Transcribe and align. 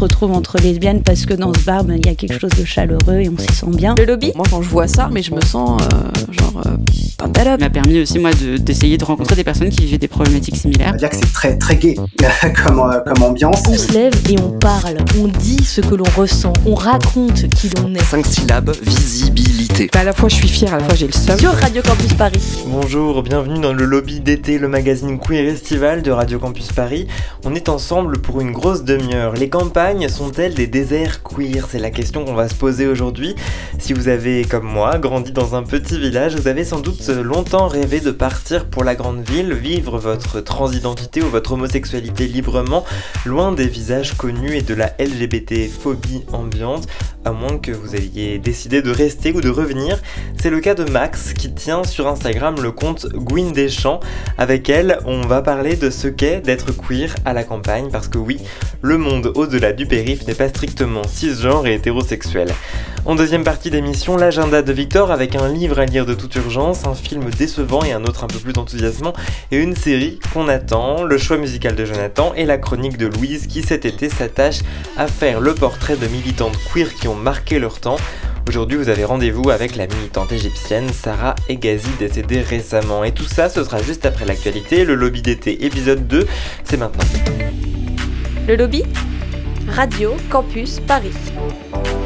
retrouve 0.00 0.32
entre 0.32 0.58
lesbiennes 0.58 1.02
parce 1.02 1.26
que 1.26 1.34
dans 1.34 1.52
ce 1.52 1.60
bar, 1.60 1.84
ben, 1.84 1.98
il 2.02 2.06
y 2.06 2.08
a 2.08 2.14
quelque 2.14 2.38
chose 2.38 2.52
de 2.58 2.64
chaleureux 2.64 3.20
et 3.20 3.28
on 3.28 3.36
s'y 3.38 3.52
sent 3.52 3.66
bien. 3.74 3.94
Le 3.98 4.06
lobby 4.06 4.32
Moi, 4.34 4.46
quand 4.50 4.62
je 4.62 4.68
vois 4.68 4.88
ça, 4.88 5.10
mais 5.12 5.22
je 5.22 5.34
me 5.34 5.40
sens 5.42 5.80
euh, 5.82 6.32
genre 6.32 6.62
euh, 6.66 6.76
m'a 7.58 7.70
permis 7.70 8.00
aussi 8.00 8.18
moi 8.18 8.30
d'essayer 8.58 8.96
de, 8.96 9.04
rencontrer 9.04 9.34
des 9.34 9.44
personnes 9.44 9.70
qui 9.70 9.84
vivaient 9.84 9.98
des 9.98 10.08
problématiques 10.08 10.56
similaires. 10.56 10.88
On 10.88 10.92
va 10.92 10.98
dire 10.98 11.10
que 11.10 11.16
c'est 11.16 11.32
très 11.32 11.58
très 11.58 11.76
gay 11.76 11.94
comme, 12.64 12.80
euh, 12.80 13.00
comme 13.00 13.22
ambiance. 13.22 13.62
On 13.68 13.76
se 13.76 13.92
lève 13.92 14.12
et 14.28 14.36
on 14.40 14.50
parle, 14.58 14.98
on 15.18 15.28
dit 15.28 15.62
ce 15.64 15.80
que 15.80 15.94
l'on 15.94 16.04
ressent, 16.16 16.52
on 16.66 16.74
raconte 16.74 17.48
qui 17.48 17.70
l'on 17.76 17.94
est. 17.94 18.02
Cinq 18.04 18.26
syllabes, 18.26 18.72
visibilité. 18.82 19.90
Bah, 19.92 20.00
à 20.00 20.04
la 20.04 20.12
fois 20.12 20.28
je 20.28 20.36
suis 20.36 20.48
fière, 20.48 20.74
à 20.74 20.78
la 20.78 20.84
fois 20.84 20.94
j'ai 20.94 21.06
le 21.06 21.12
seum. 21.12 21.38
Sur 21.38 21.52
Radio 21.52 21.82
Campus 21.82 22.14
Paris. 22.14 22.62
Bonjour, 22.66 23.22
bienvenue 23.22 23.60
dans 23.60 23.72
le 23.72 23.84
lobby 23.84 24.20
d'été, 24.20 24.58
le 24.58 24.68
magazine 24.68 25.18
queer 25.18 25.48
estival 25.48 26.02
de 26.02 26.10
Radio 26.10 26.38
Campus 26.38 26.72
Paris. 26.72 27.06
On 27.44 27.54
est 27.54 27.68
ensemble 27.68 28.18
pour 28.20 28.40
une 28.40 28.52
grosse 28.52 28.84
demi-heure. 28.84 29.34
Les 29.34 29.48
campagnes 29.48 29.89
sont-elles 30.08 30.54
des 30.54 30.68
déserts 30.68 31.22
queer 31.22 31.66
C'est 31.68 31.80
la 31.80 31.90
question 31.90 32.24
qu'on 32.24 32.34
va 32.34 32.48
se 32.48 32.54
poser 32.54 32.86
aujourd'hui. 32.86 33.34
Si 33.80 33.92
vous 33.92 34.06
avez, 34.06 34.44
comme 34.44 34.64
moi, 34.64 34.98
grandi 34.98 35.32
dans 35.32 35.56
un 35.56 35.64
petit 35.64 35.98
village, 35.98 36.36
vous 36.36 36.46
avez 36.46 36.64
sans 36.64 36.78
doute 36.78 37.08
longtemps 37.08 37.66
rêvé 37.66 37.98
de 37.98 38.12
partir 38.12 38.66
pour 38.66 38.84
la 38.84 38.94
grande 38.94 39.28
ville, 39.28 39.52
vivre 39.52 39.98
votre 39.98 40.40
transidentité 40.40 41.22
ou 41.22 41.28
votre 41.28 41.52
homosexualité 41.52 42.28
librement, 42.28 42.84
loin 43.26 43.50
des 43.50 43.66
visages 43.66 44.16
connus 44.16 44.56
et 44.56 44.62
de 44.62 44.74
la 44.74 44.94
LGBT-phobie 45.00 46.22
ambiante, 46.32 46.86
à 47.24 47.32
moins 47.32 47.58
que 47.58 47.72
vous 47.72 47.96
ayez 47.96 48.38
décidé 48.38 48.82
de 48.82 48.90
rester 48.90 49.32
ou 49.32 49.40
de 49.40 49.50
revenir. 49.50 49.98
C'est 50.40 50.50
le 50.50 50.60
cas 50.60 50.74
de 50.74 50.84
Max 50.84 51.32
qui 51.32 51.52
tient 51.52 51.82
sur 51.82 52.06
Instagram 52.06 52.54
le 52.62 52.70
compte 52.70 53.08
Gwyn 53.12 53.52
Deschamps. 53.52 54.00
Avec 54.38 54.68
elle, 54.68 54.98
on 55.04 55.22
va 55.22 55.42
parler 55.42 55.74
de 55.74 55.90
ce 55.90 56.06
qu'est 56.06 56.40
d'être 56.40 56.72
queer 56.76 57.14
à 57.24 57.32
la 57.32 57.42
campagne, 57.42 57.88
parce 57.90 58.06
que 58.06 58.18
oui, 58.18 58.38
le 58.82 58.96
monde 58.96 59.32
au-delà 59.34 59.72
du 59.72 59.79
périph' 59.86 60.26
n'est 60.26 60.34
pas 60.34 60.48
strictement 60.48 61.02
cisgenre 61.06 61.66
et 61.66 61.74
hétérosexuel. 61.74 62.48
En 63.06 63.14
deuxième 63.14 63.44
partie 63.44 63.70
d'émission, 63.70 64.16
l'agenda 64.16 64.60
de 64.60 64.72
Victor 64.72 65.10
avec 65.10 65.34
un 65.34 65.48
livre 65.48 65.78
à 65.78 65.86
lire 65.86 66.04
de 66.04 66.12
toute 66.12 66.34
urgence, 66.34 66.86
un 66.86 66.94
film 66.94 67.30
décevant 67.30 67.82
et 67.82 67.92
un 67.92 68.04
autre 68.04 68.24
un 68.24 68.26
peu 68.26 68.38
plus 68.38 68.52
enthousiasmant, 68.58 69.14
et 69.50 69.58
une 69.58 69.74
série 69.74 70.18
qu'on 70.34 70.48
attend, 70.48 71.02
le 71.02 71.16
choix 71.16 71.38
musical 71.38 71.74
de 71.74 71.84
Jonathan 71.84 72.34
et 72.34 72.44
la 72.44 72.58
chronique 72.58 72.98
de 72.98 73.06
Louise 73.06 73.46
qui 73.46 73.62
cet 73.62 73.86
été 73.86 74.10
s'attache 74.10 74.58
à 74.96 75.06
faire 75.06 75.40
le 75.40 75.54
portrait 75.54 75.96
de 75.96 76.06
militantes 76.08 76.58
queer 76.72 76.94
qui 76.94 77.08
ont 77.08 77.14
marqué 77.14 77.58
leur 77.58 77.80
temps. 77.80 77.96
Aujourd'hui, 78.48 78.76
vous 78.76 78.88
avez 78.88 79.04
rendez-vous 79.04 79.48
avec 79.50 79.76
la 79.76 79.86
militante 79.86 80.32
égyptienne 80.32 80.88
Sarah 80.92 81.36
Egazi 81.48 81.90
décédée 81.98 82.40
récemment. 82.40 83.04
Et 83.04 83.12
tout 83.12 83.24
ça, 83.24 83.48
ce 83.48 83.62
sera 83.62 83.80
juste 83.80 84.04
après 84.06 84.24
l'actualité, 84.24 84.84
le 84.84 84.94
lobby 84.94 85.22
d'été 85.22 85.64
épisode 85.64 86.06
2, 86.06 86.26
c'est 86.64 86.76
maintenant. 86.76 87.04
Le 88.48 88.56
lobby? 88.56 88.82
Radio 89.72 90.16
Campus 90.30 90.80
Paris. 90.80 91.99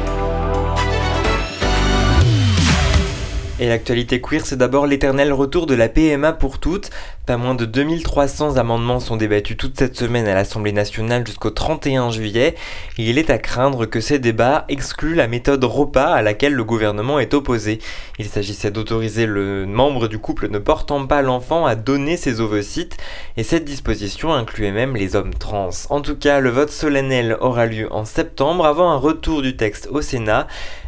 Et 3.57 3.69
l'actualité 3.69 4.19
queer, 4.19 4.45
c'est 4.45 4.57
d'abord 4.57 4.85
l'éternel 4.85 5.31
retour 5.31 5.65
de 5.65 5.75
la 5.75 5.87
PMA 5.87 6.33
pour 6.33 6.59
toutes. 6.59 6.89
Pas 7.25 7.37
moins 7.37 7.55
de 7.55 7.63
2300 7.63 8.57
amendements 8.57 8.99
sont 8.99 9.15
débattus 9.15 9.55
toute 9.55 9.79
cette 9.79 9.95
semaine 9.95 10.27
à 10.27 10.35
l'Assemblée 10.35 10.73
nationale 10.73 11.25
jusqu'au 11.25 11.51
31 11.51 12.09
juillet. 12.09 12.55
Et 12.97 13.09
il 13.09 13.17
est 13.17 13.29
à 13.29 13.37
craindre 13.37 13.85
que 13.85 14.01
ces 14.01 14.19
débats 14.19 14.65
excluent 14.67 15.15
la 15.15 15.29
méthode 15.29 15.63
repas 15.63 16.13
à 16.13 16.21
laquelle 16.21 16.53
le 16.53 16.65
gouvernement 16.65 17.17
est 17.17 17.33
opposé. 17.33 17.79
Il 18.19 18.25
s'agissait 18.25 18.71
d'autoriser 18.71 19.25
le 19.25 19.65
membre 19.65 20.09
du 20.09 20.19
couple 20.19 20.49
ne 20.49 20.59
portant 20.59 21.07
pas 21.07 21.21
l'enfant 21.21 21.65
à 21.65 21.75
donner 21.75 22.17
ses 22.17 22.41
ovocytes. 22.41 22.97
Et 23.37 23.43
cette 23.43 23.63
disposition 23.63 24.33
incluait 24.33 24.73
même 24.73 24.97
les 24.97 25.15
hommes 25.15 25.33
trans. 25.33 25.69
En 25.89 26.01
tout 26.01 26.17
cas, 26.17 26.41
le 26.41 26.49
vote 26.49 26.71
solennel 26.71 27.37
aura 27.39 27.67
lieu 27.67 27.87
en 27.93 28.03
septembre 28.03 28.65
avant 28.65 28.91
un 28.91 28.97
retour 28.97 29.41
du 29.41 29.55
texte 29.55 29.87
au 29.89 30.01
Sénat. 30.01 30.45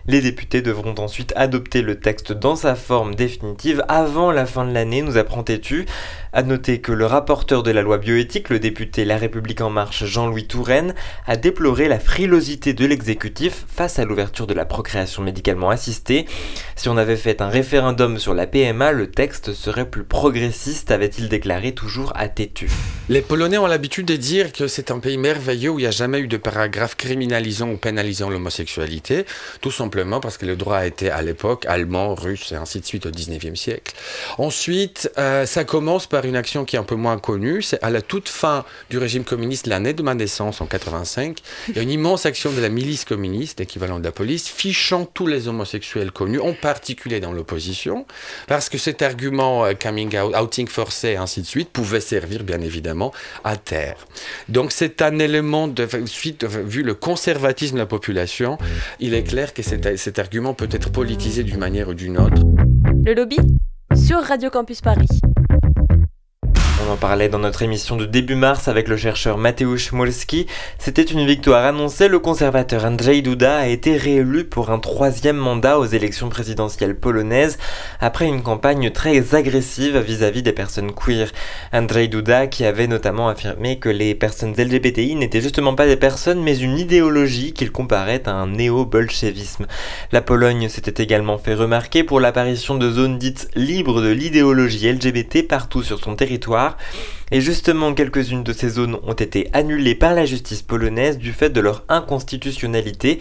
Les 0.09 0.21
députés 0.21 0.61
devront 0.61 0.95
ensuite 0.99 1.33
adopter 1.35 1.81
le 1.81 1.99
texte 1.99 2.31
dans 2.31 2.55
sa 2.55 2.75
forme 2.75 3.13
définitive 3.13 3.83
avant 3.89 4.31
la 4.31 4.45
fin 4.45 4.65
de 4.65 4.73
l'année, 4.73 5.01
nous 5.01 5.17
apprend 5.17 5.43
tu 5.43 5.85
À 6.33 6.43
noter 6.43 6.81
que 6.81 6.91
le 6.91 7.05
rapporteur 7.05 7.63
de 7.63 7.71
la 7.71 7.81
loi 7.81 7.97
bioéthique, 7.97 8.49
le 8.49 8.59
député 8.59 9.05
La 9.05 9.17
République 9.17 9.61
En 9.61 9.69
Marche 9.69 10.05
Jean-Louis 10.05 10.45
Touraine, 10.45 10.93
a 11.25 11.37
déploré 11.37 11.87
la 11.87 11.99
frilosité 11.99 12.73
de 12.73 12.85
l'exécutif 12.85 13.65
face 13.67 13.97
à 13.97 14.05
l'ouverture 14.05 14.45
de 14.45 14.53
la 14.53 14.65
procréation 14.65 15.23
médicalement 15.23 15.69
assistée. 15.69 16.25
Si 16.75 16.89
on 16.89 16.97
avait 16.97 17.15
fait 17.15 17.41
un 17.41 17.49
référendum 17.49 18.19
sur 18.19 18.33
la 18.33 18.45
PMA, 18.45 18.91
le 18.91 19.09
texte 19.09 19.53
serait 19.53 19.89
plus 19.89 20.03
progressiste, 20.03 20.91
avait-il 20.91 21.29
déclaré 21.29 21.73
toujours 21.73 22.11
à 22.15 22.27
Tétu. 22.27 22.69
Les 23.09 23.21
Polonais 23.21 23.57
ont 23.57 23.67
l'habitude 23.67 24.05
de 24.05 24.15
dire 24.17 24.51
que 24.51 24.67
c'est 24.67 24.91
un 24.91 24.99
pays 24.99 25.17
merveilleux 25.17 25.69
où 25.69 25.79
il 25.79 25.83
n'y 25.83 25.87
a 25.87 25.91
jamais 25.91 26.19
eu 26.19 26.27
de 26.27 26.37
paragraphe 26.37 26.95
criminalisant 26.95 27.69
ou 27.69 27.77
pénalisant 27.77 28.29
l'homosexualité, 28.29 29.25
tout 29.61 29.71
simplement 29.71 30.19
parce 30.19 30.37
que 30.37 30.45
le 30.45 30.55
droit 30.55 30.77
a 30.77 30.85
été 30.85 31.09
à 31.09 31.21
l'époque 31.21 31.65
allemand, 31.67 32.15
russe 32.15 32.51
et 32.51 32.55
ainsi 32.55 32.81
de 32.81 32.85
suite 32.85 33.05
au 33.05 33.11
19e 33.11 33.55
siècle. 33.55 33.95
Ensuite, 34.37 35.09
euh, 35.17 35.45
ça 35.45 35.63
commence 35.63 36.05
par 36.05 36.25
une 36.27 36.35
action 36.35 36.65
qui 36.65 36.75
est 36.75 36.79
un 36.79 36.83
peu 36.83 36.95
moins 36.95 37.17
connue, 37.17 37.61
c'est 37.61 37.81
à 37.83 37.89
la 37.89 38.01
toute 38.01 38.29
fin 38.29 38.65
du 38.89 38.97
régime 38.97 39.23
communiste, 39.23 39.67
l'année 39.67 39.93
de 39.93 40.03
ma 40.03 40.13
naissance 40.13 40.61
en 40.61 40.65
85, 40.65 41.39
il 41.69 41.75
y 41.75 41.79
a 41.79 41.81
une 41.81 41.91
immense 41.91 42.25
action 42.25 42.51
de 42.51 42.61
la 42.61 42.69
milice 42.69 43.05
communiste, 43.05 43.59
l'équivalent 43.59 43.99
de 43.99 44.03
la 44.03 44.11
police, 44.11 44.47
fichant 44.47 45.05
tous 45.05 45.27
les 45.27 45.47
homosexuels 45.47 46.11
connus, 46.11 46.39
en 46.39 46.53
particulier 46.53 47.19
dans 47.19 47.31
l'opposition, 47.31 48.05
parce 48.47 48.69
que 48.69 48.77
cet 48.77 49.01
argument 49.01 49.65
euh, 49.65 49.73
coming 49.73 50.17
out, 50.17 50.35
outing 50.35 50.67
forcé 50.67 51.15
ainsi 51.15 51.41
de 51.41 51.47
suite 51.47 51.69
pouvait 51.69 52.01
servir 52.01 52.43
bien 52.43 52.61
évidemment 52.61 53.13
à 53.43 53.57
terre. 53.57 54.07
Donc 54.49 54.71
c'est 54.71 55.01
un 55.01 55.19
élément 55.19 55.67
de 55.67 55.87
suite, 56.05 56.45
vu 56.45 56.83
le 56.83 56.93
conservatisme 56.93 57.75
de 57.75 57.79
la 57.79 57.85
population, 57.85 58.57
il 58.99 59.13
est 59.13 59.23
clair 59.23 59.53
que 59.53 59.61
cet 59.61 60.19
argument 60.19 60.53
peut 60.53 60.69
être 60.71 60.91
politisé 60.91 61.43
d'une 61.43 61.59
manière 61.59 61.89
ou 61.89 61.93
d'une 61.93 62.17
autre. 62.17 62.41
Le 63.05 63.13
lobby 63.13 63.37
sur 63.95 64.21
Radio 64.21 64.49
Campus 64.49 64.81
Paris. 64.81 65.07
On 66.87 66.93
en 66.93 66.95
parlait 66.95 67.27
dans 67.27 67.39
notre 67.39 67.63
émission 67.63 67.97
de 67.97 68.05
début 68.05 68.35
mars 68.35 68.69
avec 68.69 68.87
le 68.87 68.95
chercheur 68.95 69.37
Mateusz 69.37 69.91
Molski. 69.91 70.47
C'était 70.79 71.03
une 71.03 71.25
victoire 71.25 71.65
annoncée. 71.65 72.07
Le 72.07 72.19
conservateur 72.19 72.85
Andrzej 72.85 73.23
Duda 73.23 73.57
a 73.57 73.67
été 73.67 73.97
réélu 73.97 74.45
pour 74.45 74.69
un 74.69 74.79
troisième 74.79 75.35
mandat 75.35 75.79
aux 75.79 75.85
élections 75.85 76.29
présidentielles 76.29 76.95
polonaises 76.95 77.57
après 77.99 78.27
une 78.27 78.41
campagne 78.41 78.89
très 78.91 79.35
agressive 79.35 79.97
vis-à-vis 79.97 80.43
des 80.43 80.53
personnes 80.53 80.93
queer. 80.93 81.29
Andrzej 81.73 82.07
Duda 82.09 82.47
qui 82.47 82.63
avait 82.63 82.87
notamment 82.87 83.27
affirmé 83.27 83.79
que 83.79 83.89
les 83.89 84.15
personnes 84.15 84.53
LGBTI 84.57 85.15
n'étaient 85.15 85.41
justement 85.41 85.75
pas 85.75 85.87
des 85.87 85.97
personnes 85.97 86.41
mais 86.41 86.57
une 86.57 86.77
idéologie 86.77 87.51
qu'il 87.51 87.73
comparait 87.73 88.23
à 88.27 88.31
un 88.31 88.47
néo-bolchevisme. 88.47 89.65
La 90.13 90.21
Pologne 90.21 90.69
s'était 90.69 91.03
également 91.03 91.37
fait 91.37 91.55
remarquer 91.55 92.05
pour 92.05 92.21
l'apparition 92.21 92.75
de 92.75 92.89
zones 92.89 93.17
dites 93.17 93.49
libres 93.55 94.01
de 94.01 94.09
l'idéologie 94.09 94.89
LGBT 94.89 95.45
partout 95.45 95.83
sur 95.83 95.99
son 95.99 96.15
territoire 96.15 96.76
et 97.29 97.41
justement, 97.41 97.93
quelques-unes 97.93 98.43
de 98.43 98.53
ces 98.53 98.69
zones 98.69 98.97
ont 99.03 99.13
été 99.13 99.49
annulées 99.51 99.95
par 99.95 100.13
la 100.13 100.25
justice 100.25 100.61
polonaise 100.61 101.17
du 101.17 101.33
fait 101.33 101.49
de 101.49 101.59
leur 101.59 101.83
inconstitutionnalité, 101.89 103.19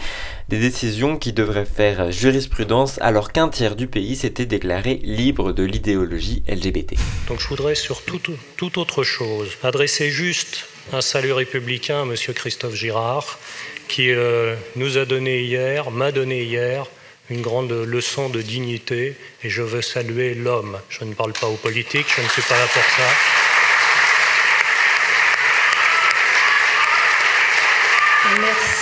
des 0.49 0.59
décisions 0.59 1.17
qui 1.17 1.33
devraient 1.33 1.67
faire 1.67 2.13
jurisprudence 2.13 3.01
alors 3.03 3.33
qu'un 3.33 3.49
tiers 3.49 3.75
du 3.75 3.89
pays 3.89 4.15
s'était 4.15 4.47
déclaré 4.47 5.01
libre 5.03 5.53
de 5.53 5.65
l'idéologie 5.65 6.45
LGBT. 6.49 6.95
Donc 7.27 7.41
je 7.41 7.49
voudrais 7.49 7.75
sur 7.75 8.03
toute, 8.03 8.77
autre 8.77 9.03
chose 9.03 9.49
adresser 9.65 10.11
juste 10.11 10.67
un 10.93 11.01
salut 11.01 11.33
républicain 11.33 12.03
à 12.03 12.03
M. 12.03 12.15
Christophe 12.33 12.77
Girard, 12.77 13.41
qui 13.89 14.13
euh, 14.13 14.55
nous 14.77 14.99
a 14.99 15.05
donné 15.05 15.43
hier, 15.43 15.91
m'a 15.91 16.13
donné 16.13 16.45
hier, 16.45 16.87
une 17.29 17.43
grande 17.43 17.73
leçon 17.73 18.29
de 18.29 18.41
dignité 18.41 19.17
et 19.43 19.51
je 19.51 19.63
veux 19.63 19.83
saluer 19.83 20.35
l'homme. 20.35 20.79
Je 20.89 21.05
ne 21.05 21.13
parle 21.13 21.33
pas 21.33 21.49
aux 21.49 21.57
politiques, 21.57 22.07
je 22.17 22.23
ne 22.23 22.29
suis 22.29 22.43
pas 22.43 22.57
là 22.57 22.67
pour 22.73 22.85
ça. 22.85 23.46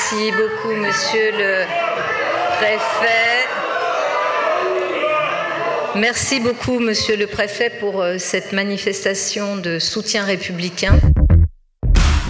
Merci 0.05 0.33
beaucoup, 0.33 0.75
monsieur 0.75 1.31
le 1.33 1.65
préfet. 2.59 3.47
Merci 5.95 6.41
beaucoup, 6.41 6.79
monsieur 6.79 7.17
le 7.17 7.27
préfet, 7.27 7.73
pour 7.81 8.03
euh, 8.03 8.17
cette 8.19 8.53
manifestation 8.53 9.57
de 9.57 9.79
soutien 9.79 10.25
républicain. 10.25 10.99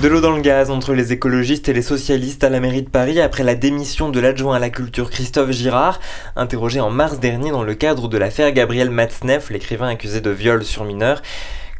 De 0.00 0.06
l'eau 0.06 0.20
dans 0.20 0.36
le 0.36 0.40
gaz 0.40 0.70
entre 0.70 0.94
les 0.94 1.12
écologistes 1.12 1.68
et 1.68 1.72
les 1.72 1.82
socialistes 1.82 2.44
à 2.44 2.48
la 2.48 2.60
mairie 2.60 2.82
de 2.82 2.90
Paris 2.90 3.20
après 3.20 3.42
la 3.42 3.56
démission 3.56 4.08
de 4.08 4.20
l'adjoint 4.20 4.54
à 4.54 4.60
la 4.60 4.70
culture 4.70 5.10
Christophe 5.10 5.50
Girard, 5.50 5.98
interrogé 6.36 6.78
en 6.78 6.90
mars 6.90 7.18
dernier 7.18 7.50
dans 7.50 7.64
le 7.64 7.74
cadre 7.74 8.06
de 8.06 8.18
l'affaire 8.18 8.52
Gabriel 8.52 8.90
Matzneff, 8.90 9.50
l'écrivain 9.50 9.88
accusé 9.88 10.20
de 10.20 10.30
viol 10.30 10.62
sur 10.62 10.84
mineur. 10.84 11.22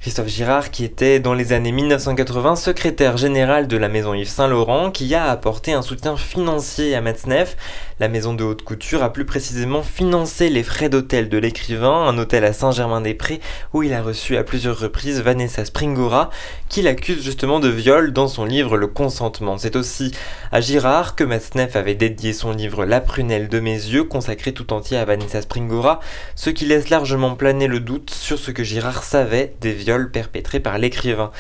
Christophe 0.05 0.29
Girard 0.29 0.71
qui 0.71 0.85
était 0.85 1.19
dans 1.19 1.33
les 1.33 1.55
années 1.55 1.73
1980 1.73 2.57
secrétaire 2.57 3.17
général 3.17 3.67
de 3.67 3.79
la 3.79 3.89
maison 3.89 4.13
Yves 4.13 4.29
Saint-Laurent 4.29 4.91
qui 4.91 5.15
a 5.15 5.31
apporté 5.31 5.73
un 5.73 5.81
soutien 5.81 6.19
financier 6.19 6.95
à 6.95 7.01
Metznef. 7.01 7.57
La 8.01 8.09
maison 8.09 8.35
de 8.35 8.45
haute 8.45 8.61
couture 8.61 9.03
a 9.03 9.11
plus 9.11 9.25
précisément 9.25 9.83
financé 9.83 10.51
les 10.51 10.63
frais 10.63 10.91
d'hôtel 10.91 11.31
de 11.31 11.39
l'écrivain, 11.39 12.07
un 12.07 12.19
hôtel 12.19 12.45
à 12.45 12.53
Saint-Germain-des-Prés 12.53 13.41
où 13.73 13.83
il 13.83 13.95
a 13.95 14.03
reçu 14.03 14.37
à 14.37 14.45
plusieurs 14.45 14.79
reprises 14.79 15.23
Vanessa 15.23 15.65
Springora 15.65 16.29
qui 16.69 16.83
l'accuse 16.83 17.23
justement 17.23 17.59
de 17.59 17.71
viol 17.71 18.13
dans 18.13 18.29
son 18.29 18.45
livre 18.45 18.77
Le 18.77 18.89
consentement. 18.89 19.57
C'est 19.57 19.75
aussi 19.75 20.13
à 20.53 20.61
Girard 20.61 21.17
que 21.17 21.25
Metznef 21.25 21.77
avait 21.77 21.95
dédié 21.95 22.35
son 22.35 22.53
livre 22.53 22.85
La 22.85 23.01
prunelle 23.01 23.49
de 23.49 23.59
mes 23.59 23.73
yeux 23.73 24.05
consacré 24.05 24.53
tout 24.53 24.75
entier 24.75 24.99
à 24.99 25.07
Vanessa 25.07 25.41
Springora, 25.41 26.01
ce 26.35 26.51
qui 26.51 26.67
laisse 26.67 26.91
largement 26.91 27.37
planer 27.37 27.69
le 27.69 27.81
doute 27.81 28.11
sur 28.11 28.39
ce 28.39 28.51
que 28.51 28.65
Girard 28.65 29.03
savait 29.03 29.55
des 29.63 29.73
viols 29.73 29.94
perpétrés 30.03 30.61
par 30.61 30.79
l'écrivain. 30.79 31.31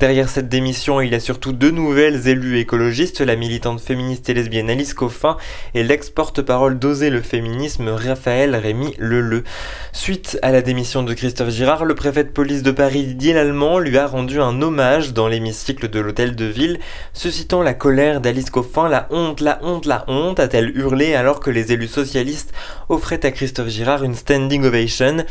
Derrière 0.00 0.28
cette 0.28 0.48
démission, 0.48 1.00
il 1.00 1.12
y 1.12 1.14
a 1.14 1.20
surtout 1.20 1.52
deux 1.52 1.70
nouvelles 1.70 2.28
élues 2.28 2.58
écologistes, 2.58 3.20
la 3.20 3.36
militante 3.36 3.80
féministe 3.80 4.28
et 4.28 4.34
lesbienne 4.34 4.70
Alice 4.70 4.94
Coffin 4.94 5.36
et 5.74 5.82
l'ex-porte-parole 5.82 6.78
d'Oser 6.78 7.10
le 7.10 7.20
féminisme 7.20 7.88
Raphaël 7.88 8.54
Rémy 8.54 8.94
Leleu. 8.98 9.44
Suite 9.92 10.38
à 10.42 10.52
la 10.52 10.62
démission 10.62 11.02
de 11.02 11.14
Christophe 11.14 11.50
Girard, 11.50 11.84
le 11.84 11.94
préfet 11.94 12.24
de 12.24 12.28
police 12.28 12.62
de 12.62 12.70
Paris 12.70 13.04
Didier 13.04 13.34
Lallemand 13.34 13.78
lui 13.78 13.98
a 13.98 14.06
rendu 14.06 14.40
un 14.40 14.62
hommage 14.62 15.12
dans 15.12 15.28
l'hémicycle 15.28 15.88
de 15.88 16.00
l'hôtel 16.00 16.36
de 16.36 16.44
ville, 16.44 16.78
suscitant 17.12 17.62
la 17.62 17.74
colère 17.74 18.20
d'Alice 18.20 18.50
Coffin, 18.50 18.88
la 18.88 19.08
honte, 19.10 19.40
la 19.40 19.58
honte, 19.62 19.86
la 19.86 20.04
honte, 20.08 20.40
a-t-elle 20.40 20.76
hurlé 20.76 21.14
alors 21.14 21.40
que 21.40 21.50
les 21.50 21.72
élus 21.72 21.88
socialistes 21.88 22.52
offraient 22.88 23.26
à 23.26 23.30
Christophe 23.30 23.68
Girard 23.68 24.04
une 24.04 24.14
standing 24.14 24.64
ovation? 24.64 25.24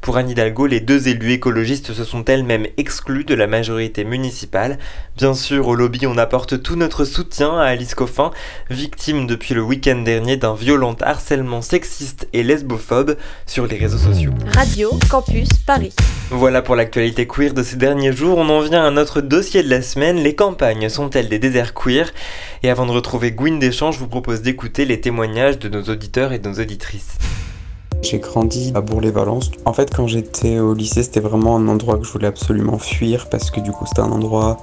Pour 0.00 0.16
Anne 0.16 0.30
Hidalgo, 0.30 0.66
les 0.66 0.80
deux 0.80 1.08
élus 1.08 1.32
écologistes 1.32 1.92
se 1.92 2.04
sont 2.04 2.27
elles-mêmes 2.28 2.66
exclues 2.76 3.24
de 3.24 3.34
la 3.34 3.46
majorité 3.46 4.04
municipale. 4.04 4.78
Bien 5.16 5.34
sûr, 5.34 5.66
au 5.68 5.74
lobby, 5.74 6.06
on 6.06 6.18
apporte 6.18 6.62
tout 6.62 6.76
notre 6.76 7.04
soutien 7.04 7.58
à 7.58 7.64
Alice 7.64 7.94
Coffin, 7.94 8.30
victime 8.70 9.26
depuis 9.26 9.54
le 9.54 9.62
week-end 9.62 10.02
dernier 10.02 10.36
d'un 10.36 10.54
violent 10.54 10.96
harcèlement 11.00 11.62
sexiste 11.62 12.28
et 12.32 12.42
lesbophobe 12.42 13.16
sur 13.46 13.66
les 13.66 13.76
réseaux 13.76 13.98
sociaux. 13.98 14.32
Radio 14.46 14.98
Campus 15.10 15.48
Paris. 15.66 15.94
Voilà 16.30 16.62
pour 16.62 16.76
l'actualité 16.76 17.26
queer 17.26 17.54
de 17.54 17.62
ces 17.62 17.76
derniers 17.76 18.12
jours. 18.12 18.38
On 18.38 18.48
en 18.48 18.60
vient 18.60 18.84
à 18.84 18.90
notre 18.90 19.20
dossier 19.20 19.62
de 19.62 19.70
la 19.70 19.82
semaine. 19.82 20.16
Les 20.16 20.34
campagnes 20.34 20.88
sont-elles 20.88 21.28
des 21.28 21.38
déserts 21.38 21.74
queer? 21.74 22.12
Et 22.62 22.70
avant 22.70 22.86
de 22.86 22.92
retrouver 22.92 23.32
Gwyn 23.32 23.58
Deschamps, 23.58 23.92
je 23.92 23.98
vous 23.98 24.08
propose 24.08 24.42
d'écouter 24.42 24.84
les 24.84 25.00
témoignages 25.00 25.58
de 25.58 25.68
nos 25.68 25.82
auditeurs 25.84 26.32
et 26.32 26.38
de 26.38 26.48
nos 26.48 26.60
auditrices. 26.60 27.16
J'ai 28.02 28.18
grandi 28.18 28.72
à 28.74 28.80
Bourg-les-Valences. 28.80 29.50
En 29.64 29.72
fait, 29.72 29.94
quand 29.94 30.06
j'étais 30.06 30.58
au 30.58 30.72
lycée, 30.74 31.02
c'était 31.02 31.20
vraiment 31.20 31.56
un 31.56 31.68
endroit 31.68 31.98
que 31.98 32.04
je 32.04 32.12
voulais 32.12 32.28
absolument 32.28 32.78
fuir 32.78 33.28
parce 33.28 33.50
que 33.50 33.60
du 33.60 33.72
coup, 33.72 33.86
c'était 33.86 34.00
un 34.00 34.12
endroit 34.12 34.58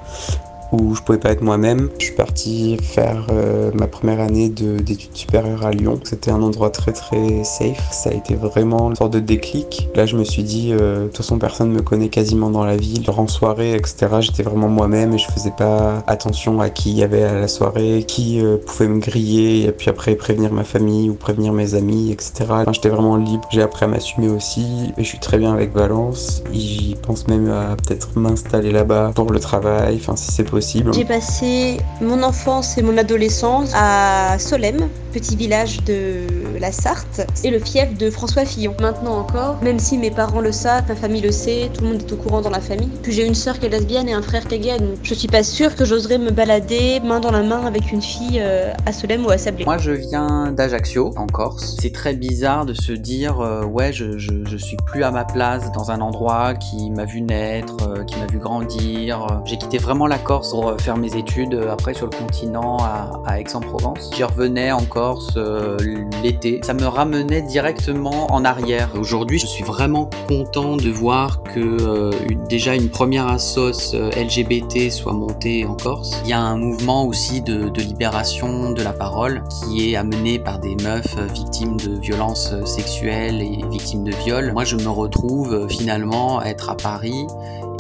où 0.71 0.95
je 0.95 1.01
pouvais 1.01 1.17
pas 1.17 1.31
être 1.31 1.41
moi-même. 1.41 1.89
Je 1.99 2.05
suis 2.05 2.15
parti 2.15 2.77
faire 2.81 3.27
euh, 3.31 3.71
ma 3.73 3.87
première 3.87 4.19
année 4.19 4.49
d'études 4.49 5.15
supérieures 5.15 5.65
à 5.65 5.71
Lyon. 5.71 5.99
C'était 6.03 6.31
un 6.31 6.41
endroit 6.41 6.69
très 6.69 6.91
très 6.91 7.43
safe. 7.43 7.91
Ça 7.91 8.09
a 8.09 8.13
été 8.13 8.35
vraiment 8.35 8.89
une 8.89 8.95
sorte 8.95 9.13
de 9.13 9.19
déclic. 9.19 9.89
Là, 9.95 10.05
je 10.05 10.17
me 10.17 10.23
suis 10.23 10.43
dit, 10.43 10.71
euh, 10.73 11.03
de 11.03 11.07
toute 11.07 11.17
façon, 11.17 11.37
personne 11.39 11.71
me 11.71 11.81
connaît 11.81 12.09
quasiment 12.09 12.49
dans 12.49 12.63
la 12.63 12.77
ville. 12.77 13.03
En 13.15 13.27
soirée, 13.27 13.75
etc., 13.75 14.07
j'étais 14.19 14.43
vraiment 14.43 14.67
moi-même 14.67 15.13
et 15.13 15.17
je 15.17 15.27
faisais 15.31 15.53
pas 15.57 16.03
attention 16.07 16.59
à 16.59 16.69
qui 16.69 16.91
y 16.91 17.03
avait 17.03 17.23
à 17.23 17.33
la 17.33 17.47
soirée, 17.47 18.03
qui 18.07 18.41
euh, 18.41 18.57
pouvait 18.57 18.87
me 18.87 18.99
griller 18.99 19.65
et 19.65 19.71
puis 19.71 19.89
après 19.89 20.15
prévenir 20.15 20.51
ma 20.51 20.63
famille 20.63 21.09
ou 21.09 21.13
prévenir 21.13 21.53
mes 21.53 21.75
amis, 21.75 22.11
etc. 22.11 22.45
j'étais 22.71 22.89
vraiment 22.89 23.15
libre. 23.15 23.47
J'ai 23.51 23.61
appris 23.61 23.85
à 23.85 23.87
m'assumer 23.87 24.27
aussi 24.27 24.65
et 24.97 25.03
je 25.03 25.07
suis 25.07 25.19
très 25.19 25.37
bien 25.37 25.53
avec 25.53 25.73
Valence. 25.73 26.43
J'y 26.51 26.95
pense 27.01 27.27
même 27.27 27.49
à 27.49 27.75
peut-être 27.75 28.17
m'installer 28.17 28.71
là-bas 28.71 29.11
pour 29.15 29.31
le 29.31 29.39
travail, 29.39 29.97
enfin 29.99 30.15
si 30.15 30.31
c'est 30.31 30.43
j'ai 30.93 31.05
passé 31.05 31.77
mon 32.01 32.23
enfance 32.23 32.77
et 32.77 32.81
mon 32.81 32.97
adolescence 32.97 33.71
à 33.73 34.37
Solem, 34.39 34.87
petit 35.11 35.35
village 35.35 35.83
de 35.83 36.25
la 36.59 36.71
Sarthe, 36.71 37.25
et 37.43 37.49
le 37.49 37.59
fief 37.59 37.97
de 37.97 38.09
François 38.09 38.45
Fillon. 38.45 38.75
Maintenant 38.81 39.19
encore, 39.19 39.57
même 39.61 39.79
si 39.79 39.97
mes 39.97 40.11
parents 40.11 40.41
le 40.41 40.51
savent, 40.51 40.83
ma 40.87 40.95
famille 40.95 41.21
le 41.21 41.31
sait, 41.31 41.69
tout 41.73 41.83
le 41.83 41.89
monde 41.89 42.01
est 42.01 42.11
au 42.11 42.17
courant 42.17 42.41
dans 42.41 42.49
la 42.49 42.59
famille. 42.59 42.89
Puis 43.01 43.11
j'ai 43.11 43.25
une 43.25 43.35
sœur 43.35 43.59
qui 43.59 43.65
est 43.65 43.69
lesbienne 43.69 44.09
et 44.09 44.13
un 44.13 44.21
frère 44.21 44.47
qui 44.47 44.55
est 44.55 44.59
gay, 44.59 44.77
donc 44.77 44.97
je 45.03 45.13
suis 45.13 45.27
pas 45.27 45.43
sûre 45.43 45.75
que 45.75 45.85
j'oserais 45.85 46.17
me 46.17 46.31
balader 46.31 46.99
main 47.01 47.19
dans 47.19 47.31
la 47.31 47.43
main 47.43 47.65
avec 47.65 47.91
une 47.91 48.01
fille 48.01 48.39
euh, 48.41 48.73
à 48.85 48.91
Solem 48.91 49.25
ou 49.25 49.29
à 49.29 49.37
Sablé. 49.37 49.65
Moi 49.65 49.77
je 49.77 49.91
viens 49.91 50.51
d'Ajaccio, 50.51 51.13
en 51.17 51.27
Corse. 51.27 51.77
C'est 51.81 51.93
très 51.93 52.13
bizarre 52.13 52.65
de 52.65 52.73
se 52.73 52.91
dire, 52.91 53.39
euh, 53.39 53.63
ouais, 53.63 53.93
je, 53.93 54.17
je, 54.17 54.57
suis 54.57 54.77
plus 54.85 55.03
à 55.03 55.11
ma 55.11 55.25
place 55.25 55.71
dans 55.73 55.91
un 55.91 56.01
endroit 56.01 56.53
qui 56.55 56.89
m'a 56.89 57.05
vu 57.05 57.21
naître, 57.21 57.75
euh, 57.87 58.03
qui 58.03 58.17
m'a 58.17 58.25
vu 58.25 58.39
grandir. 58.39 59.41
J'ai 59.45 59.57
quitté 59.57 59.77
vraiment 59.77 60.07
la 60.07 60.17
Corse 60.17 60.44
pour 60.49 60.69
euh, 60.69 60.77
faire 60.77 60.97
mes 60.97 61.15
études 61.15 61.53
euh, 61.53 61.71
après 61.71 61.93
sur 61.93 62.07
le 62.07 62.17
continent 62.17 62.77
à, 62.77 63.39
Aix-en-Provence. 63.39 64.11
J'y 64.15 64.23
revenais 64.23 64.71
en 64.71 64.83
Corse 64.85 65.33
euh, 65.35 65.77
l'été. 66.23 66.61
Ça 66.63 66.73
me 66.73 66.85
ramenait 66.85 67.41
directement 67.41 68.31
en 68.31 68.45
arrière. 68.45 68.89
Aujourd'hui, 68.97 69.39
je 69.39 69.45
suis 69.45 69.63
vraiment 69.63 70.09
content 70.27 70.77
de 70.77 70.89
voir 70.89 71.43
que 71.43 72.11
déjà 72.47 72.75
une 72.75 72.89
première 72.89 73.27
assoce 73.27 73.93
LGBT 73.93 74.89
soit 74.89 75.13
montée 75.13 75.65
en 75.65 75.75
Corse. 75.75 76.21
Il 76.23 76.29
y 76.29 76.33
a 76.33 76.39
un 76.39 76.57
mouvement 76.57 77.05
aussi 77.05 77.41
de, 77.41 77.69
libération 77.79 78.71
de 78.71 78.81
la 78.81 78.93
parole 78.93 79.43
qui 79.49 79.91
est 79.91 79.95
amené 79.95 80.39
par 80.39 80.59
des 80.59 80.75
meufs 80.75 81.17
victimes 81.33 81.77
de 81.77 81.99
violences 81.99 82.53
sexuelles 82.65 83.41
et 83.41 83.63
victimes 83.69 84.03
de 84.03 84.11
viols. 84.23 84.53
Moi, 84.53 84.63
je 84.63 84.77
me 84.77 84.89
retrouve 84.89 85.67
finalement 85.69 86.39
à 86.39 86.45
être 86.45 86.69
à 86.69 86.77
Paris 86.77 87.27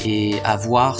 et 0.03 0.35
à 0.43 0.57
voir 0.57 0.99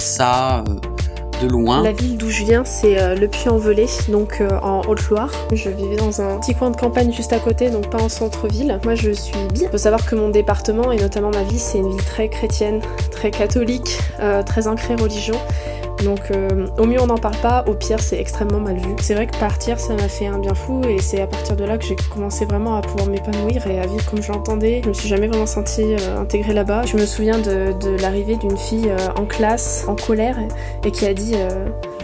La 1.82 1.92
ville 1.92 2.16
d'où 2.16 2.30
je 2.30 2.44
viens, 2.44 2.64
c'est 2.64 2.98
euh, 2.98 3.14
le 3.14 3.28
Puy-en-Velay, 3.28 3.86
donc 4.08 4.40
euh, 4.40 4.48
en 4.62 4.80
Haute-Loire. 4.88 5.30
Je 5.52 5.68
vivais 5.68 5.96
dans 5.96 6.22
un 6.22 6.38
petit 6.38 6.54
coin 6.54 6.70
de 6.70 6.76
campagne 6.76 7.12
juste 7.12 7.32
à 7.34 7.38
côté, 7.38 7.68
donc 7.68 7.90
pas 7.90 8.00
en 8.00 8.08
centre-ville. 8.08 8.80
Moi, 8.84 8.94
je 8.94 9.10
suis 9.10 9.36
bi. 9.52 9.62
Il 9.62 9.68
faut 9.68 9.76
savoir 9.76 10.06
que 10.06 10.14
mon 10.14 10.30
département, 10.30 10.92
et 10.92 10.96
notamment 10.96 11.30
ma 11.30 11.42
ville, 11.42 11.58
c'est 11.58 11.78
une 11.78 11.90
ville 11.90 12.04
très 12.04 12.28
chrétienne, 12.28 12.80
très 13.10 13.30
catholique, 13.30 13.98
euh, 14.20 14.42
très 14.42 14.66
ancrée 14.66 14.94
religion. 14.94 15.36
Donc 16.04 16.30
euh, 16.30 16.66
au 16.78 16.84
mieux 16.84 17.00
on 17.00 17.06
n'en 17.06 17.16
parle 17.16 17.36
pas, 17.36 17.64
au 17.66 17.74
pire 17.74 18.00
c'est 18.00 18.18
extrêmement 18.18 18.60
mal 18.60 18.76
vu. 18.76 18.94
C'est 19.00 19.14
vrai 19.14 19.26
que 19.26 19.36
partir 19.38 19.80
ça 19.80 19.94
m'a 19.94 20.08
fait 20.08 20.26
un 20.26 20.38
bien 20.38 20.54
fou 20.54 20.82
et 20.88 20.98
c'est 20.98 21.20
à 21.20 21.26
partir 21.26 21.56
de 21.56 21.64
là 21.64 21.78
que 21.78 21.84
j'ai 21.84 21.96
commencé 22.12 22.44
vraiment 22.44 22.76
à 22.76 22.82
pouvoir 22.82 23.08
m'épanouir 23.08 23.66
et 23.66 23.80
à 23.80 23.86
vivre 23.86 24.04
comme 24.08 24.22
je 24.22 24.30
l'entendais. 24.30 24.80
Je 24.82 24.88
me 24.88 24.94
suis 24.94 25.08
jamais 25.08 25.26
vraiment 25.26 25.46
sentie 25.46 25.94
euh, 25.94 26.20
intégrée 26.20 26.52
là-bas. 26.52 26.82
Je 26.86 26.96
me 26.96 27.06
souviens 27.06 27.38
de, 27.38 27.96
l'arrivée 28.00 28.36
d'une 28.36 28.56
fille 28.56 28.90
euh, 28.90 29.08
en 29.16 29.24
classe 29.24 29.84
en 29.88 29.96
colère 29.96 30.38
et, 30.84 30.90
qui 30.90 31.06
a 31.06 31.14
dit 31.14 31.34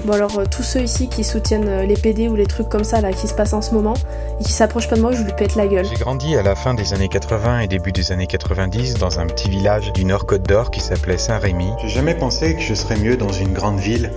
Bon 0.04 0.14
alors 0.14 0.36
euh, 0.38 0.44
tous 0.50 0.64
ceux 0.64 0.82
ici 0.82 1.08
qui 1.08 1.22
soutiennent 1.22 1.68
euh, 1.68 1.86
les 1.86 1.94
PD 1.94 2.28
ou 2.28 2.34
les 2.34 2.46
trucs 2.46 2.68
comme 2.68 2.82
ça 2.82 3.00
là 3.00 3.12
qui 3.12 3.28
se 3.28 3.34
passent 3.34 3.52
en 3.52 3.62
ce 3.62 3.72
moment 3.72 3.94
et 4.40 4.42
qui 4.42 4.50
s'approchent 4.50 4.88
pas 4.88 4.96
de 4.96 5.00
moi, 5.00 5.12
je 5.12 5.22
lui 5.22 5.32
pète 5.32 5.54
la 5.54 5.68
gueule. 5.68 5.84
J'ai 5.84 5.94
grandi 5.94 6.34
à 6.34 6.42
la 6.42 6.56
fin 6.56 6.74
des 6.74 6.92
années 6.92 7.08
80 7.08 7.60
et 7.60 7.68
début 7.68 7.92
des 7.92 8.10
années 8.10 8.26
90 8.26 8.94
dans 8.94 9.20
un 9.20 9.26
petit 9.26 9.48
village 9.48 9.92
du 9.92 10.04
Nord 10.04 10.26
Côte 10.26 10.42
d'Or 10.42 10.72
qui 10.72 10.80
s'appelait 10.80 11.18
Saint-Rémy. 11.18 11.70
J'ai 11.80 11.88
jamais 11.88 12.14
pensé 12.14 12.56
que 12.56 12.62
je 12.62 12.74
serais 12.74 12.96
mieux 12.96 13.16
dans 13.16 13.32
une 13.32 13.52
grande 13.52 13.78
ville. 13.78 14.10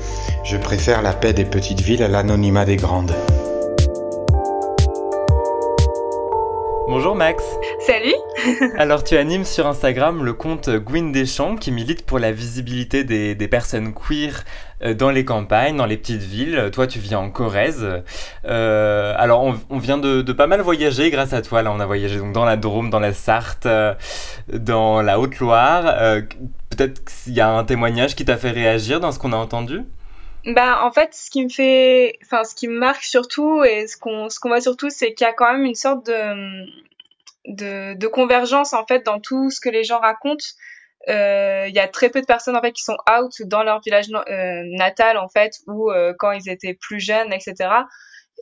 Je 0.43 0.57
préfère 0.57 1.03
la 1.03 1.13
paix 1.13 1.33
des 1.33 1.45
petites 1.45 1.81
villes 1.81 2.01
à 2.01 2.07
l'anonymat 2.07 2.65
des 2.65 2.77
grandes. 2.77 3.13
Bonjour 6.97 7.13
Max. 7.13 7.43
Salut. 7.81 8.15
Alors 8.77 9.03
tu 9.03 9.17
animes 9.17 9.43
sur 9.43 9.67
Instagram 9.67 10.23
le 10.23 10.31
compte 10.31 10.69
Gwyn 10.69 11.11
Deschamps 11.11 11.57
qui 11.57 11.73
milite 11.73 12.05
pour 12.05 12.19
la 12.19 12.31
visibilité 12.31 13.03
des, 13.03 13.35
des 13.35 13.47
personnes 13.49 13.93
queer 13.93 14.45
euh, 14.81 14.93
dans 14.93 15.11
les 15.11 15.25
campagnes, 15.25 15.75
dans 15.75 15.87
les 15.87 15.97
petites 15.97 16.21
villes. 16.21 16.69
Toi, 16.71 16.87
tu 16.87 16.99
vis 16.99 17.13
en 17.13 17.29
Corrèze. 17.31 17.85
Euh, 18.45 19.13
alors, 19.17 19.43
on, 19.69 19.77
vient 19.77 19.97
de, 19.97 20.21
pas 20.31 20.47
mal 20.47 20.61
voyager 20.61 21.11
grâce 21.11 21.33
à 21.33 21.41
toi. 21.41 21.61
Là, 21.63 21.73
on 21.73 21.81
a 21.81 21.85
voyagé 21.85 22.17
donc 22.17 22.31
dans 22.31 22.45
la 22.45 22.55
Drôme, 22.55 22.89
dans 22.89 23.01
la 23.01 23.11
Sarthe, 23.11 23.65
euh, 23.65 23.93
dans 24.53 25.01
la 25.01 25.19
Haute-Loire. 25.19 25.83
Peut-être 26.69 27.01
qu'il 27.03 27.33
y 27.33 27.41
a 27.41 27.49
un 27.49 27.65
témoignage 27.65 28.15
qui 28.15 28.23
t'a 28.23 28.37
fait 28.37 28.51
réagir 28.51 29.01
dans 29.01 29.11
ce 29.11 29.19
qu'on 29.19 29.33
a 29.33 29.37
entendu? 29.37 29.81
Bah 30.45 30.83
en 30.83 30.91
fait 30.91 31.13
ce 31.13 31.31
qui 31.31 31.43
me 31.43 31.49
fait 31.49 32.19
enfin 32.23 32.43
ce 32.43 32.53
qui 32.53 32.67
me 32.67 32.77
marque 32.77 33.03
surtout 33.03 33.63
et 33.63 33.87
ce 33.87 33.97
qu'on 33.97 34.29
ce 34.29 34.39
qu'on 34.39 34.49
voit 34.49 34.61
surtout 34.61 34.89
c'est 34.91 35.13
qu'il 35.13 35.25
y 35.25 35.29
a 35.29 35.33
quand 35.33 35.51
même 35.51 35.65
une 35.65 35.75
sorte 35.75 36.05
de, 36.05 36.65
de 37.47 37.95
de 37.95 38.07
convergence 38.07 38.73
en 38.73 38.85
fait 38.85 39.03
dans 39.03 39.19
tout 39.19 39.49
ce 39.49 39.59
que 39.59 39.69
les 39.69 39.83
gens 39.83 39.99
racontent. 39.99 40.45
Euh, 41.07 41.65
il 41.67 41.75
y 41.75 41.79
a 41.79 41.87
très 41.87 42.09
peu 42.09 42.19
de 42.21 42.25
personnes 42.25 42.55
en 42.55 42.61
fait 42.61 42.71
qui 42.71 42.83
sont 42.83 42.97
out 43.11 43.31
dans 43.41 43.61
leur 43.63 43.79
village 43.81 44.07
euh, 44.11 44.63
natal 44.77 45.17
en 45.17 45.29
fait 45.29 45.53
ou 45.67 45.91
euh, 45.91 46.13
quand 46.17 46.31
ils 46.31 46.49
étaient 46.49 46.73
plus 46.73 46.99
jeunes 46.99 47.31
etc 47.31 47.69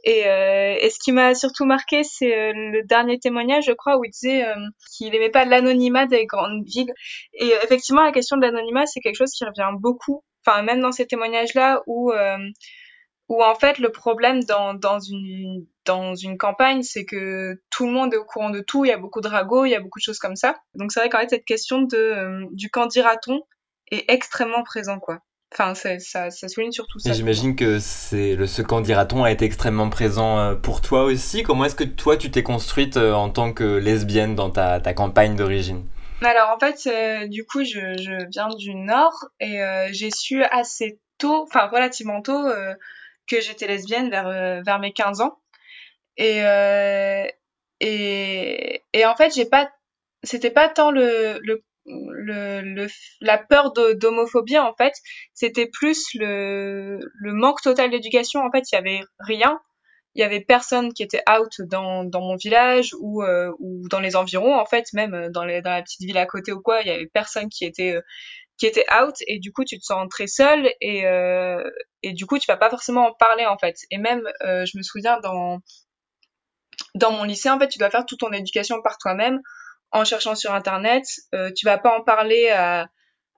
et, 0.05 0.19
et 0.21 0.89
ce 0.89 0.97
qui 0.99 1.11
m'a 1.11 1.35
surtout 1.35 1.65
marqué 1.65 2.03
c'est 2.03 2.51
le 2.53 2.83
dernier 2.83 3.19
témoignage 3.19 3.65
je 3.67 3.73
crois 3.73 3.97
où 3.97 4.05
il 4.05 4.11
disait 4.11 4.45
qu'il 4.91 5.13
aimait 5.15 5.29
pas 5.29 5.45
l'anonymat 5.45 6.07
des 6.07 6.25
grandes 6.25 6.63
villes. 6.65 6.93
Et 7.33 7.51
effectivement 7.63 8.03
la 8.03 8.11
question 8.11 8.37
de 8.37 8.41
l'anonymat 8.41 8.85
c'est 8.85 9.01
quelque 9.01 9.17
chose 9.17 9.31
qui 9.31 9.45
revient 9.45 9.71
beaucoup 9.79 10.23
enfin 10.45 10.61
même 10.63 10.81
dans 10.81 10.91
ces 10.91 11.07
témoignages 11.07 11.53
là 11.53 11.81
où 11.87 12.11
où 13.29 13.43
en 13.43 13.55
fait 13.55 13.79
le 13.79 13.91
problème 13.91 14.43
dans, 14.43 14.73
dans 14.73 14.99
une 14.99 15.65
dans 15.85 16.15
une 16.15 16.37
campagne, 16.37 16.81
c'est 16.81 17.05
que 17.05 17.61
tout 17.69 17.85
le 17.85 17.91
monde 17.91 18.13
est 18.13 18.17
au 18.17 18.23
courant 18.23 18.49
de 18.49 18.61
tout, 18.61 18.85
il 18.85 18.89
y 18.89 18.91
a 18.91 18.97
beaucoup 18.97 19.21
de 19.21 19.27
ragots, 19.27 19.65
il 19.65 19.71
y 19.71 19.75
a 19.75 19.81
beaucoup 19.81 19.99
de 19.99 20.03
choses 20.03 20.19
comme 20.19 20.35
ça. 20.35 20.55
Donc 20.75 20.91
c'est 20.91 20.99
vrai 20.99 21.09
qu'en 21.09 21.19
fait 21.19 21.29
cette 21.29 21.45
question 21.45 21.81
de 21.81 21.97
euh, 21.97 22.45
du 22.51 22.69
quand 22.69 22.87
dira-t-on 22.87 23.41
est 23.91 24.05
extrêmement 24.09 24.63
présent, 24.63 24.99
quoi. 24.99 25.19
Enfin, 25.53 25.75
ça, 25.75 25.99
ça, 25.99 26.47
souligne 26.47 26.71
surtout 26.71 26.97
ça. 26.97 27.13
J'imagine 27.13 27.55
que 27.55 27.77
c'est 27.77 28.35
le 28.35 28.47
ce 28.47 28.63
qu'en 28.63 28.81
dira-t-on 28.81 29.23
a 29.23 29.29
été 29.29 29.45
extrêmement 29.45 29.89
présent 29.89 30.39
euh, 30.39 30.55
pour 30.55 30.81
toi 30.81 31.03
aussi. 31.03 31.43
Comment 31.43 31.65
est-ce 31.65 31.75
que 31.75 31.83
toi 31.83 32.17
tu 32.17 32.31
t'es 32.31 32.41
construite 32.41 32.97
euh, 32.97 33.13
en 33.13 33.29
tant 33.29 33.53
que 33.53 33.63
lesbienne 33.63 34.33
dans 34.33 34.49
ta, 34.49 34.79
ta 34.79 34.93
campagne 34.93 35.35
d'origine? 35.35 35.85
Alors 36.23 36.49
en 36.49 36.59
fait, 36.59 36.87
euh, 36.87 37.27
du 37.27 37.45
coup, 37.45 37.63
je, 37.63 38.29
viens 38.29 38.49
du 38.49 38.75
Nord 38.75 39.13
et 39.39 39.59
j'ai 39.91 40.11
su 40.11 40.43
assez 40.43 40.99
tôt, 41.17 41.43
enfin 41.43 41.67
relativement 41.67 42.21
tôt, 42.21 42.49
que 43.27 43.41
j'étais 43.41 43.67
lesbienne 43.67 44.09
vers, 44.09 44.63
vers 44.63 44.79
mes 44.79 44.93
15 44.93 45.21
ans. 45.21 45.39
Et, 46.17 46.39
et, 47.79 49.05
en 49.05 49.15
fait, 49.15 49.33
j'ai 49.33 49.45
pas, 49.45 49.71
c'était 50.23 50.51
pas 50.51 50.69
tant 50.69 50.91
le 50.91 51.39
le, 51.85 52.61
le, 52.61 52.87
la 53.21 53.37
peur 53.37 53.73
d'homophobie 53.73 54.57
en 54.57 54.73
fait. 54.73 54.93
C'était 55.33 55.67
plus 55.67 56.13
le, 56.15 56.99
le 57.13 57.33
manque 57.33 57.61
total 57.61 57.89
d'éducation. 57.91 58.41
En 58.41 58.51
fait 58.51 58.71
il 58.71 58.75
y 58.75 58.77
avait 58.77 59.01
rien 59.19 59.59
il 60.15 60.21
y 60.21 60.23
avait 60.23 60.41
personne 60.41 60.93
qui 60.93 61.03
était 61.03 61.23
out 61.29 61.61
dans, 61.61 62.03
dans 62.03 62.21
mon 62.21 62.35
village 62.35 62.93
ou, 62.99 63.23
euh, 63.23 63.51
ou 63.59 63.87
dans 63.89 63.99
les 63.99 64.15
environs 64.15 64.55
en 64.59 64.65
fait 64.65 64.93
même 64.93 65.13
euh, 65.13 65.29
dans, 65.29 65.43
les, 65.43 65.61
dans 65.61 65.71
la 65.71 65.81
petite 65.81 66.01
ville 66.01 66.17
à 66.17 66.25
côté 66.25 66.51
ou 66.51 66.61
quoi 66.61 66.81
il 66.81 66.87
y 66.87 66.91
avait 66.91 67.07
personne 67.07 67.49
qui 67.49 67.65
était 67.65 67.95
euh, 67.95 68.01
qui 68.57 68.67
était 68.67 68.85
out 68.93 69.15
et 69.27 69.39
du 69.39 69.51
coup 69.51 69.63
tu 69.63 69.79
te 69.79 69.83
sens 69.83 70.07
très 70.09 70.27
seul 70.27 70.71
et 70.79 71.07
euh, 71.07 71.63
et 72.03 72.13
du 72.13 72.25
coup 72.25 72.37
tu 72.37 72.45
vas 72.47 72.57
pas 72.57 72.69
forcément 72.69 73.07
en 73.07 73.13
parler 73.13 73.45
en 73.45 73.57
fait 73.57 73.77
et 73.89 73.97
même 73.97 74.21
je 74.41 74.77
me 74.77 74.83
souviens 74.83 75.19
dans 75.21 75.59
dans 76.93 77.11
mon 77.11 77.23
lycée 77.23 77.49
en 77.49 77.59
fait 77.59 77.67
tu 77.67 77.79
dois 77.79 77.89
faire 77.89 78.05
toute 78.05 78.19
ton 78.19 78.31
éducation 78.31 78.81
par 78.83 78.99
toi-même 78.99 79.41
en 79.93 80.03
cherchant 80.03 80.35
sur 80.35 80.53
internet. 80.53 81.05
Euh, 81.33 81.51
tu 81.55 81.65
vas 81.65 81.77
pas 81.77 81.97
en 81.97 82.03
parler 82.03 82.49
à, 82.49 82.87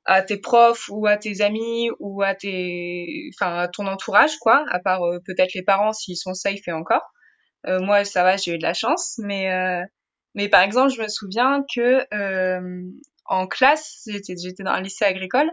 à 0.06 0.22
tes 0.22 0.38
profs 0.38 0.88
ou 0.90 1.08
à 1.08 1.18
tes 1.18 1.42
amis 1.42 1.90
ou 2.00 2.22
à 2.24 2.36
tes, 2.36 3.30
enfin, 3.36 3.58
à 3.60 3.68
ton 3.68 3.88
entourage, 3.88 4.38
quoi, 4.38 4.66
à 4.70 4.80
part 4.80 5.04
euh, 5.04 5.20
peut-être 5.26 5.54
les 5.54 5.64
parents 5.64 5.94
s'ils 5.94 6.18
sont 6.18 6.34
safe 6.34 6.68
et 6.68 6.72
encore. 6.72 7.04
Euh, 7.68 7.80
moi, 7.80 8.06
ça 8.06 8.24
va, 8.24 8.38
j'ai 8.38 8.54
eu 8.54 8.58
de 8.58 8.64
la 8.64 8.74
chance, 8.74 9.16
mais 9.20 9.52
euh, 9.52 9.84
mais 10.36 10.50
par 10.50 10.62
exemple, 10.62 10.94
je 10.94 11.02
me 11.02 11.08
souviens 11.08 11.66
que 11.74 12.06
en 13.28 13.48
classe, 13.48 14.04
j'étais 14.08 14.36
j'étais 14.42 14.64
dans 14.64 14.72
un 14.72 14.82
lycée 14.82 15.06
agricole 15.06 15.50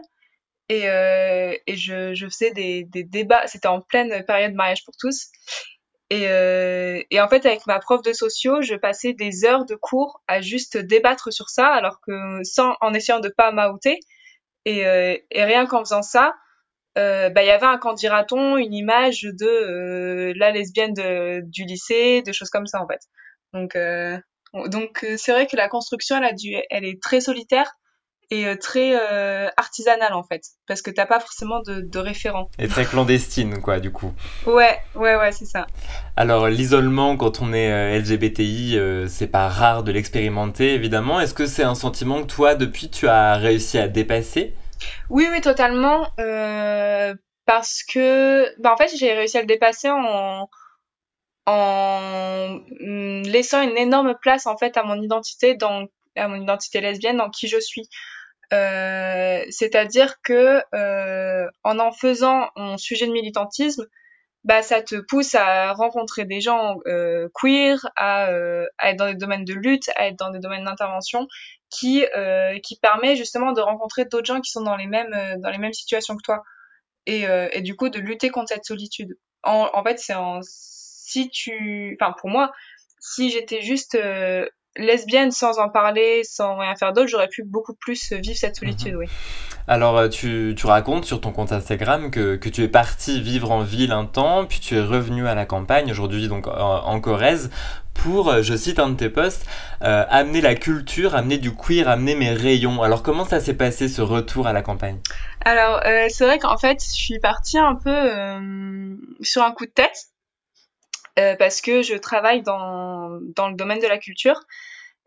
et, 0.69 0.83
et 0.85 1.75
je, 1.75 2.13
je 2.13 2.27
faisais 2.27 2.51
des, 2.51 2.83
des 2.83 3.03
débats. 3.03 3.47
C'était 3.47 3.67
en 3.67 3.81
pleine 3.81 4.23
période 4.25 4.53
mariage 4.53 4.83
pour 4.85 4.95
tous 4.99 5.29
et, 6.13 6.27
euh, 6.27 7.01
et, 7.09 7.19
en 7.21 7.27
fait, 7.27 7.43
avec 7.45 7.65
ma 7.65 7.79
prof 7.79 8.03
de 8.03 8.13
sociaux, 8.13 8.61
je 8.61 8.75
passais 8.75 9.13
des 9.13 9.45
heures 9.45 9.65
de 9.65 9.73
cours 9.73 10.21
à 10.27 10.41
juste 10.41 10.77
débattre 10.77 11.33
sur 11.33 11.49
ça, 11.49 11.67
alors 11.67 11.99
que 12.05 12.43
sans, 12.43 12.75
en 12.81 12.93
essayant 12.93 13.19
de 13.19 13.29
pas 13.29 13.51
m'outer. 13.51 13.99
Et, 14.65 14.85
euh, 14.85 15.17
et, 15.31 15.43
rien 15.43 15.65
qu'en 15.65 15.79
faisant 15.79 16.01
ça, 16.01 16.35
euh, 16.97 17.29
bah, 17.29 17.43
il 17.43 17.47
y 17.47 17.51
avait 17.51 17.65
un 17.65 17.77
candidaton, 17.77 18.57
une 18.57 18.73
image 18.73 19.23
de 19.23 19.45
euh, 19.45 20.33
la 20.35 20.51
lesbienne 20.51 20.93
du 21.43 21.65
lycée, 21.65 22.21
de 22.21 22.31
choses 22.31 22.49
comme 22.49 22.67
ça 22.67 22.81
en 22.81 22.87
fait. 22.87 23.01
Donc, 23.53 23.75
euh, 23.75 24.17
donc 24.67 25.05
c'est 25.17 25.31
vrai 25.31 25.47
que 25.47 25.55
la 25.55 25.69
construction, 25.69 26.17
elle, 26.17 26.25
a 26.25 26.33
dû, 26.33 26.55
elle 26.69 26.85
est 26.85 27.01
très 27.01 27.21
solitaire, 27.21 27.75
et 28.33 28.47
euh, 28.47 28.55
très 28.55 28.95
euh, 28.95 29.47
artisanale 29.57 30.13
en 30.13 30.23
fait, 30.23 30.41
parce 30.67 30.81
que 30.81 30.89
t'as 30.89 31.05
pas 31.05 31.19
forcément 31.19 31.61
de, 31.61 31.81
de 31.81 31.99
référent. 31.99 32.49
Et 32.57 32.67
très 32.67 32.83
clandestine 32.85 33.61
quoi 33.61 33.79
du 33.79 33.91
coup. 33.91 34.11
Ouais, 34.47 34.79
ouais, 34.95 35.15
ouais, 35.15 35.31
c'est 35.31 35.45
ça. 35.45 35.67
Alors 36.15 36.47
l'isolement 36.47 37.15
quand 37.15 37.41
on 37.41 37.53
est 37.53 37.71
euh, 37.71 37.99
LGBTI, 37.99 38.79
c'est 39.07 39.27
pas 39.27 39.49
rare 39.49 39.83
de 39.83 39.91
l'expérimenter 39.91 40.73
évidemment. 40.73 41.19
Est-ce 41.19 41.35
que 41.35 41.45
c'est 41.45 41.63
un 41.63 41.75
sentiment 41.75 42.23
que 42.23 42.27
toi 42.27 42.55
depuis 42.55 42.89
tu 42.89 43.07
as 43.07 43.35
réussi 43.35 43.77
à 43.77 43.87
dépasser? 43.87 44.55
Oui, 45.09 45.27
oui, 45.31 45.39
totalement. 45.39 46.07
parce 47.45 47.83
que, 47.83 48.47
bah, 48.61 48.73
en 48.73 48.77
fait, 48.77 48.89
j'ai 48.97 49.13
réussi 49.13 49.37
à 49.37 49.41
le 49.41 49.47
dépasser 49.47 49.89
en 49.89 50.49
en 51.45 52.61
mm, 52.79 53.23
laissant 53.23 53.61
une 53.61 53.77
énorme 53.77 54.15
place 54.21 54.47
en 54.47 54.57
fait 54.57 54.77
à 54.77 54.83
mon 54.83 55.01
identité 55.01 55.55
dans 55.55 55.87
à 56.15 56.27
mon 56.27 56.41
identité 56.41 56.81
lesbienne 56.81 57.17
dans 57.17 57.29
qui 57.29 57.47
je 57.47 57.59
suis. 57.59 57.89
Euh, 58.53 59.43
c'est-à-dire 59.49 60.21
que 60.21 60.61
euh, 60.75 61.49
en 61.63 61.79
en 61.79 61.91
faisant 61.91 62.49
un 62.55 62.77
sujet 62.77 63.07
de 63.07 63.11
militantisme, 63.11 63.87
bah 64.43 64.61
ça 64.61 64.81
te 64.81 64.95
pousse 64.95 65.35
à 65.35 65.73
rencontrer 65.73 66.25
des 66.25 66.41
gens 66.41 66.77
euh, 66.85 67.29
queer, 67.33 67.89
à, 67.95 68.29
être 68.83 68.97
dans 68.97 69.07
des 69.07 69.15
domaines 69.15 69.45
de 69.45 69.53
lutte, 69.53 69.89
à 69.95 70.07
être 70.07 70.17
dans 70.17 70.31
des 70.31 70.39
domaines 70.39 70.65
d'intervention, 70.65 71.27
qui 71.69 72.05
permet 72.81 73.15
justement 73.15 73.53
de 73.53 73.61
rencontrer 73.61 74.05
d'autres 74.05 74.25
gens 74.25 74.41
qui 74.41 74.51
sont 74.51 74.61
dans 74.61 74.75
les 74.75 74.87
mêmes 74.87 75.73
situations 75.73 76.15
que 76.17 76.23
toi, 76.23 76.43
et, 77.05 77.25
et 77.53 77.61
du 77.61 77.75
coup 77.75 77.89
de 77.89 77.99
lutter 77.99 78.29
contre 78.29 78.49
cette 78.49 78.65
solitude. 78.65 79.17
En 79.43 79.83
fait, 79.83 79.97
c'est 79.99 80.13
en 80.13 80.39
si 80.43 81.29
tu, 81.29 81.97
enfin 82.01 82.13
pour 82.19 82.29
moi, 82.29 82.51
si 82.99 83.29
j'étais 83.29 83.61
juste 83.61 83.97
lesbienne 84.75 85.31
sans 85.31 85.59
en 85.59 85.69
parler, 85.69 86.21
sans 86.23 86.57
rien 86.57 86.75
faire 86.75 86.93
d'autre, 86.93 87.07
j'aurais 87.07 87.27
pu 87.27 87.43
beaucoup 87.43 87.73
plus 87.73 88.11
vivre 88.13 88.37
cette 88.37 88.55
solitude, 88.55 88.93
mhm. 88.93 88.99
oui. 88.99 89.05
Alors, 89.67 89.97
euh, 89.97 90.09
tu, 90.09 90.53
tu, 90.57 90.65
racontes 90.65 91.05
sur 91.05 91.21
ton 91.21 91.31
compte 91.31 91.53
Instagram 91.53 92.11
que, 92.11 92.35
que, 92.35 92.49
tu 92.49 92.63
es 92.63 92.67
parti 92.67 93.21
vivre 93.21 93.51
en 93.51 93.61
ville 93.61 93.91
un 93.91 94.05
temps, 94.05 94.45
puis 94.45 94.59
tu 94.59 94.75
es 94.75 94.81
revenu 94.81 95.27
à 95.27 95.35
la 95.35 95.45
campagne, 95.45 95.89
aujourd'hui 95.89 96.27
donc 96.27 96.47
en, 96.47 96.99
Corrèze, 96.99 97.49
pour, 97.93 98.29
euh, 98.29 98.41
je 98.41 98.55
cite 98.55 98.79
un 98.79 98.89
de 98.89 98.95
tes 98.95 99.09
posts, 99.09 99.45
euh, 99.83 100.03
amener 100.09 100.41
la 100.41 100.55
culture, 100.55 101.15
amener 101.15 101.37
du 101.37 101.55
queer, 101.55 101.87
amener 101.87 102.15
mes 102.15 102.33
rayons. 102.33 102.81
Alors, 102.81 103.03
comment 103.03 103.25
ça 103.25 103.39
s'est 103.39 103.53
passé 103.53 103.87
ce 103.87 104.01
retour 104.01 104.47
à 104.47 104.53
la 104.53 104.61
campagne? 104.61 104.99
Alors, 105.45 105.81
euh, 105.85 106.07
c'est 106.09 106.25
vrai 106.25 106.39
qu'en 106.39 106.57
fait, 106.57 106.81
je 106.83 106.91
suis 106.91 107.19
partie 107.19 107.57
un 107.57 107.75
peu 107.75 107.89
euh, 107.89 108.95
sur 109.21 109.43
un 109.43 109.51
coup 109.51 109.65
de 109.65 109.71
tête. 109.71 110.12
Euh, 111.19 111.35
parce 111.35 111.61
que 111.61 111.83
je 111.83 111.95
travaille 111.95 112.41
dans, 112.41 113.19
dans 113.35 113.49
le 113.49 113.55
domaine 113.55 113.79
de 113.79 113.87
la 113.87 113.99
culture 113.99 114.39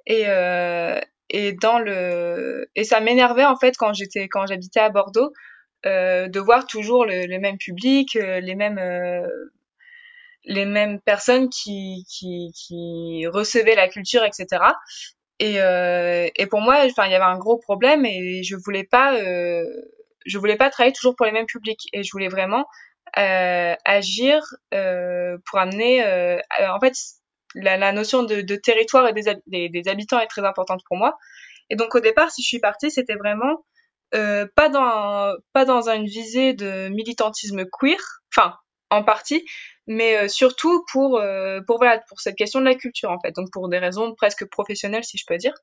et, 0.07 0.25
euh, 0.29 1.01
et 1.31 1.53
dans 1.53 1.79
le 1.81 2.69
et 2.77 2.85
ça 2.85 3.01
m'énervait 3.01 3.45
en 3.45 3.57
fait 3.57 3.77
quand 3.77 3.93
j'étais 3.93 4.29
quand 4.29 4.47
j'habitais 4.47 4.81
à 4.81 4.91
Bordeaux 4.91 5.33
euh, 5.87 6.29
de 6.29 6.41
voir 6.41 6.67
toujours 6.67 7.05
le, 7.07 7.27
le 7.27 7.39
même 7.41 7.59
public, 7.59 8.17
euh, 8.17 8.41
les 8.41 8.55
mêmes 8.55 8.79
euh, 8.79 9.27
les 10.45 10.65
mêmes 10.65 11.01
personnes 11.01 11.49
qui, 11.51 12.05
qui, 12.09 12.53
qui 12.55 13.27
recevaient 13.27 13.75
la 13.75 13.89
culture, 13.89 14.25
etc. 14.25 14.63
Et, 15.39 15.61
euh, 15.61 16.29
et 16.37 16.47
pour 16.47 16.61
moi, 16.61 16.79
enfin, 16.87 17.07
il 17.07 17.13
y 17.13 17.15
avait 17.15 17.25
un 17.25 17.39
gros 17.39 17.59
problème 17.59 18.07
et 18.07 18.43
je 18.43 18.57
voulais 18.57 18.85
pas, 18.85 19.15
euh, 19.17 19.65
je 20.25 20.39
voulais 20.39 20.57
pas 20.57 20.71
travailler 20.71 20.93
toujours 20.95 21.17
pour 21.17 21.27
les 21.27 21.33
mêmes 21.33 21.47
publics 21.47 21.89
et 21.93 22.03
je 22.03 22.11
voulais 22.13 22.29
vraiment 22.29 22.65
agir 23.17 24.43
euh, 24.75 25.39
pour 25.47 25.59
amener. 25.59 26.05
Euh, 26.05 26.39
en 26.61 26.81
fait, 26.81 26.95
la, 27.55 27.93
notion 27.93 28.23
de, 28.23 28.57
territoire 28.57 29.09
et 29.09 29.13
des, 29.13 29.89
habitants 29.89 30.21
est 30.21 30.27
très 30.27 30.45
importante 30.45 30.83
pour 30.87 30.97
moi. 30.97 31.17
Et 31.71 31.77
donc 31.77 31.95
au 31.95 32.01
départ, 32.01 32.31
si 32.31 32.43
je 32.43 32.49
suis 32.49 32.61
partie, 32.61 32.91
c'était 32.91 33.17
vraiment 33.17 33.65
euh, 34.15 34.47
pas 34.55 34.69
dans 34.69 35.35
pas 35.53 35.65
dans 35.65 35.89
une 35.89 36.07
visée 36.07 36.55
de 36.55 36.89
militantisme 36.89 37.65
queer, 37.65 37.99
enfin 38.33 38.55
en 38.91 39.03
partie, 39.03 39.45
mais 39.89 40.17
euh, 40.17 40.29
surtout 40.29 40.85
pour 40.93 41.19
euh, 41.19 41.61
pour 41.67 41.79
voilà 41.79 41.99
pour 42.09 42.21
cette 42.21 42.37
question 42.37 42.61
de 42.61 42.67
la 42.67 42.77
culture 42.77 43.11
en 43.11 43.19
fait, 43.19 43.33
donc 43.33 43.51
pour 43.53 43.69
des 43.69 43.79
raisons 43.79 44.15
presque 44.15 44.45
professionnelles 44.47 45.05
si 45.05 45.19
je 45.19 45.25
peux 45.27 45.39
dire. 45.39 45.55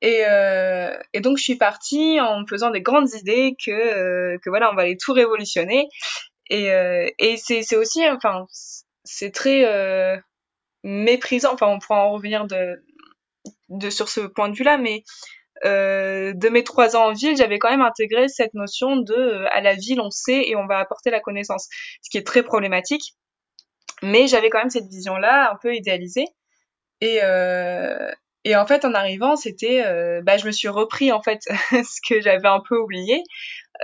Et, 0.00 0.24
euh, 0.28 0.98
et, 1.14 1.20
donc 1.20 1.38
je 1.38 1.44
suis 1.44 1.56
partie 1.56 2.20
en 2.20 2.40
me 2.40 2.46
faisant 2.46 2.70
des 2.70 2.82
grandes 2.82 3.08
idées 3.14 3.56
que, 3.64 3.70
euh, 3.70 4.38
que 4.42 4.50
voilà 4.50 4.70
on 4.70 4.74
va 4.74 4.82
aller 4.82 4.98
tout 4.98 5.14
révolutionner 5.14 5.88
et, 6.50 6.70
euh, 6.72 7.08
et 7.18 7.36
c'est 7.36 7.76
aussi, 7.76 8.08
enfin, 8.08 8.46
c'est 9.04 9.30
très 9.30 9.64
euh, 9.64 10.16
méprisant. 10.82 11.54
Enfin, 11.54 11.68
on 11.68 11.78
pourra 11.78 12.06
en 12.06 12.12
revenir 12.12 12.46
de, 12.46 12.82
de 13.70 13.90
sur 13.90 14.08
ce 14.08 14.20
point 14.20 14.48
de 14.48 14.56
vue-là, 14.56 14.78
mais 14.78 15.04
euh, 15.64 16.32
de 16.34 16.48
mes 16.48 16.64
trois 16.64 16.96
ans 16.96 17.06
en 17.06 17.12
ville, 17.12 17.36
j'avais 17.36 17.58
quand 17.58 17.70
même 17.70 17.80
intégré 17.80 18.28
cette 18.28 18.54
notion 18.54 18.96
de 18.96 19.46
à 19.52 19.60
la 19.60 19.74
ville 19.74 20.00
on 20.00 20.10
sait 20.10 20.48
et 20.48 20.56
on 20.56 20.66
va 20.66 20.78
apporter 20.78 21.10
la 21.10 21.20
connaissance, 21.20 21.68
ce 22.02 22.10
qui 22.10 22.18
est 22.18 22.26
très 22.26 22.42
problématique. 22.42 23.14
Mais 24.02 24.26
j'avais 24.26 24.50
quand 24.50 24.58
même 24.58 24.70
cette 24.70 24.88
vision-là, 24.88 25.50
un 25.52 25.56
peu 25.56 25.74
idéalisée. 25.74 26.26
Et, 27.00 27.20
et 28.44 28.56
en 28.56 28.66
fait, 28.66 28.84
en 28.84 28.94
arrivant, 28.94 29.36
c'était, 29.36 29.84
euh, 29.86 30.20
bah, 30.22 30.36
je 30.36 30.46
me 30.46 30.52
suis 30.52 30.68
repris 30.68 31.12
en 31.12 31.22
fait 31.22 31.40
ce 31.72 32.00
que 32.06 32.20
j'avais 32.20 32.48
un 32.48 32.60
peu 32.68 32.76
oublié, 32.78 33.22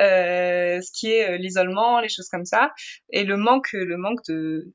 euh, 0.01 0.81
ce 0.81 0.91
qui 0.93 1.13
est 1.13 1.31
euh, 1.31 1.37
l'isolement, 1.39 2.01
les 2.01 2.09
choses 2.09 2.29
comme 2.29 2.45
ça, 2.45 2.73
et 3.11 3.25
le 3.25 3.37
manque, 3.37 3.73
le 3.73 3.97
manque 3.97 4.21
de, 4.29 4.73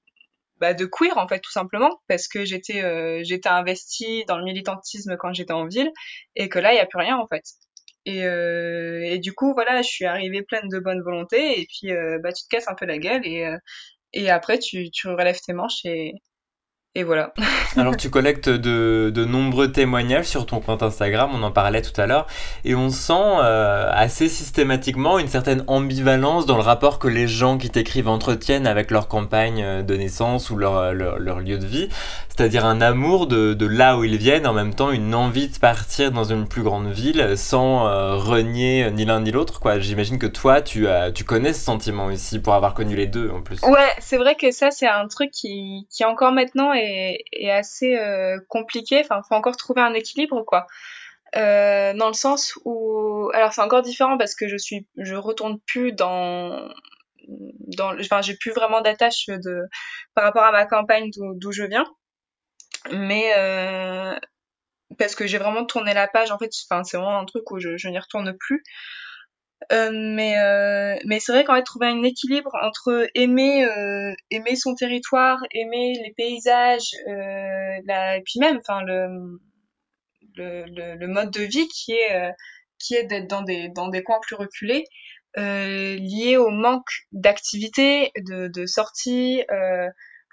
bah, 0.60 0.74
de 0.74 0.86
queer 0.86 1.18
en 1.18 1.27
fait 1.27 1.39
tout 1.39 1.51
simplement, 1.51 1.92
parce 2.08 2.27
que 2.27 2.46
j'étais, 2.46 2.84
euh, 2.84 3.22
j'étais 3.24 3.50
investie 3.50 4.25
dans 4.27 4.38
le 4.38 4.46
militantisme 4.46 5.18
quand 5.18 5.34
j'étais 5.34 5.54
en 5.54 5.68
ville, 5.68 5.92
et 6.36 6.50
que 6.50 6.60
là 6.60 6.74
il 6.74 6.77
y 6.77 6.80
a 6.80 6.86
plus 6.86 7.00
rien 7.00 7.18
en 7.18 7.27
fait. 7.27 7.44
Et, 8.06 8.25
euh, 8.25 9.01
et 9.04 9.20
du 9.20 9.34
coup 9.34 9.54
voilà, 9.54 9.82
je 9.82 9.89
suis 9.89 10.06
arrivée 10.06 10.44
pleine 10.44 10.70
de 10.70 10.80
bonne 10.80 11.01
volonté, 11.01 11.60
et 11.62 11.68
puis 11.68 11.92
bah 12.24 12.32
tu 12.34 12.44
te 12.44 12.50
casses 12.50 12.68
un 12.68 12.75
peu 12.75 12.86
la 12.86 12.98
gueule, 13.00 13.25
et 13.25 13.48
et 14.13 14.30
après 14.30 14.60
tu 14.60 14.89
tu 14.92 15.08
relèves 15.10 15.39
tes 15.42 15.54
manches 15.54 15.86
et 15.86 16.13
et 16.95 17.03
voilà. 17.03 17.33
Alors 17.77 17.97
tu 17.97 18.09
collectes 18.09 18.49
de, 18.49 19.25
nombreux 19.25 19.71
témoignages 19.71 20.27
sur 20.27 20.45
ton 20.45 20.61
compte 20.61 20.81
Instagram, 20.81 21.31
on 21.33 21.43
en 21.43 21.51
parlait 21.51 21.81
tout 21.81 21.99
à 21.99 22.07
l'heure, 22.07 22.25
et 22.63 22.73
on 22.73 22.89
sent 22.89 23.13
euh, 23.13 23.89
assez 23.93 24.29
systématiquement 24.29 25.19
une 25.19 25.27
certaine 25.27 25.63
ambivalence 25.67 26.45
dans 26.45 26.55
le 26.55 26.63
rapport 26.63 26.97
que 26.99 27.09
les 27.09 27.27
gens 27.27 27.57
qui 27.57 27.69
t'écrivent 27.69 28.07
entretiennent 28.07 28.65
avec 28.65 28.91
leur 28.91 29.09
campagne 29.09 29.61
euh, 29.61 29.81
de 29.83 29.95
naissance 29.95 30.49
ou 30.49 30.57
leur 30.57 30.93
lieu 30.93 31.57
de 31.57 31.65
vie, 31.65 31.89
c'est-à-dire 32.36 32.65
un 32.65 32.82
amour 32.82 33.27
de, 33.27 33.54
de, 33.54 33.65
là 33.65 33.98
où 33.98 34.04
ils 34.04 34.18
viennent, 34.18 34.48
en 34.48 34.54
même 34.54 34.74
temps 34.74 34.92
une 34.92 35.15
envie 35.15 35.48
de 35.48 35.58
partir 35.58 36.12
dans 36.12 36.24
une 36.25 36.48
plus 36.48 36.63
grande 36.63 36.92
ville 36.92 37.38
sans 37.38 37.88
euh, 37.88 38.15
renier 38.15 38.89
ni 38.92 39.06
l'un 39.06 39.22
ni 39.22 39.32
l'autre. 39.32 39.60
quoi. 39.60 39.80
J'imagine 39.80 40.20
que 40.20 40.27
toi, 40.27 40.62
tu, 40.62 40.88
as, 40.88 41.12
tu 41.12 41.24
connais 41.24 41.54
ce 41.54 41.63
sentiment 41.63 42.06
aussi 42.06 42.39
pour 42.39 42.54
avoir 42.54 42.74
connu 42.74 42.96
les 42.96 43.08
deux 43.08 43.30
en 43.30 43.42
plus. 43.42 43.62
Ouais, 43.63 43.92
c'est 44.00 44.18
vrai 44.18 44.36
que 44.36 44.51
ça, 44.51 44.72
c'est 44.72 44.88
un 44.88 45.08
truc 45.08 45.32
qui, 45.32 45.88
qui 45.89 46.04
encore 46.04 46.32
maintenant 46.32 46.74
est 46.74 47.06
est, 47.32 47.51
assez 47.51 47.96
euh, 47.98 48.39
compliqué. 48.50 49.01
Enfin, 49.01 49.22
faut 49.27 49.36
encore 49.36 49.58
trouver 49.58 49.82
un 49.82 49.94
équilibre, 49.94 50.44
quoi. 50.44 50.68
Euh, 51.36 51.94
dans 51.94 52.08
le 52.08 52.13
sens 52.13 52.58
où, 52.63 53.30
alors 53.34 53.51
c'est 53.51 53.62
encore 53.62 53.82
différent 53.82 54.18
parce 54.18 54.36
que 54.36 54.48
je 54.48 54.58
suis, 54.58 54.88
je 54.98 55.15
retourne 55.15 55.60
plus 55.60 55.92
dans, 55.92 56.70
dans, 57.27 57.94
enfin, 58.00 58.22
j'ai 58.22 58.36
plus 58.36 58.51
vraiment 58.51 58.82
d'attache 58.82 59.25
de 59.27 59.63
par 60.13 60.24
rapport 60.24 60.44
à 60.44 60.51
ma 60.51 60.65
campagne 60.65 61.10
d'où 61.13 61.51
je 61.51 61.63
viens, 61.63 61.86
mais 62.92 63.34
euh, 63.38 64.15
parce 64.98 65.15
que 65.15 65.27
j'ai 65.27 65.38
vraiment 65.38 65.65
tourné 65.65 65.94
la 65.94 66.08
page. 66.08 66.32
En 66.32 66.38
fait, 66.38 66.50
c'est 66.51 66.98
vraiment 66.98 67.20
un 67.20 67.25
truc 67.25 67.50
où 67.51 67.60
je, 67.60 67.88
n'y 67.88 68.00
retourne 68.00 68.36
plus. 68.38 68.63
Euh, 69.72 69.89
mais 69.92 70.38
euh, 70.38 70.96
mais 71.06 71.20
c'est 71.20 71.32
vrai 71.32 71.44
qu'en 71.44 71.56
fait 71.56 71.63
trouver 71.63 71.88
un 71.88 72.04
équilibre 72.04 72.51
entre 72.62 73.08
aimer 73.15 73.65
euh, 73.65 74.13
aimer 74.30 74.56
son 74.56 74.75
territoire, 74.75 75.39
aimer 75.51 75.94
les 76.04 76.13
paysages, 76.15 76.92
la, 77.08 78.18
et 78.18 78.22
puis 78.22 78.39
même 78.39 78.58
enfin 78.60 78.84
le, 78.84 79.39
le, 80.36 80.96
le 80.96 81.08
mode 81.08 81.32
de 81.32 81.42
vie 81.42 81.68
qui 81.70 81.94
est 81.94 82.32
qui 82.80 82.96
est 82.96 83.06
d'être 83.06 83.27
dans 83.27 83.42
des 83.42 83.70
dans 83.70 83.88
des 83.88 84.04
coins 84.04 84.20
plus 84.22 84.36
reculés, 84.36 84.84
lié 85.38 86.38
au 86.38 86.50
manque 86.50 87.08
d'activité, 87.12 88.12
de, 88.18 88.48
de 88.48 88.65
sorties. 88.65 89.44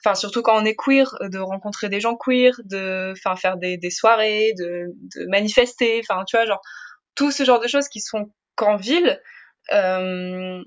Enfin, 0.05 0.15
surtout 0.17 0.43
quand 0.43 0.61
on 0.61 0.65
est 0.65 0.75
queer, 0.75 1.17
de 1.21 1.39
rencontrer 1.39 1.89
des 1.89 2.01
gens 2.01 2.17
queer, 2.17 2.53
de, 2.65 3.13
enfin, 3.13 3.37
faire 3.37 3.57
des, 3.57 3.77
des 3.77 3.91
soirées, 3.91 4.53
de, 4.59 4.95
manifester, 5.29 6.01
enfin, 6.03 6.25
tu 6.25 6.37
vois, 6.37 6.45
genre, 6.45 6.61
tout 7.15 7.31
ce 7.31 7.45
genre 7.45 7.61
de 7.61 7.69
choses 7.69 7.89
qui 7.89 8.01
sont 8.01 8.31
qu'en 8.57 8.77
ville, 8.77 9.21
euh, 9.73 10.63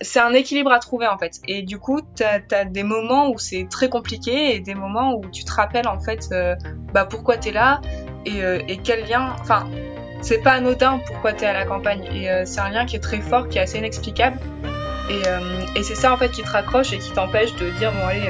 c'est 0.00 0.20
un 0.20 0.32
équilibre 0.32 0.72
à 0.72 0.78
trouver 0.78 1.06
en 1.06 1.18
fait. 1.18 1.40
Et 1.46 1.62
du 1.62 1.78
coup, 1.78 2.00
tu 2.16 2.24
as, 2.24 2.64
des 2.64 2.82
moments 2.82 3.30
où 3.30 3.38
c'est 3.38 3.68
très 3.70 3.88
compliqué 3.88 4.54
et 4.54 4.60
des 4.60 4.74
moments 4.74 5.14
où 5.14 5.30
tu 5.30 5.44
te 5.44 5.52
rappelles 5.52 5.88
en 5.88 6.00
fait 6.00 6.28
euh, 6.32 6.56
bah, 6.92 7.04
pourquoi 7.04 7.36
tu 7.36 7.50
es 7.50 7.52
là 7.52 7.80
et, 8.26 8.42
euh, 8.42 8.60
et, 8.66 8.78
quel 8.78 9.06
lien. 9.06 9.36
Enfin, 9.40 9.68
c'est 10.20 10.42
pas 10.42 10.52
anodin 10.52 11.00
pourquoi 11.06 11.32
tu 11.32 11.44
es 11.44 11.46
à 11.46 11.52
la 11.52 11.64
campagne. 11.64 12.04
Et 12.12 12.28
c'est 12.46 12.60
un 12.60 12.70
lien 12.70 12.86
qui 12.86 12.96
est 12.96 13.00
très 13.00 13.20
fort, 13.20 13.48
qui 13.48 13.58
est 13.58 13.60
assez 13.60 13.78
inexplicable. 13.78 14.38
Et, 15.10 15.78
et 15.78 15.82
c'est 15.82 15.94
ça 15.94 16.14
en 16.14 16.16
fait 16.16 16.30
qui 16.30 16.42
te 16.42 16.48
raccroche 16.48 16.94
et 16.94 16.98
qui 16.98 17.12
t'empêche 17.12 17.54
de 17.56 17.68
dire 17.78 17.92
bon, 17.92 18.06
allez, 18.06 18.26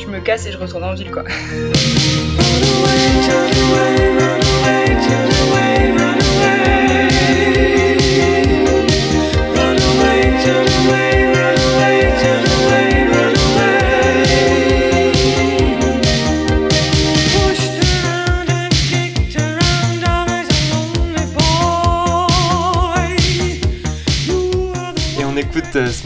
je 0.00 0.06
me 0.06 0.20
casse 0.20 0.46
et 0.46 0.52
je 0.52 0.58
retourne 0.58 0.84
en 0.84 0.94
ville 0.94 1.10
quoi. 1.10 1.24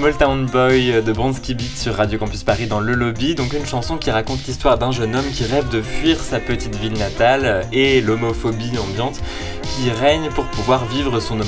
Small 0.05 0.19
Town 0.19 0.45
Boy 0.45 1.03
de 1.03 1.13
Bronski 1.15 1.55
Beat 1.55 1.79
sur 1.79 1.95
Radio 1.95 2.19
Campus 2.19 2.43
Paris 2.43 2.67
dans 2.67 2.79
le 2.79 2.93
lobby, 2.93 3.35
donc 3.35 3.55
une 3.55 3.65
chanson 3.65 3.97
qui 3.97 4.11
raconte 4.11 4.47
l'histoire 4.47 4.77
d'un 4.77 4.93
jeune 4.93 5.17
homme 5.17 5.25
qui 5.33 5.47
rêve 5.47 5.71
de 5.71 5.81
fuir 5.81 6.21
sa 6.21 6.41
petite 6.41 6.77
ville 6.77 6.93
natale 6.93 7.67
et 7.73 8.03
l'homophobie 8.03 8.73
ambiante 8.79 9.23
qui 9.63 9.91
règne 9.91 10.29
pour 10.29 10.45
pouvoir 10.45 10.85
vivre 10.85 11.21
son, 11.21 11.41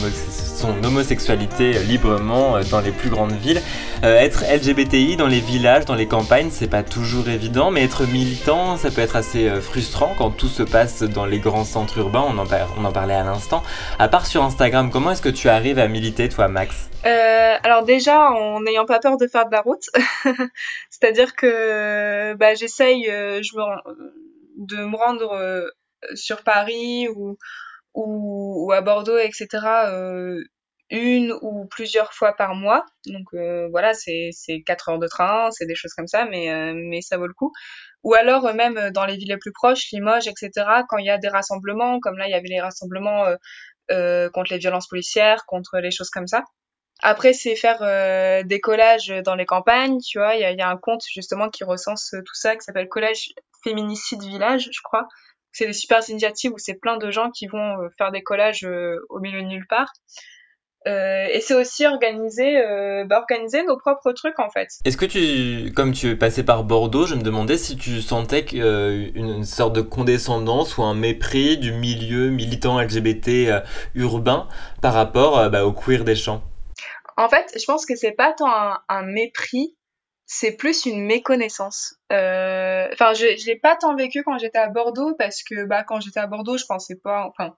son 0.57 0.83
homosexualité 0.83 1.73
librement 1.81 2.61
dans 2.71 2.81
les 2.81 2.91
plus 2.91 3.11
grandes 3.11 3.33
villes. 3.33 3.61
Euh, 4.05 4.17
être 4.19 4.45
LGBTI 4.45 5.17
dans 5.17 5.27
les 5.27 5.41
villages, 5.41 5.85
dans 5.85 5.95
les 5.95 6.07
campagnes, 6.07 6.49
c'est 6.51 6.69
pas 6.71 6.83
toujours 6.83 7.29
évident, 7.29 7.71
mais 7.71 7.85
être 7.85 8.07
militant, 8.07 8.77
ça 8.77 8.91
peut 8.91 9.01
être 9.01 9.17
assez 9.17 9.49
euh, 9.49 9.61
frustrant 9.61 10.15
quand 10.17 10.31
tout 10.31 10.49
se 10.49 10.63
passe 10.63 11.03
dans 11.03 11.27
les 11.27 11.39
grands 11.39 11.65
centres 11.65 11.99
urbains, 11.99 12.25
on 12.27 12.39
en, 12.39 12.47
on 12.79 12.85
en 12.85 12.93
parlait 12.93 13.15
à 13.15 13.25
l'instant. 13.25 13.63
À 13.99 14.09
part 14.09 14.27
sur 14.27 14.43
Instagram, 14.43 14.91
comment 14.91 15.13
est-ce 15.13 15.23
que 15.23 15.29
tu 15.29 15.49
arrives 15.49 15.79
à 15.79 15.89
militer 15.89 16.29
toi 16.29 16.49
Max? 16.49 16.91
Euh, 17.05 17.55
alors 17.63 17.85
déjà, 17.85 18.31
en 18.33 18.61
n'ayant 18.61 18.87
pas 18.87 18.99
peur 18.99 19.17
de 19.17 19.27
faire 19.27 19.47
de 19.47 19.53
la 19.53 19.61
route, 19.61 19.85
c'est-à-dire 20.91 21.37
que 21.37 22.35
bah, 22.35 22.55
j'essaye 22.55 23.05
je 23.05 23.51
de 24.57 24.77
me 24.77 24.97
rendre 24.97 25.71
sur 26.15 26.43
Paris 26.43 27.09
ou, 27.15 27.37
ou, 27.97 28.73
à 28.73 28.81
Bordeaux, 28.81 29.19
etc., 29.19 29.49
une 30.91 31.33
ou 31.43 31.67
plusieurs 31.67 32.13
fois 32.13 32.35
par 32.35 32.55
mois. 32.55 32.85
Donc 33.07 33.25
voilà, 33.71 33.95
c'est 33.95 34.33
4 34.67 34.91
heures 34.91 34.99
de 34.99 35.09
train, 35.09 35.51
c'est 35.53 35.67
des 35.67 35.75
choses 35.75 35.93
comme 35.95 36.07
ça, 36.07 36.27
mais, 36.27 36.73
mais 36.75 37.01
ça 37.01 37.17
vaut 37.17 37.27
le 37.27 37.35
coup. 37.35 37.53
Ou 38.05 38.15
alors 38.15 38.55
même 38.55 38.91
dans 38.91 39.05
les 39.07 39.17
villes 39.17 39.29
les 39.29 39.39
plus 39.39 39.53
proches, 39.53 39.91
Limoges, 39.93 40.29
etc., 40.29 40.51
quand 40.89 40.99
il 40.99 41.07
y 41.07 41.11
a 41.11 41.19
des 41.19 41.29
rassemblements, 41.29 41.99
comme 42.01 42.19
là, 42.19 42.29
il 42.29 42.31
y 42.31 42.35
avait 42.35 42.49
les 42.49 42.61
rassemblements 42.61 43.25
contre 43.89 44.53
les 44.53 44.59
violences 44.59 44.89
policières, 44.89 45.45
contre 45.47 45.79
les 45.79 45.91
choses 45.91 46.11
comme 46.11 46.27
ça. 46.27 46.45
Après, 47.03 47.33
c'est 47.33 47.57
faire 47.57 47.83
euh, 47.83 48.43
des 48.43 48.61
collages 48.61 49.13
dans 49.25 49.35
les 49.35 49.45
campagnes, 49.45 49.99
tu 50.01 50.19
vois. 50.19 50.35
Il 50.35 50.41
y 50.41 50.45
a, 50.45 50.53
y 50.53 50.63
a, 50.63 50.69
un 50.69 50.79
compte 50.79 51.03
justement 51.13 51.51
qui 51.51 51.63
recense 51.65 52.11
tout 52.11 52.35
ça, 52.35 52.57
qui 52.57 52.63
s'appelle 52.63 52.89
Collège 52.89 53.35
Féminicide 53.63 54.23
Village, 54.23 54.71
je 54.73 54.81
crois. 54.83 55.07
C'est 55.57 55.67
des 55.67 55.73
super 55.73 56.01
initiatives 56.07 56.53
où 56.53 56.59
c'est 56.59 56.75
plein 56.75 56.99
de 56.99 57.11
gens 57.11 57.31
qui 57.31 57.47
vont 57.47 57.81
euh, 57.81 57.89
faire 57.97 58.13
des 58.13 58.23
collages 58.23 58.65
euh, 58.65 58.99
au 59.09 59.21
milieu 59.21 59.41
de 59.41 59.47
nulle 59.47 59.67
part. 59.67 59.91
Euh, 60.87 61.27
et 61.33 61.41
c'est 61.41 61.55
aussi 61.55 61.87
organiser, 61.87 62.63
bah, 63.07 63.19
organiser 63.19 63.65
nos 63.65 63.77
propres 63.77 64.13
trucs 64.13 64.39
en 64.39 64.51
fait. 64.51 64.69
Est-ce 64.85 64.97
que 64.97 65.07
tu, 65.07 65.73
comme 65.73 65.93
tu 65.93 66.11
es 66.11 66.15
passé 66.15 66.45
par 66.45 66.63
Bordeaux, 66.63 67.07
je 67.07 67.17
me 67.17 67.23
demandais 67.23 67.57
si 67.57 67.77
tu 67.77 68.03
sentais 68.03 68.45
une, 68.53 69.11
une, 69.17 69.45
sorte 69.45 69.75
de 69.75 69.81
condescendance 69.81 70.77
ou 70.77 70.85
un 70.85 70.95
mépris 70.95 71.59
du 71.59 71.73
milieu 71.73 72.29
militant 72.31 72.81
LGBT 72.81 73.65
urbain 73.97 74.47
par 74.81 74.93
rapport 74.93 75.51
bah, 75.51 75.65
au 75.65 75.73
queer 75.73 76.05
des 76.05 76.15
champs? 76.15 76.45
En 77.17 77.29
fait, 77.29 77.57
je 77.59 77.65
pense 77.65 77.87
que 77.87 77.97
c'est 77.97 78.13
pas 78.13 78.35
tant 78.35 78.47
un, 78.89 79.03
mépris, 79.03 79.75
c'est 80.27 80.57
plus 80.57 80.87
une 80.87 81.05
méconnaissance. 81.05 81.95
Euh, 82.13 82.89
enfin, 82.93 83.15
je, 83.15 83.37
je 83.39 83.47
l'ai 83.47 83.57
pas 83.57 83.77
tant 83.77 83.95
vécu 83.95 84.25
quand 84.25 84.39
j'étais 84.39 84.59
à 84.59 84.69
Bordeaux 84.69 85.15
parce 85.17 85.43
que 85.45 85.65
bah 85.65 85.85
quand 85.85 86.01
j'étais 86.01 86.21
à 86.21 86.27
Bordeaux, 86.27 86.59
je 86.59 86.67
pensais 86.67 86.97
pas, 86.97 87.27
enfin, 87.29 87.55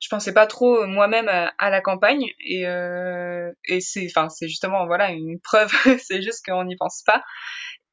je 0.00 0.08
pensais 0.08 0.34
pas 0.34 0.46
trop 0.46 0.82
euh, 0.82 0.86
moi-même 0.86 1.28
à, 1.28 1.70
la 1.70 1.80
campagne 1.80 2.26
et 2.40 2.66
euh, 2.66 3.50
et 3.64 3.80
c'est, 3.80 4.06
enfin, 4.06 4.28
c'est 4.28 4.48
justement 4.48 4.86
voilà 4.86 5.10
une 5.10 5.40
preuve, 5.44 5.72
c'est 5.98 6.22
juste 6.22 6.44
qu'on 6.44 6.64
n'y 6.64 6.76
pense 6.76 7.02
pas. 7.06 7.24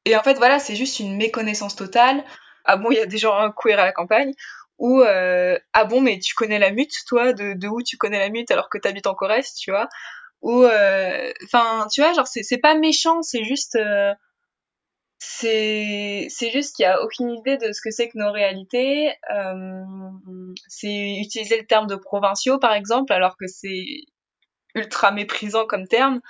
Et 0.04 0.16
en 0.16 0.22
fait, 0.22 0.34
voilà, 0.34 0.58
c'est 0.58 0.76
juste 0.76 1.00
une 1.00 1.16
méconnaissance 1.16 1.74
totale. 1.76 2.22
Ah 2.64 2.76
bon, 2.76 2.90
il 2.90 2.98
y 2.98 3.00
a 3.00 3.06
des 3.06 3.18
gens 3.18 3.50
queer 3.52 3.78
à 3.80 3.84
la 3.86 3.92
campagne 3.92 4.32
ou 4.78 5.02
ah 5.02 5.84
bon, 5.84 6.00
mais 6.00 6.18
tu 6.20 6.34
connais 6.34 6.58
la 6.58 6.70
mute, 6.70 6.92
toi, 7.08 7.32
de, 7.32 7.54
de 7.54 7.68
où 7.68 7.82
tu 7.82 7.96
connais 7.96 8.18
la 8.18 8.28
mute 8.28 8.50
alors 8.50 8.68
que 8.68 8.78
tu 8.78 8.86
habites 8.88 9.06
en 9.06 9.14
Corrèze, 9.14 9.54
tu 9.54 9.70
vois? 9.70 9.88
Ou 10.42 10.62
euh, 10.64 11.32
enfin 11.44 11.86
tu 11.92 12.00
vois 12.00 12.12
genre 12.12 12.26
c'est 12.26 12.58
pas 12.58 12.74
méchant 12.74 13.22
c'est 13.22 13.44
juste 13.44 13.76
euh, 13.76 14.14
c'est 15.18 16.26
c'est 16.30 16.50
juste 16.50 16.76
qu'il 16.76 16.84
y 16.84 16.86
a 16.86 17.02
aucune 17.02 17.30
idée 17.30 17.56
de 17.56 17.72
ce 17.72 17.80
que 17.80 17.90
c'est 17.90 18.08
que 18.08 18.18
nos 18.18 18.30
réalités. 18.32 19.12
Euh, 19.34 19.84
c'est 20.68 21.16
utiliser 21.20 21.58
le 21.58 21.66
terme 21.66 21.86
de 21.88 21.96
provinciaux 21.96 22.58
par 22.58 22.72
exemple 22.74 23.12
alors 23.12 23.36
que 23.36 23.46
c'est 23.46 23.84
ultra 24.74 25.10
méprisant 25.10 25.66
comme 25.66 25.86
terme. 25.88 26.20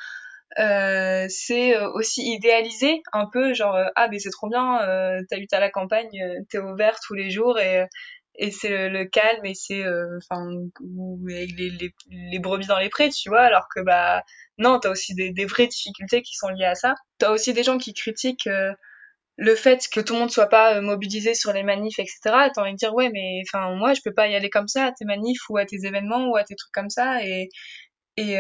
Euh, 0.59 1.27
c'est 1.29 1.79
aussi 1.79 2.23
idéaliser 2.33 3.03
un 3.13 3.27
peu 3.27 3.53
genre 3.53 3.77
ah 3.97 4.09
mais 4.09 4.19
c'est 4.19 4.31
trop 4.31 4.49
bien 4.49 4.81
euh, 4.83 5.21
t'habites 5.29 5.53
à 5.53 5.61
la 5.61 5.71
campagne 5.71 6.11
t'es 6.49 6.59
au 6.59 6.75
vert 6.75 6.99
tous 7.07 7.13
les 7.15 7.31
jours 7.31 7.59
et 7.59 7.85
et 8.39 8.53
c'est 8.53 8.89
le, 8.89 9.05
calme 9.05 9.45
et 9.45 9.55
c'est 9.55 9.85
euh, 9.85 10.19
enfin 10.19 10.49
les, 11.27 11.47
les, 11.47 11.93
les, 12.11 12.39
brebis 12.39 12.67
dans 12.67 12.79
les 12.79 12.89
prés 12.89 13.11
tu 13.11 13.29
vois 13.29 13.43
alors 13.43 13.67
que 13.75 13.81
bah 13.81 14.23
non 14.59 14.79
t'as 14.79 14.91
aussi 14.91 15.15
des, 15.15 15.31
des 15.31 15.45
vraies 15.45 15.67
difficultés 15.67 16.23
qui 16.23 16.37
sont 16.37 16.49
liées 16.49 16.65
à 16.65 16.77
ça. 16.77 16.95
T'as 17.19 17.31
aussi 17.33 17.53
des 17.53 17.65
gens 17.65 17.79
qui 17.79 17.93
critiquent 17.95 18.47
euh, 18.47 18.73
le 19.37 19.55
fait 19.57 19.89
que 19.93 20.01
tout 20.01 20.15
le 20.15 20.21
monde 20.21 20.31
soit 20.31 20.49
pas 20.49 20.77
euh, 20.77 20.81
mobilisé 20.81 21.35
sur 21.35 21.53
les 21.53 21.65
manifs 21.65 21.99
etc 21.99 22.21
t'as 22.25 22.63
envie 22.63 22.73
de 22.73 22.77
dire 22.77 22.95
ouais 22.95 23.11
mais 23.13 23.43
enfin 23.49 23.75
moi 23.75 23.93
je 23.93 24.01
peux 24.05 24.15
pas 24.15 24.29
y 24.29 24.37
aller 24.37 24.51
comme 24.51 24.69
ça 24.69 24.87
à 24.87 24.93
tes 24.93 25.05
manifs 25.05 25.51
ou 25.51 25.57
à 25.57 25.65
tes 25.65 25.85
événements 25.85 26.29
ou 26.29 26.37
à 26.37 26.45
tes 26.45 26.55
trucs 26.55 26.73
comme 26.73 26.91
ça 26.91 27.23
et 27.25 27.49
Et, 28.17 28.35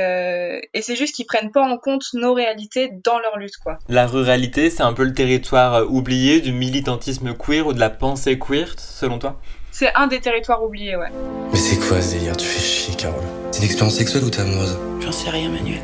et 0.74 0.82
c'est 0.82 0.96
juste 0.96 1.14
qu'ils 1.14 1.26
prennent 1.26 1.52
pas 1.52 1.62
en 1.62 1.78
compte 1.78 2.02
nos 2.12 2.34
réalités 2.34 2.90
dans 3.04 3.20
leur 3.20 3.38
lutte, 3.38 3.58
quoi. 3.62 3.78
La 3.88 4.08
ruralité, 4.08 4.70
c'est 4.70 4.82
un 4.82 4.92
peu 4.92 5.04
le 5.04 5.14
territoire 5.14 5.88
oublié 5.88 6.40
du 6.40 6.50
militantisme 6.50 7.32
queer 7.36 7.64
ou 7.64 7.72
de 7.72 7.78
la 7.78 7.88
pensée 7.88 8.40
queer, 8.40 8.74
selon 8.76 9.20
toi? 9.20 9.40
C'est 9.78 9.94
un 9.94 10.08
des 10.08 10.18
territoires 10.18 10.64
oubliés, 10.64 10.96
ouais. 10.96 11.06
Mais 11.52 11.56
c'est 11.56 11.76
quoi 11.76 12.02
ce 12.02 12.14
délire? 12.14 12.36
Tu 12.36 12.44
fais 12.44 12.60
chier, 12.60 12.94
Carole. 12.96 13.22
C'est 13.52 13.60
une 13.60 13.66
expérience 13.66 13.94
sexuelle 13.94 14.24
ou 14.24 14.28
t'es 14.28 14.40
amoureuse? 14.40 14.76
J'en 14.98 15.12
sais 15.12 15.30
rien, 15.30 15.50
Manuel. 15.50 15.82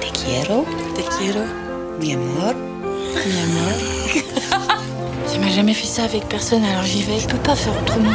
Te 0.00 0.06
quiero, 0.06 0.64
te 0.94 1.02
quiero, 1.02 1.40
mi 2.00 2.14
amor, 2.14 2.54
mi 2.54 3.40
amor. 3.42 4.78
tu 5.30 5.38
m'as 5.38 5.50
jamais 5.50 5.74
fait 5.74 5.86
ça 5.86 6.04
avec 6.04 6.30
personne, 6.30 6.64
alors 6.64 6.84
j'y 6.84 7.02
vais. 7.02 7.18
Je 7.18 7.28
peux 7.28 7.36
pas 7.36 7.54
faire 7.54 7.74
autrement. 7.82 8.08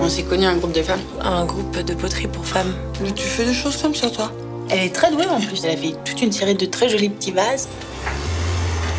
On 0.00 0.08
s'est 0.08 0.22
connus 0.22 0.46
un 0.46 0.58
groupe 0.58 0.74
de 0.74 0.82
femmes. 0.82 1.02
Un 1.24 1.44
groupe 1.44 1.76
de 1.76 1.94
poterie 1.94 2.28
pour 2.28 2.46
femmes. 2.46 2.72
Mais 3.02 3.10
tu 3.10 3.26
fais 3.26 3.46
des 3.46 3.54
choses 3.54 3.76
comme 3.78 3.96
ça, 3.96 4.10
toi 4.10 4.30
Elle 4.70 4.86
est 4.86 4.94
très 4.94 5.10
douée 5.10 5.26
en 5.26 5.40
plus. 5.40 5.64
Elle 5.64 5.70
a 5.70 5.76
fait 5.76 5.96
toute 6.04 6.22
une 6.22 6.30
série 6.30 6.54
de 6.54 6.66
très 6.66 6.88
jolis 6.88 7.08
petits 7.08 7.32
vases. 7.32 7.66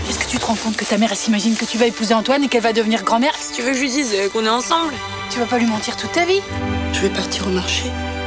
Est-ce 0.09 0.19
que 0.19 0.29
tu 0.29 0.37
te 0.37 0.45
rends 0.45 0.55
compte 0.55 0.75
que 0.75 0.85
ta 0.85 0.97
mère, 0.97 1.11
elle 1.11 1.17
s'imagine 1.17 1.55
que 1.55 1.65
tu 1.65 1.77
vas 1.77 1.85
épouser 1.85 2.13
Antoine 2.13 2.43
et 2.43 2.47
qu'elle 2.47 2.61
va 2.61 2.73
devenir 2.73 3.03
grand-mère 3.03 3.35
Si 3.35 3.53
tu 3.53 3.61
veux 3.61 3.69
que 3.71 3.77
je 3.77 3.81
lui 3.81 3.89
dise 3.89 4.13
euh, 4.13 4.29
qu'on 4.29 4.45
est 4.45 4.49
ensemble. 4.49 4.93
Tu 5.29 5.39
vas 5.39 5.45
pas 5.45 5.57
lui 5.57 5.65
mentir 5.65 5.95
toute 5.97 6.11
ta 6.11 6.25
vie 6.25 6.41
Je 6.91 6.99
vais 6.99 7.09
partir 7.09 7.47
au 7.47 7.51
marché. 7.51 7.83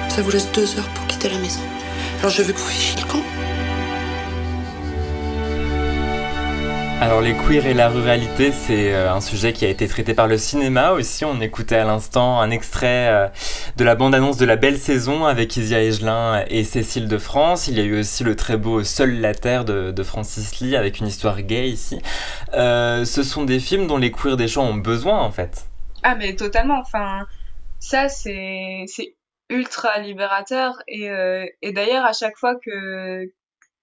Ça 0.08 0.22
vous 0.22 0.30
laisse 0.30 0.50
deux 0.52 0.78
heures 0.78 0.88
pour 0.90 1.06
quitter 1.06 1.28
la 1.28 1.38
maison. 1.38 1.60
Alors 2.20 2.30
je 2.30 2.42
veux 2.42 2.52
que 2.52 2.58
vous 2.58 2.68
fichiez 2.68 3.00
le 3.00 3.06
camp. 3.06 3.22
Alors 6.98 7.20
les 7.20 7.34
queers 7.34 7.66
et 7.66 7.74
la 7.74 7.90
ruralité, 7.90 8.52
c'est 8.52 8.94
euh, 8.94 9.12
un 9.12 9.20
sujet 9.20 9.52
qui 9.52 9.66
a 9.66 9.68
été 9.68 9.86
traité 9.86 10.14
par 10.14 10.26
le 10.26 10.38
cinéma 10.38 10.92
aussi. 10.92 11.26
On 11.26 11.42
écoutait 11.42 11.76
à 11.76 11.84
l'instant 11.84 12.40
un 12.40 12.50
extrait 12.50 13.08
euh, 13.10 13.28
de 13.76 13.84
la 13.84 13.94
bande-annonce 13.94 14.38
de 14.38 14.46
La 14.46 14.56
Belle 14.56 14.78
Saison 14.78 15.26
avec 15.26 15.54
Isia 15.58 15.82
Egelin 15.82 16.42
et 16.48 16.64
Cécile 16.64 17.06
de 17.06 17.18
France. 17.18 17.68
Il 17.68 17.76
y 17.76 17.82
a 17.82 17.84
eu 17.84 18.00
aussi 18.00 18.24
le 18.24 18.34
très 18.34 18.56
beau 18.56 18.82
Seul 18.82 19.20
la 19.20 19.34
Terre 19.34 19.66
de, 19.66 20.02
Francis 20.02 20.58
Lee 20.60 20.74
avec 20.74 20.98
une 20.98 21.06
histoire 21.06 21.42
gay 21.42 21.68
ici. 21.68 22.00
Euh, 22.54 23.04
ce 23.04 23.22
sont 23.22 23.44
des 23.44 23.60
films 23.60 23.86
dont 23.86 23.98
les 23.98 24.10
queers 24.10 24.38
des 24.38 24.48
gens 24.48 24.64
ont 24.64 24.74
besoin 24.74 25.18
en 25.20 25.30
fait. 25.30 25.66
Ah 26.02 26.14
mais 26.14 26.34
totalement, 26.34 26.80
enfin 26.80 27.26
ça 27.78 28.08
c'est 28.08 28.86
ultra 29.50 29.98
libérateur 29.98 30.72
et, 30.88 31.10
et 31.60 31.72
d'ailleurs 31.72 32.06
à 32.06 32.14
chaque 32.14 32.38
fois 32.38 32.54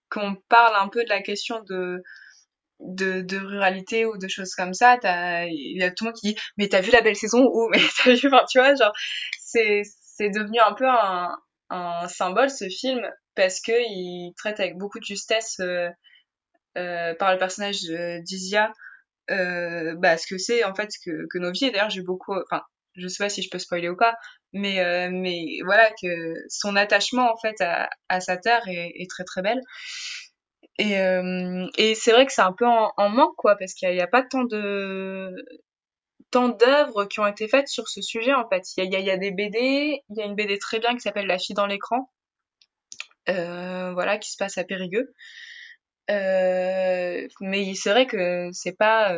qu'on 0.10 0.36
parle 0.50 0.74
un 0.82 0.88
peu 0.88 1.04
de 1.04 1.10
la 1.10 1.22
question 1.22 1.62
de 1.70 2.02
de, 2.84 3.22
de 3.22 3.38
ruralité 3.38 4.06
ou 4.06 4.18
de 4.18 4.28
choses 4.28 4.54
comme 4.56 4.74
ça, 4.74 4.98
il 5.48 5.78
y 5.80 5.84
a 5.84 5.92
tout 5.92 6.06
le 6.06 6.10
monde 6.10 6.20
qui 6.20 6.34
dit 6.34 6.40
mais 6.58 6.68
t'as 6.68 6.82
vu 6.82 6.92
la 6.92 7.02
belle 7.02 7.16
saison? 7.16 7.44
Ou 7.54 7.70
mais 7.72 7.80
t'as 8.04 8.14
vu, 8.14 8.30
tu 8.50 8.60
vois, 8.60 8.76
genre 8.76 8.94
c'est 9.40 10.30
devenu 10.30 10.60
un 10.60 10.74
peu 10.74 10.88
un, 10.88 11.36
un 11.70 12.08
symbole 12.08 12.50
ce 12.50 12.70
film 12.70 13.02
parce 13.36 13.62
que 13.62 13.72
il 13.72 14.34
traite 14.38 14.60
avec 14.60 14.78
beaucoup 14.78 15.00
de 15.00 15.06
justesse 15.06 15.60
euh, 15.60 15.90
euh, 16.78 17.14
par 17.16 17.32
le 17.32 17.38
personnage 17.40 17.82
d'Isia 18.24 18.72
euh, 19.32 19.96
bah, 19.98 20.18
ce 20.18 20.28
que 20.28 20.38
c'est 20.38 20.64
en 20.64 20.76
fait 20.76 20.90
que, 21.06 21.12
que 21.32 21.38
nos 21.38 21.52
vies. 21.52 21.72
D'ailleurs 21.72 21.90
j'ai 21.90 22.02
beaucoup, 22.02 22.34
enfin 22.34 22.62
je 22.96 23.08
sais 23.08 23.24
pas 23.24 23.30
si 23.30 23.42
je 23.42 23.50
peux 23.50 23.60
spoiler 23.60 23.90
ou 23.90 23.96
pas, 23.96 24.16
mais 24.52 24.80
euh, 24.82 25.10
mais 25.12 25.46
voilà 25.66 25.90
que 26.02 26.36
son 26.50 26.76
attachement 26.76 27.32
en 27.32 27.38
fait 27.38 27.56
à, 27.62 28.22
sa 28.22 28.38
terre 28.38 28.64
est 28.68 29.10
très 29.10 29.24
très 29.24 29.42
belle. 29.42 29.62
Et, 30.80 31.00
euh, 31.00 31.68
et 31.78 31.96
c'est 31.96 32.12
vrai 32.12 32.26
que 32.26 32.34
c'est 32.34 32.42
un 32.42 32.54
peu 32.54 32.66
en, 32.66 33.10
manque, 33.10 33.36
quoi, 33.36 33.56
parce 33.58 33.74
qu'il 33.74 33.92
n'y 33.92 34.02
a, 34.02 34.08
pas 34.08 34.24
tant 34.24 34.44
de 34.44 35.34
tant 36.32 36.50
d'œuvres 36.50 37.06
qui 37.06 37.20
ont 37.20 37.28
été 37.28 37.48
faites 37.48 37.68
sur 37.68 37.88
ce 37.88 38.02
sujet, 38.02 38.34
en 38.34 38.48
fait. 38.50 38.64
Il 38.78 38.92
y 38.92 39.12
a, 39.12 39.18
des 39.18 39.32
BD, 39.32 40.02
il 40.10 40.18
y 40.18 40.22
a 40.22 40.26
une 40.26 40.36
BD 40.36 40.58
très 40.58 40.80
bien 40.80 40.96
qui 40.96 41.02
s'appelle 41.02 41.28
La 41.28 41.38
fille 41.38 41.56
dans 41.56 41.68
l'écran, 41.68 42.10
euh, 43.30 43.94
voilà, 43.94 44.18
qui 44.18 44.32
se 44.32 44.38
passe 44.38 44.58
à 44.58 44.64
Périgueux. 44.64 45.14
Euh, 46.10 47.28
mais 47.40 47.74
c'est 47.76 47.92
vrai 47.92 48.08
que 48.08 48.50
c'est 48.52 48.76
pas 48.78 49.16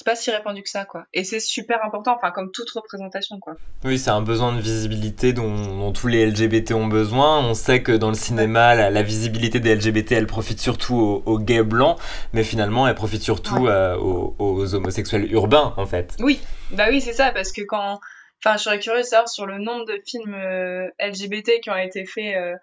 c'est 0.00 0.04
pas 0.06 0.16
si 0.16 0.30
répandu 0.30 0.62
que 0.62 0.70
ça 0.70 0.86
quoi. 0.86 1.04
Et 1.12 1.24
c'est 1.24 1.40
super 1.40 1.84
important 1.84 2.16
enfin 2.16 2.30
comme 2.30 2.50
toute 2.52 2.70
représentation 2.70 3.38
quoi. 3.38 3.56
Oui 3.84 3.98
c'est 3.98 4.08
un 4.08 4.22
besoin 4.22 4.54
de 4.54 4.60
visibilité 4.62 5.34
dont, 5.34 5.76
dont, 5.76 5.92
tous 5.92 6.06
les 6.06 6.24
LGBT 6.24 6.72
ont 6.72 6.86
besoin. 6.86 7.40
On 7.40 7.52
sait 7.52 7.82
que 7.82 7.92
dans 7.92 8.08
le 8.08 8.14
cinéma 8.14 8.74
la, 8.74 8.88
la 8.88 9.02
visibilité 9.02 9.60
des 9.60 9.74
LGBT 9.74 10.12
elle 10.12 10.26
profite 10.26 10.58
surtout 10.58 10.94
aux, 10.94 11.22
aux, 11.26 11.38
gays 11.38 11.62
blancs 11.62 11.98
mais 12.32 12.44
finalement 12.44 12.88
elle 12.88 12.94
profite 12.94 13.20
surtout 13.20 13.64
ouais. 13.64 13.70
euh, 13.70 13.98
aux, 13.98 14.34
aux, 14.38 14.74
homosexuels 14.74 15.30
urbains 15.32 15.74
en 15.76 15.84
fait. 15.84 16.16
Oui. 16.20 16.40
Bah 16.70 16.86
oui 16.88 17.02
c'est 17.02 17.12
ça 17.12 17.30
parce 17.32 17.52
que 17.52 17.60
quand 17.60 18.00
enfin 18.42 18.56
je 18.56 18.62
serais 18.62 18.78
curieuse 18.78 19.04
de 19.04 19.10
savoir 19.10 19.28
sur 19.28 19.44
le 19.44 19.58
nombre 19.58 19.84
de 19.84 20.00
films 20.06 20.32
euh, 20.32 20.88
LGBT 20.98 21.60
qui 21.62 21.68
ont 21.68 21.76
été 21.76 22.06
faits 22.06 22.36
euh, 22.36 22.54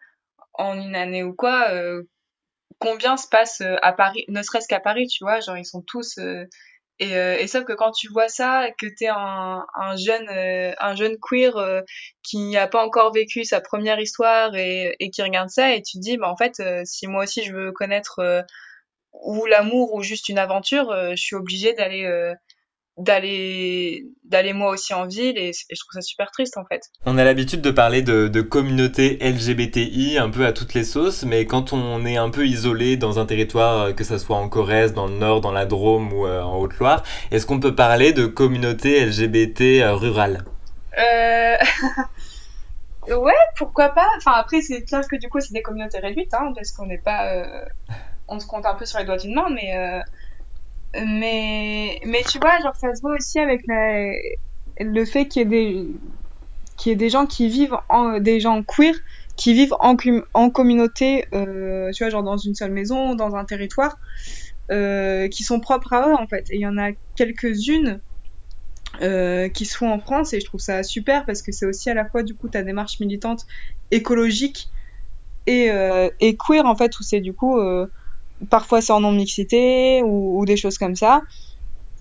en 0.53 0.73
une 0.73 0.95
année 0.95 1.21
ou 1.21 1.33
quoi 1.33 1.69
combien 2.79 3.15
se 3.15 3.27
passe 3.27 3.61
à 3.83 3.93
Paris 3.93 4.25
ne 4.27 4.41
serait-ce 4.41 4.67
qu'à 4.67 4.79
Paris 4.79 5.05
tu 5.05 5.23
vois. 5.23 5.39
Genre 5.39 5.55
ils 5.55 5.65
sont 5.65 5.83
tous 5.83 6.17
et, 6.99 7.15
euh, 7.15 7.45
sauf 7.47 7.63
que 7.63 7.73
quand 7.73 7.91
tu 7.91 8.07
vois 8.09 8.27
ça, 8.27 8.69
que 8.79 8.87
t'es 8.87 9.07
un, 9.07 9.65
un 9.75 9.95
jeune, 9.97 10.27
euh, 10.29 10.73
un 10.79 10.95
jeune 10.95 11.17
queer 11.21 11.55
euh, 11.57 11.81
qui 12.23 12.49
n'a 12.49 12.67
pas 12.67 12.83
encore 12.85 13.13
vécu 13.13 13.43
sa 13.43 13.61
première 13.61 13.99
histoire 13.99 14.55
et, 14.55 14.95
et, 14.99 15.09
qui 15.11 15.21
regarde 15.21 15.49
ça, 15.49 15.75
et 15.75 15.81
tu 15.81 15.97
te 15.97 16.01
dis, 16.01 16.17
bah 16.17 16.29
en 16.29 16.37
fait, 16.37 16.61
si 16.85 17.07
moi 17.07 17.23
aussi 17.23 17.43
je 17.43 17.53
veux 17.53 17.71
connaître 17.71 18.45
ou 19.13 19.45
l'amour 19.45 19.93
ou 19.93 20.01
juste 20.03 20.29
une 20.29 20.39
aventure, 20.39 20.93
je 21.11 21.21
suis 21.21 21.35
obligée 21.35 21.73
d'aller 21.73 22.33
d'aller 22.97 24.07
d'aller 24.23 24.53
moi 24.53 24.71
aussi 24.71 24.93
en 24.93 25.05
ville 25.05 25.37
et, 25.37 25.49
et, 25.49 25.53
je 25.53 25.79
trouve 25.79 25.93
ça 25.93 26.01
super 26.01 26.31
triste 26.31 26.57
en 26.57 26.65
fait. 26.65 26.81
On 27.05 27.17
a 27.17 27.23
l'habitude 27.23 27.61
de 27.61 27.71
parler 27.71 28.01
de, 28.01 28.27
de 28.27 28.41
communauté 28.41 29.19
LGBTI 29.21 30.17
un 30.17 30.29
peu 30.29 30.45
à 30.45 30.51
toutes 30.51 30.73
les 30.73 30.83
sauces, 30.83 31.23
mais 31.23 31.45
quand 31.45 31.73
on 31.73 32.05
est 32.05 32.17
un 32.17 32.29
peu 32.29 32.45
isolé 32.47 32.97
dans 32.97 33.19
un 33.19 33.25
territoire, 33.25 33.93
que 33.95 34.03
ça 34.03 34.17
soit 34.17 34.37
en 34.37 34.49
Corrèze, 34.49 34.93
dans 34.93 35.07
le 35.07 35.13
Nord, 35.13 35.41
dans 35.41 35.51
la 35.51 35.65
Drôme 35.65 36.11
ou 36.11 36.25
euh, 36.25 36.41
en 36.41 36.57
Haute-Loire, 36.57 37.03
est-ce 37.31 37.45
qu'on 37.45 37.59
peut 37.59 37.75
parler 37.75 38.13
de 38.13 38.25
communauté 38.25 39.05
LGBT 39.05 39.81
euh, 39.81 39.93
rurale? 39.93 40.43
Euh... 40.97 41.55
Ouais, 43.09 43.31
pourquoi 43.55 43.87
pas? 43.89 44.07
Enfin 44.17 44.33
après 44.33 44.59
c'est 44.59 44.83
clair 44.83 45.07
que 45.07 45.15
du 45.15 45.29
coup 45.29 45.39
c'est 45.39 45.53
des 45.53 45.61
communautés 45.61 45.99
réduites, 45.99 46.33
hein, 46.33 46.51
parce 46.53 46.73
qu'on 46.73 46.87
n'est 46.87 46.97
pas, 46.97 47.31
euh... 47.35 47.65
on 48.27 48.37
se 48.37 48.45
compte 48.45 48.65
un 48.65 48.75
peu 48.75 48.85
sur 48.85 48.99
les 48.99 49.05
doigts 49.05 49.15
d'une 49.15 49.33
main, 49.33 49.47
mais 49.49 49.77
euh, 49.77 50.01
mais 50.93 51.99
mais 52.05 52.23
tu 52.23 52.39
vois 52.39 52.59
genre 52.61 52.75
ça 52.75 52.93
se 52.95 53.01
voit 53.01 53.15
aussi 53.15 53.39
avec 53.39 53.61
la, 53.67 54.11
le 54.79 55.05
fait 55.05 55.27
qu'il 55.27 55.41
y 55.41 55.45
ait 55.45 55.47
des 55.47 55.87
qu'il 56.77 56.91
y 56.91 56.93
ait 56.93 56.97
des 56.97 57.09
gens 57.09 57.25
qui 57.25 57.49
vivent 57.49 57.77
en 57.89 58.19
des 58.19 58.39
gens 58.39 58.63
queer 58.63 58.95
qui 59.35 59.53
vivent 59.53 59.75
en, 59.79 60.49
communauté 60.49 61.25
euh, 61.33 61.91
tu 61.91 62.03
vois 62.03 62.09
genre 62.09 62.23
dans 62.23 62.37
une 62.37 62.55
seule 62.55 62.71
maison 62.71 63.15
dans 63.15 63.35
un 63.35 63.45
territoire 63.45 63.97
euh, 64.71 65.27
qui 65.29 65.43
sont 65.43 65.59
propres 65.59 65.93
à 65.93 66.09
eux 66.09 66.13
en 66.13 66.27
fait. 66.27 66.45
Et 66.49 66.55
il 66.55 66.61
y 66.61 66.67
en 66.67 66.77
a 66.77 66.91
quelques-unes 67.15 68.01
euh, 69.01 69.47
qui 69.49 69.65
sont 69.65 69.85
en 69.85 69.99
France 69.99 70.33
et 70.33 70.39
je 70.39 70.45
trouve 70.45 70.59
ça 70.59 70.83
super 70.83 71.25
parce 71.25 71.41
que 71.41 71.51
c'est 71.51 71.65
aussi 71.65 71.89
à 71.89 71.93
la 71.93 72.05
fois 72.05 72.23
du 72.23 72.35
coup 72.35 72.49
ta 72.49 72.63
démarche 72.63 72.99
militante 72.99 73.45
écologique 73.91 74.69
et, 75.45 75.71
euh, 75.71 76.09
et 76.19 76.35
queer 76.35 76.65
en 76.65 76.75
fait 76.75 76.99
où 76.99 77.03
c'est 77.03 77.21
du 77.21 77.33
coup 77.33 77.59
euh, 77.59 77.87
parfois 78.49 78.81
c'est 78.81 78.93
en 78.93 79.01
non-mixité 79.01 80.01
ou, 80.03 80.39
ou, 80.39 80.45
des 80.45 80.57
choses 80.57 80.77
comme 80.77 80.95
ça, 80.95 81.21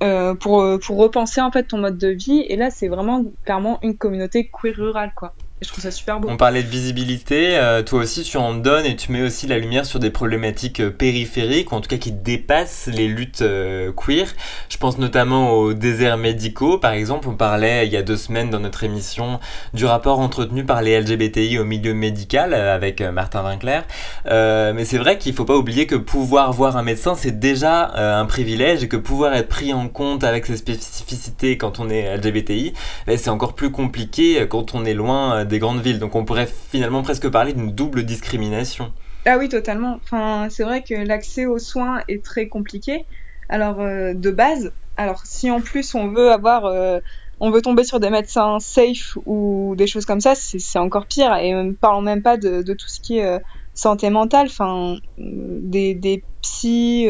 euh, 0.03 0.35
pour, 0.35 0.65
pour 0.85 0.99
repenser 0.99 1.41
en 1.41 1.51
fait 1.51 1.65
ton 1.65 1.79
mode 1.79 1.99
de 1.99 2.09
vie. 2.09 2.45
Et 2.49 2.57
là, 2.57 2.71
c'est 2.71 2.89
vraiment 2.89 3.25
clairement 3.45 3.79
une 3.83 3.97
communauté 3.97 4.51
queer 4.51 4.75
rurale, 4.77 5.13
quoi. 5.17 5.35
Et 5.63 5.65
je 5.65 5.71
trouve 5.71 5.83
ça 5.83 5.91
super 5.91 6.21
beau. 6.21 6.29
On 6.31 6.37
parlait 6.37 6.63
de 6.63 6.69
visibilité, 6.69 7.57
euh, 7.57 7.83
toi 7.83 8.01
aussi 8.01 8.25
tu 8.25 8.37
en 8.37 8.53
donnes 8.53 8.85
et 8.85 8.95
tu 8.95 9.11
mets 9.11 9.23
aussi 9.23 9.47
la 9.47 9.59
lumière 9.59 9.87
sur 9.87 9.99
des 9.99 10.11
problématiques 10.11 10.81
euh, 10.81 10.91
périphériques, 10.91 11.73
ou 11.73 11.77
en 11.77 11.81
tout 11.81 11.89
cas 11.89 11.97
qui 11.97 12.13
dépassent 12.13 12.91
les 12.93 13.09
luttes 13.09 13.41
euh, 13.41 13.91
queer. 13.91 14.27
Je 14.69 14.77
pense 14.77 14.99
notamment 14.99 15.53
aux 15.53 15.73
déserts 15.73 16.19
médicaux, 16.19 16.77
par 16.77 16.93
exemple, 16.93 17.27
on 17.31 17.37
parlait 17.37 17.87
il 17.87 17.93
y 17.95 17.97
a 17.97 18.03
deux 18.03 18.19
semaines 18.19 18.51
dans 18.51 18.61
notre 18.61 18.85
émission 18.85 19.41
du 19.73 19.87
rapport 19.87 20.21
entretenu 20.21 20.63
par 20.63 20.83
les 20.83 21.01
LGBTI 21.01 21.59
au 21.59 21.65
milieu 21.65 21.95
médical 21.95 22.53
avec 22.53 23.01
Martin 23.01 23.43
Winkler. 23.43 23.81
mais 24.27 24.85
c'est 24.85 24.99
vrai 24.99 25.17
qu'il 25.17 25.33
faut 25.33 25.47
pas 25.47 25.57
oublier 25.57 25.87
que 25.87 25.97
pouvoir 25.97 26.53
voir 26.53 26.77
un 26.77 26.83
médecin 26.83 27.15
c'est 27.15 27.39
déjà 27.39 27.93
un 28.19 28.27
privilège 28.27 28.83
et 28.85 28.89
que 28.89 28.97
pouvoir 28.99 29.33
être 29.35 29.49
pris 29.49 29.73
en 29.73 29.89
compte 29.89 30.23
avec 30.23 30.45
ses 30.45 30.57
spécificités 30.59 31.57
quand 31.57 31.81
on 31.81 31.89
est 31.89 32.15
LGBTI, 32.19 32.75
c'est 33.17 33.31
encore 33.31 33.55
plus 33.55 33.71
compliqué 33.71 34.47
quand 34.51 34.75
on 34.75 34.85
est 34.85 34.95
loin 34.95 35.46
des 35.47 35.59
grandes 35.59 35.81
villes. 35.81 35.99
Donc 35.99 36.15
on 36.15 36.25
pourrait 36.25 36.49
finalement 36.71 37.03
presque 37.03 37.29
parler 37.29 37.53
d'une 37.53 37.73
double 37.73 38.05
discrimination. 38.05 38.93
Ah 39.27 39.39
oui, 39.39 39.49
totalement. 39.49 39.99
Enfin, 40.05 40.47
c'est 40.51 40.63
vrai 40.63 40.83
que 40.83 40.95
l'accès 40.95 41.47
aux 41.47 41.59
soins 41.59 42.01
est 42.09 42.25
très 42.25 42.47
compliqué. 42.47 43.05
Alors 43.49 43.81
euh, 43.81 44.15
de 44.15 44.31
base, 44.31 44.73
alors 44.97 45.23
si 45.25 45.51
en 45.51 45.61
plus 45.61 45.95
on 45.95 46.09
veut 46.09 46.31
avoir, 46.31 46.65
euh, 46.67 47.01
on 47.41 47.51
veut 47.51 47.61
tomber 47.61 47.83
sur 47.83 47.99
des 47.99 48.11
médecins 48.11 48.59
safe 48.61 49.19
ou 49.27 49.75
des 49.77 49.89
choses 49.89 50.05
comme 50.05 50.21
ça, 50.21 50.35
c'est 50.37 50.79
encore 50.79 51.07
pire. 51.07 51.35
Et 51.37 51.53
ne 51.53 51.73
parlons 51.73 52.03
même 52.03 52.23
pas 52.23 52.37
de, 52.37 52.63
tout 52.63 52.89
ce 52.89 53.01
qui 53.01 53.19
est 53.19 53.27
euh, 53.27 53.39
santé 53.75 54.11
mentale, 54.11 54.47
enfin 54.47 54.97
des, 55.19 55.95
des 55.95 56.23
psys 56.43 57.09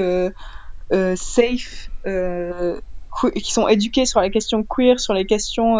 safe 1.16 1.90
qui 3.35 3.53
sont 3.53 3.68
éduqués 3.68 4.07
sur 4.07 4.20
les 4.20 4.31
questions 4.31 4.64
queer, 4.64 5.01
sur 5.01 5.12
les 5.12 5.27
questions 5.27 5.79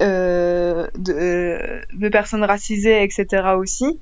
euh, 0.00 0.86
de, 0.96 2.08
personnes 2.08 2.44
racisées, 2.44 3.02
etc. 3.02 3.54
aussi. 3.56 4.00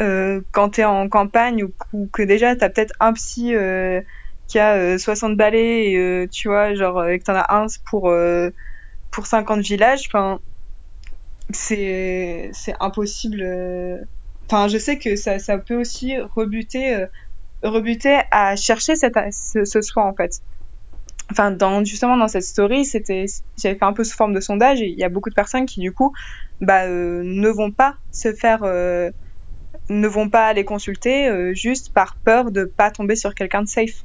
Euh, 0.00 0.40
quand 0.52 0.70
tu 0.70 0.80
es 0.80 0.84
en 0.84 1.08
campagne 1.08 1.64
ou, 1.92 2.08
que 2.12 2.22
déjà 2.22 2.56
tu 2.56 2.64
as 2.64 2.70
peut-être 2.70 2.94
un 2.98 3.12
psy 3.12 3.54
euh, 3.54 4.00
qui 4.48 4.58
a 4.58 4.98
60 4.98 5.36
balais 5.36 5.92
et 5.92 6.28
tu 6.30 6.48
vois, 6.48 6.74
genre, 6.74 7.06
et 7.06 7.18
que 7.18 7.24
t'en 7.24 7.34
as 7.34 7.54
un 7.54 7.66
pour, 7.84 8.12
pour 9.10 9.26
50 9.26 9.60
villages, 9.60 10.04
enfin, 10.06 10.40
c'est 11.50 12.50
impossible. 12.80 13.44
Enfin, 14.46 14.68
je 14.68 14.78
sais 14.78 14.98
que 14.98 15.16
ça, 15.16 15.38
ça 15.38 15.58
peut 15.58 15.76
aussi 15.76 16.18
rebuter, 16.18 17.06
rebuter 17.62 18.20
à 18.30 18.56
chercher 18.56 18.96
cette, 18.96 19.16
ce, 19.32 19.64
ce 19.64 19.80
soi 19.80 20.04
en 20.04 20.14
fait 20.14 20.40
enfin 21.30 21.56
justement 21.84 22.16
dans 22.16 22.28
cette 22.28 22.44
story 22.44 22.84
c'était 22.84 23.24
j'avais 23.56 23.76
fait 23.76 23.84
un 23.84 23.92
peu 23.92 24.04
sous 24.04 24.16
forme 24.16 24.34
de 24.34 24.40
sondage 24.40 24.80
et 24.82 24.88
il 24.88 24.98
y 24.98 25.04
a 25.04 25.08
beaucoup 25.08 25.30
de 25.30 25.34
personnes 25.34 25.66
qui 25.66 25.80
du 25.80 25.92
coup 25.92 26.12
bah 26.60 26.84
euh, 26.86 27.22
ne 27.24 27.48
vont 27.48 27.72
pas 27.72 27.96
se 28.10 28.32
faire 28.32 28.62
euh, 28.64 29.10
ne 29.88 30.08
vont 30.08 30.30
pas 30.30 30.46
aller 30.46 30.64
consulter 30.64 31.28
euh, 31.28 31.54
juste 31.54 31.92
par 31.94 32.18
peur 32.24 32.50
de 32.50 32.64
pas 32.64 32.90
tomber 32.90 33.16
sur 33.16 33.34
quelqu'un 33.34 33.62
de 33.62 33.68
safe 33.68 34.04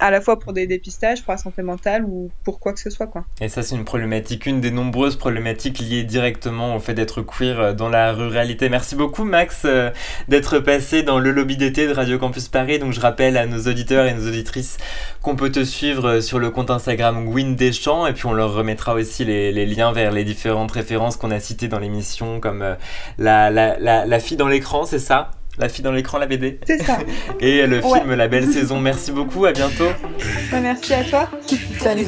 à 0.00 0.10
la 0.10 0.20
fois 0.20 0.38
pour 0.38 0.52
des 0.52 0.66
dépistages, 0.66 1.22
pour 1.22 1.32
la 1.32 1.38
santé 1.38 1.62
mentale 1.62 2.04
ou 2.04 2.30
pour 2.44 2.58
quoi 2.58 2.72
que 2.72 2.80
ce 2.80 2.90
soit. 2.90 3.06
Quoi. 3.06 3.24
Et 3.40 3.48
ça, 3.48 3.62
c'est 3.62 3.76
une 3.76 3.84
problématique, 3.84 4.46
une 4.46 4.60
des 4.60 4.70
nombreuses 4.70 5.16
problématiques 5.16 5.78
liées 5.78 6.02
directement 6.02 6.76
au 6.76 6.80
fait 6.80 6.94
d'être 6.94 7.22
queer 7.22 7.60
euh, 7.60 7.72
dans 7.72 7.88
la 7.88 8.12
ruralité. 8.12 8.68
Merci 8.68 8.96
beaucoup, 8.96 9.24
Max, 9.24 9.62
euh, 9.64 9.90
d'être 10.28 10.58
passé 10.58 11.02
dans 11.02 11.18
le 11.18 11.30
lobby 11.30 11.56
d'été 11.56 11.86
de 11.86 11.92
Radio 11.92 12.18
Campus 12.18 12.48
Paris. 12.48 12.78
Donc, 12.78 12.92
je 12.92 13.00
rappelle 13.00 13.36
à 13.36 13.46
nos 13.46 13.60
auditeurs 13.60 14.06
et 14.06 14.14
nos 14.14 14.26
auditrices 14.26 14.78
qu'on 15.22 15.36
peut 15.36 15.50
te 15.50 15.64
suivre 15.64 16.08
euh, 16.08 16.20
sur 16.20 16.38
le 16.38 16.50
compte 16.50 16.70
Instagram 16.70 17.28
Win 17.28 17.56
Deschamps 17.56 18.06
et 18.06 18.12
puis 18.12 18.26
on 18.26 18.32
leur 18.32 18.52
remettra 18.52 18.94
aussi 18.94 19.24
les, 19.24 19.66
liens 19.66 19.92
vers 19.92 20.12
les 20.12 20.24
différentes 20.24 20.72
références 20.72 21.16
qu'on 21.16 21.30
a 21.30 21.40
citées 21.40 21.68
dans 21.68 21.78
l'émission, 21.78 22.40
comme 22.40 22.76
la, 23.18 23.50
la, 23.50 24.06
la 24.06 24.20
fille 24.20 24.36
dans 24.36 24.48
l'écran, 24.48 24.84
c'est 24.84 24.98
ça? 24.98 25.30
La 25.58 25.68
fille 25.68 25.84
dans 25.84 25.92
l'écran, 25.92 26.18
la 26.18 26.26
BD. 26.26 26.58
C'est 26.66 26.82
ça. 26.82 26.98
Et 27.40 27.66
le 27.66 27.80
film 27.80 28.14
La 28.14 28.28
Belle 28.28 28.52
Saison. 28.52 28.80
Merci 28.80 29.12
beaucoup, 29.12 29.44
à 29.46 29.52
bientôt. 29.52 29.88
merci 30.52 30.94
à 30.94 31.04
toi. 31.04 31.28
Salut. 31.80 32.06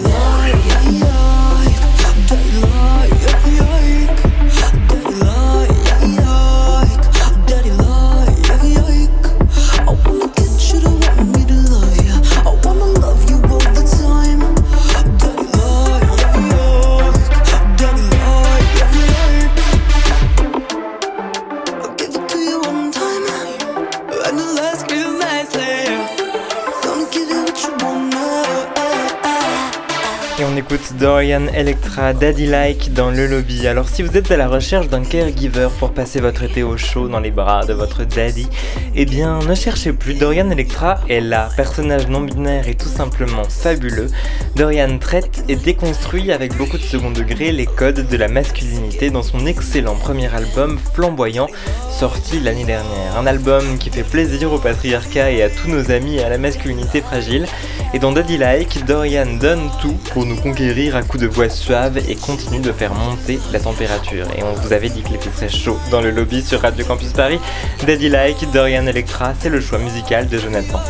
Dorian 30.99 31.47
Electra 31.55 32.13
Daddy 32.13 32.47
Like 32.47 32.93
dans 32.93 33.11
le 33.11 33.27
lobby. 33.27 33.67
Alors 33.67 33.89
si 33.89 34.03
vous 34.03 34.17
êtes 34.17 34.31
à 34.31 34.37
la 34.37 34.47
recherche 34.47 34.89
d'un 34.89 35.03
caregiver 35.03 35.69
pour 35.79 35.93
passer 35.93 36.21
votre 36.21 36.43
été 36.43 36.63
au 36.63 36.77
chaud 36.77 37.09
dans 37.09 37.21
les 37.21 37.31
bras 37.31 37.65
de 37.65 37.73
votre 37.73 38.05
daddy, 38.05 38.47
eh 38.95 39.07
bien 39.07 39.39
ne 39.39 39.55
cherchez 39.55 39.93
plus, 39.93 40.15
Dorian 40.15 40.51
Electra 40.51 40.99
est 41.09 41.21
là, 41.21 41.49
personnage 41.57 42.09
non 42.09 42.21
binaire 42.21 42.69
et 42.69 42.75
tout 42.75 42.89
simplement 42.89 43.45
fabuleux. 43.49 44.09
Dorian 44.55 44.99
traite 44.99 45.45
et 45.49 45.57
déconstruit 45.57 46.31
avec 46.31 46.57
beaucoup 46.57 46.79
de 46.79 46.83
second 46.83 47.11
degré 47.11 47.53
les 47.53 47.67
codes 47.67 48.07
de 48.09 48.17
la 48.17 48.29
masculinité 48.29 49.11
dans 49.11 49.23
son 49.23 49.47
excellent 49.47 49.95
premier 49.95 50.35
album 50.35 50.79
flamboyant 50.95 51.49
sorti 51.91 52.41
l'année 52.41 52.65
dernière. 52.65 53.17
Un 53.19 53.27
album 53.27 53.79
qui 53.79 53.91
fait 53.91 54.03
plaisir 54.03 54.53
au 54.53 54.59
patriarcat 54.59 55.31
et 55.31 55.43
à 55.43 55.49
tous 55.49 55.69
nos 55.69 55.91
amis 55.91 56.17
et 56.17 56.25
à 56.25 56.29
la 56.29 56.39
masculinité 56.39 57.01
fragile. 57.01 57.47
Et 57.95 57.99
dans 57.99 58.13
Daddy 58.13 58.37
Like, 58.37 58.85
Dorian 58.85 59.37
donne 59.41 59.71
tout 59.81 59.97
pour 60.13 60.27
nous 60.27 60.37
conquérir 60.37 60.66
à 60.67 61.03
coups 61.03 61.23
de 61.23 61.29
voix 61.29 61.49
suave 61.49 61.97
et 62.09 62.17
continue 62.17 62.59
de 62.59 62.73
faire 62.73 62.93
monter 62.93 63.39
la 63.53 63.61
température. 63.61 64.27
Et 64.37 64.43
on 64.43 64.53
vous 64.53 64.73
avait 64.73 64.89
dit 64.89 65.03
que 65.03 65.11
les 65.11 65.19
très 65.19 65.49
chaud 65.49 65.79
dans 65.93 66.01
le 66.01 66.11
lobby 66.11 66.43
sur 66.43 66.61
Radio 66.61 66.85
Campus 66.85 67.13
Paris. 67.13 67.39
Daddy 67.87 68.09
Like, 68.09 68.51
Dorian 68.51 68.85
Electra, 68.87 69.33
c'est 69.39 69.49
le 69.49 69.61
choix 69.61 69.79
musical 69.79 70.29
de 70.29 70.39
Jonathan. 70.39 70.81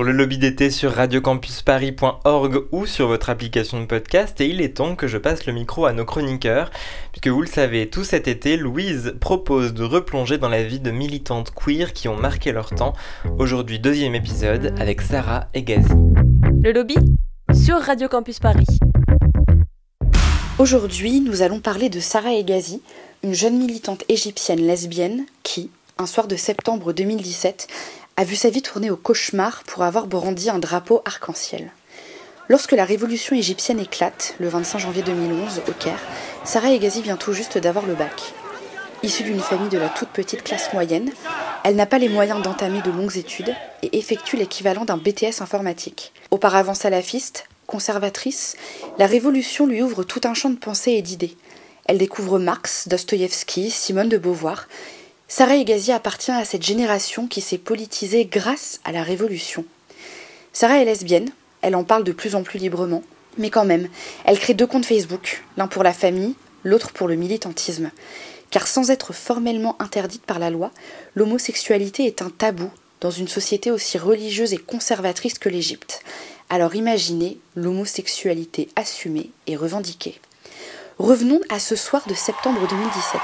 Toujours 0.00 0.12
le 0.12 0.16
lobby 0.16 0.38
d'été 0.38 0.70
sur 0.70 0.92
radiocampusparis.org 0.92 2.62
ou 2.72 2.86
sur 2.86 3.06
votre 3.06 3.28
application 3.28 3.80
de 3.80 3.84
podcast 3.84 4.40
et 4.40 4.46
il 4.46 4.62
est 4.62 4.78
temps 4.78 4.96
que 4.96 5.06
je 5.06 5.18
passe 5.18 5.44
le 5.44 5.52
micro 5.52 5.84
à 5.84 5.92
nos 5.92 6.06
chroniqueurs 6.06 6.70
puisque 7.12 7.28
vous 7.28 7.42
le 7.42 7.46
savez, 7.46 7.90
tout 7.90 8.02
cet 8.02 8.26
été, 8.26 8.56
Louise 8.56 9.14
propose 9.20 9.74
de 9.74 9.84
replonger 9.84 10.38
dans 10.38 10.48
la 10.48 10.62
vie 10.62 10.80
de 10.80 10.90
militantes 10.90 11.52
queer 11.54 11.92
qui 11.92 12.08
ont 12.08 12.16
marqué 12.16 12.50
leur 12.50 12.70
temps. 12.70 12.94
Aujourd'hui, 13.38 13.78
deuxième 13.78 14.14
épisode 14.14 14.72
avec 14.78 15.02
Sarah 15.02 15.48
et 15.52 15.62
Gazi. 15.62 15.92
Le 16.62 16.72
lobby 16.72 16.94
sur 17.52 17.78
Radio 17.78 18.08
Campus 18.08 18.38
Paris. 18.38 18.78
Aujourd'hui, 20.58 21.20
nous 21.20 21.42
allons 21.42 21.60
parler 21.60 21.90
de 21.90 22.00
Sarah 22.00 22.32
Egazi, 22.32 22.80
une 23.22 23.34
jeune 23.34 23.58
militante 23.58 24.04
égyptienne 24.08 24.66
lesbienne 24.66 25.26
qui, 25.42 25.68
un 25.98 26.06
soir 26.06 26.26
de 26.26 26.36
septembre 26.36 26.94
2017, 26.94 27.68
a 28.20 28.24
vu 28.24 28.36
sa 28.36 28.50
vie 28.50 28.60
tourner 28.60 28.90
au 28.90 28.98
cauchemar 28.98 29.62
pour 29.62 29.82
avoir 29.82 30.06
brandi 30.06 30.50
un 30.50 30.58
drapeau 30.58 31.00
arc-en-ciel. 31.06 31.72
Lorsque 32.50 32.72
la 32.72 32.84
révolution 32.84 33.34
égyptienne 33.34 33.80
éclate, 33.80 34.34
le 34.38 34.48
25 34.48 34.78
janvier 34.78 35.00
2011, 35.00 35.62
au 35.66 35.72
Caire, 35.72 36.02
Sarah 36.44 36.70
Egazi 36.70 37.00
vient 37.00 37.16
tout 37.16 37.32
juste 37.32 37.56
d'avoir 37.56 37.86
le 37.86 37.94
bac. 37.94 38.20
Issue 39.02 39.22
d'une 39.22 39.40
famille 39.40 39.70
de 39.70 39.78
la 39.78 39.88
toute 39.88 40.10
petite 40.10 40.42
classe 40.42 40.70
moyenne, 40.74 41.10
elle 41.64 41.76
n'a 41.76 41.86
pas 41.86 41.96
les 41.96 42.10
moyens 42.10 42.42
d'entamer 42.42 42.82
de 42.82 42.90
longues 42.90 43.16
études 43.16 43.54
et 43.82 43.96
effectue 43.96 44.36
l'équivalent 44.36 44.84
d'un 44.84 44.98
BTS 44.98 45.40
informatique. 45.40 46.12
Auparavant 46.30 46.74
salafiste, 46.74 47.46
conservatrice, 47.66 48.54
la 48.98 49.06
révolution 49.06 49.66
lui 49.66 49.80
ouvre 49.80 50.04
tout 50.04 50.20
un 50.24 50.34
champ 50.34 50.50
de 50.50 50.58
pensée 50.58 50.92
et 50.92 51.00
d'idées. 51.00 51.38
Elle 51.86 51.96
découvre 51.96 52.38
Marx, 52.38 52.86
Dostoïevski, 52.86 53.70
Simone 53.70 54.10
de 54.10 54.18
Beauvoir 54.18 54.68
Sarah 55.32 55.58
Egazi 55.58 55.92
appartient 55.92 56.32
à 56.32 56.44
cette 56.44 56.64
génération 56.64 57.28
qui 57.28 57.40
s'est 57.40 57.56
politisée 57.56 58.24
grâce 58.24 58.80
à 58.84 58.90
la 58.90 59.04
Révolution. 59.04 59.64
Sarah 60.52 60.80
est 60.80 60.84
lesbienne, 60.84 61.30
elle 61.62 61.76
en 61.76 61.84
parle 61.84 62.02
de 62.02 62.10
plus 62.10 62.34
en 62.34 62.42
plus 62.42 62.58
librement, 62.58 63.04
mais 63.38 63.48
quand 63.48 63.64
même, 63.64 63.88
elle 64.24 64.40
crée 64.40 64.54
deux 64.54 64.66
comptes 64.66 64.86
Facebook, 64.86 65.44
l'un 65.56 65.68
pour 65.68 65.84
la 65.84 65.92
famille, 65.92 66.34
l'autre 66.64 66.90
pour 66.90 67.06
le 67.06 67.14
militantisme. 67.14 67.92
Car 68.50 68.66
sans 68.66 68.90
être 68.90 69.12
formellement 69.12 69.80
interdite 69.80 70.26
par 70.26 70.40
la 70.40 70.50
loi, 70.50 70.72
l'homosexualité 71.14 72.06
est 72.06 72.22
un 72.22 72.30
tabou 72.30 72.68
dans 73.00 73.12
une 73.12 73.28
société 73.28 73.70
aussi 73.70 73.98
religieuse 73.98 74.52
et 74.52 74.58
conservatrice 74.58 75.38
que 75.38 75.48
l'Égypte. 75.48 76.02
Alors 76.48 76.74
imaginez 76.74 77.38
l'homosexualité 77.54 78.68
assumée 78.74 79.30
et 79.46 79.54
revendiquée. 79.54 80.20
Revenons 80.98 81.40
à 81.50 81.60
ce 81.60 81.76
soir 81.76 82.02
de 82.08 82.14
septembre 82.14 82.66
2017. 82.68 83.20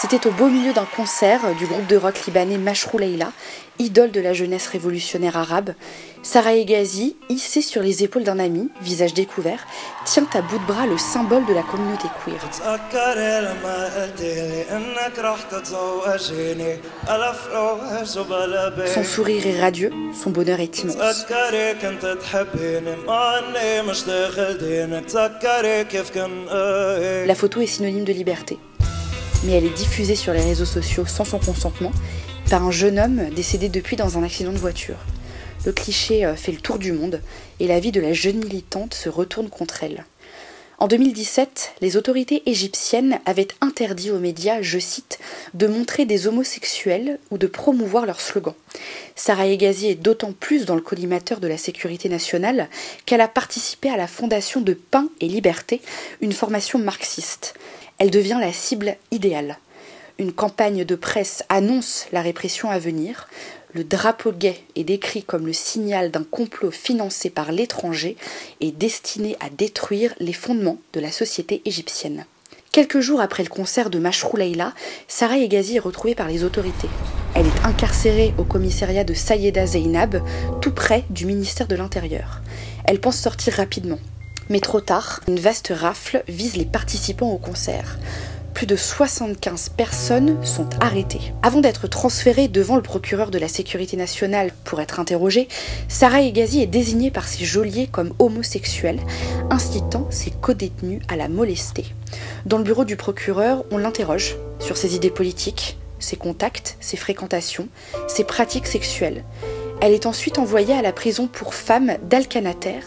C'était 0.00 0.28
au 0.28 0.30
beau 0.30 0.46
milieu 0.46 0.72
d'un 0.72 0.84
concert 0.84 1.40
du 1.56 1.66
groupe 1.66 1.88
de 1.88 1.96
rock 1.96 2.24
libanais 2.24 2.56
Mashrou 2.56 2.98
Leila, 2.98 3.32
idole 3.80 4.12
de 4.12 4.20
la 4.20 4.32
jeunesse 4.32 4.68
révolutionnaire 4.68 5.36
arabe. 5.36 5.74
Sarah 6.22 6.54
Egazi, 6.54 7.16
hissée 7.28 7.62
sur 7.62 7.82
les 7.82 8.04
épaules 8.04 8.22
d'un 8.22 8.38
ami, 8.38 8.70
visage 8.80 9.12
découvert, 9.12 9.66
tient 10.04 10.28
à 10.34 10.40
bout 10.40 10.60
de 10.60 10.64
bras 10.66 10.86
le 10.86 10.96
symbole 10.98 11.44
de 11.46 11.52
la 11.52 11.64
communauté 11.64 12.06
queer. 12.24 12.38
Son 18.94 19.02
sourire 19.02 19.46
est 19.48 19.60
radieux, 19.60 19.90
son 20.14 20.30
bonheur 20.30 20.60
est 20.60 20.78
immense. 20.78 20.96
La 27.26 27.34
photo 27.34 27.60
est 27.60 27.66
synonyme 27.66 28.04
de 28.04 28.12
liberté 28.12 28.58
mais 29.44 29.52
elle 29.52 29.64
est 29.64 29.76
diffusée 29.76 30.16
sur 30.16 30.32
les 30.32 30.42
réseaux 30.42 30.64
sociaux 30.64 31.06
sans 31.06 31.24
son 31.24 31.38
consentement 31.38 31.92
par 32.50 32.64
un 32.64 32.70
jeune 32.70 32.98
homme 32.98 33.30
décédé 33.34 33.68
depuis 33.68 33.96
dans 33.96 34.18
un 34.18 34.22
accident 34.22 34.52
de 34.52 34.58
voiture. 34.58 34.96
Le 35.64 35.72
cliché 35.72 36.24
euh, 36.24 36.34
fait 36.34 36.52
le 36.52 36.58
tour 36.58 36.78
du 36.78 36.92
monde 36.92 37.20
et 37.60 37.66
la 37.66 37.80
vie 37.80 37.92
de 37.92 38.00
la 38.00 38.12
jeune 38.12 38.38
militante 38.38 38.94
se 38.94 39.08
retourne 39.08 39.48
contre 39.48 39.82
elle. 39.82 40.04
En 40.80 40.86
2017, 40.86 41.72
les 41.80 41.96
autorités 41.96 42.48
égyptiennes 42.48 43.18
avaient 43.26 43.48
interdit 43.60 44.12
aux 44.12 44.20
médias, 44.20 44.62
je 44.62 44.78
cite, 44.78 45.18
de 45.54 45.66
montrer 45.66 46.06
des 46.06 46.28
homosexuels 46.28 47.18
ou 47.32 47.38
de 47.38 47.48
promouvoir 47.48 48.06
leurs 48.06 48.20
slogans. 48.20 48.54
Sarah 49.16 49.48
Egazi 49.48 49.88
est 49.88 49.96
d'autant 49.96 50.32
plus 50.32 50.66
dans 50.66 50.76
le 50.76 50.80
collimateur 50.80 51.40
de 51.40 51.48
la 51.48 51.58
sécurité 51.58 52.08
nationale 52.08 52.68
qu'elle 53.06 53.20
a 53.20 53.26
participé 53.26 53.90
à 53.90 53.96
la 53.96 54.06
fondation 54.06 54.60
de 54.60 54.74
Pain 54.74 55.08
et 55.20 55.26
Liberté, 55.26 55.82
une 56.20 56.32
formation 56.32 56.78
marxiste 56.78 57.54
elle 57.98 58.10
devient 58.10 58.38
la 58.40 58.52
cible 58.52 58.96
idéale. 59.10 59.58
Une 60.18 60.32
campagne 60.32 60.84
de 60.84 60.94
presse 60.96 61.44
annonce 61.48 62.06
la 62.10 62.22
répression 62.22 62.70
à 62.70 62.78
venir. 62.78 63.28
Le 63.72 63.84
drapeau 63.84 64.32
gay 64.32 64.60
est 64.74 64.84
décrit 64.84 65.22
comme 65.22 65.46
le 65.46 65.52
signal 65.52 66.10
d'un 66.10 66.24
complot 66.24 66.70
financé 66.70 67.30
par 67.30 67.52
l'étranger 67.52 68.16
et 68.60 68.72
destiné 68.72 69.36
à 69.40 69.50
détruire 69.50 70.14
les 70.18 70.32
fondements 70.32 70.78
de 70.92 71.00
la 71.00 71.12
société 71.12 71.62
égyptienne. 71.64 72.24
Quelques 72.72 73.00
jours 73.00 73.20
après 73.20 73.42
le 73.42 73.48
concert 73.48 73.90
de 73.90 73.98
Mashrou 73.98 74.36
Leila, 74.36 74.74
Sarah 75.06 75.38
Egazi 75.38 75.76
est 75.76 75.80
retrouvée 75.80 76.14
par 76.14 76.28
les 76.28 76.44
autorités. 76.44 76.88
Elle 77.34 77.46
est 77.46 77.64
incarcérée 77.64 78.34
au 78.38 78.44
commissariat 78.44 79.04
de 79.04 79.14
Sayeda 79.14 79.66
Zeynab, 79.66 80.22
tout 80.60 80.72
près 80.72 81.04
du 81.10 81.26
ministère 81.26 81.66
de 81.66 81.76
l'Intérieur. 81.76 82.40
Elle 82.84 83.00
pense 83.00 83.18
sortir 83.18 83.54
rapidement. 83.54 83.98
Mais 84.50 84.60
trop 84.60 84.80
tard, 84.80 85.20
une 85.28 85.38
vaste 85.38 85.72
rafle 85.74 86.22
vise 86.26 86.56
les 86.56 86.64
participants 86.64 87.30
au 87.30 87.38
concert. 87.38 87.98
Plus 88.54 88.66
de 88.66 88.76
75 88.76 89.68
personnes 89.68 90.44
sont 90.44 90.68
arrêtées. 90.80 91.32
Avant 91.42 91.60
d'être 91.60 91.86
transférée 91.86 92.48
devant 92.48 92.76
le 92.76 92.82
procureur 92.82 93.30
de 93.30 93.38
la 93.38 93.46
sécurité 93.46 93.96
nationale 93.96 94.50
pour 94.64 94.80
être 94.80 94.98
interrogée, 94.98 95.48
Sarah 95.86 96.22
Egazi 96.22 96.62
est 96.62 96.66
désignée 96.66 97.10
par 97.10 97.28
ses 97.28 97.44
geôliers 97.44 97.86
comme 97.86 98.14
homosexuelle, 98.18 99.00
incitant 99.50 100.08
ses 100.10 100.30
codétenus 100.30 101.02
à 101.08 101.16
la 101.16 101.28
molester. 101.28 101.84
Dans 102.46 102.58
le 102.58 102.64
bureau 102.64 102.84
du 102.84 102.96
procureur, 102.96 103.64
on 103.70 103.78
l'interroge 103.78 104.36
sur 104.60 104.76
ses 104.76 104.96
idées 104.96 105.10
politiques, 105.10 105.78
ses 105.98 106.16
contacts, 106.16 106.76
ses 106.80 106.96
fréquentations, 106.96 107.68
ses 108.08 108.24
pratiques 108.24 108.66
sexuelles. 108.66 109.24
Elle 109.80 109.92
est 109.92 110.06
ensuite 110.06 110.38
envoyée 110.38 110.74
à 110.74 110.82
la 110.82 110.92
prison 110.92 111.28
pour 111.28 111.54
femmes 111.54 111.98
d'Alcanater, 112.02 112.80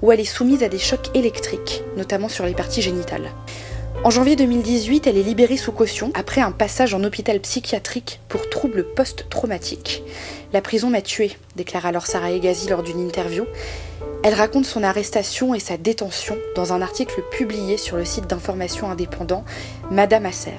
où 0.00 0.12
elle 0.12 0.20
est 0.20 0.24
soumise 0.24 0.62
à 0.62 0.68
des 0.68 0.78
chocs 0.78 1.10
électriques, 1.14 1.82
notamment 1.96 2.28
sur 2.28 2.46
les 2.46 2.54
parties 2.54 2.82
génitales. 2.82 3.30
En 4.04 4.10
janvier 4.10 4.36
2018, 4.36 5.08
elle 5.08 5.16
est 5.16 5.24
libérée 5.24 5.56
sous 5.56 5.72
caution 5.72 6.12
après 6.14 6.40
un 6.40 6.52
passage 6.52 6.94
en 6.94 7.02
hôpital 7.02 7.40
psychiatrique 7.40 8.20
pour 8.28 8.48
troubles 8.48 8.84
post-traumatiques. 8.84 10.04
La 10.52 10.60
prison 10.60 10.90
m'a 10.90 11.02
tuée, 11.02 11.36
déclare 11.56 11.86
alors 11.86 12.06
Sarah 12.06 12.30
Egazi 12.30 12.68
lors 12.68 12.84
d'une 12.84 13.00
interview. 13.00 13.44
Elle 14.22 14.34
raconte 14.34 14.66
son 14.66 14.84
arrestation 14.84 15.54
et 15.54 15.60
sa 15.60 15.76
détention 15.76 16.36
dans 16.54 16.72
un 16.72 16.82
article 16.82 17.24
publié 17.32 17.76
sur 17.76 17.96
le 17.96 18.04
site 18.04 18.28
d'information 18.28 18.88
indépendant 18.88 19.44
Madame 19.90 20.26
Asser. 20.26 20.52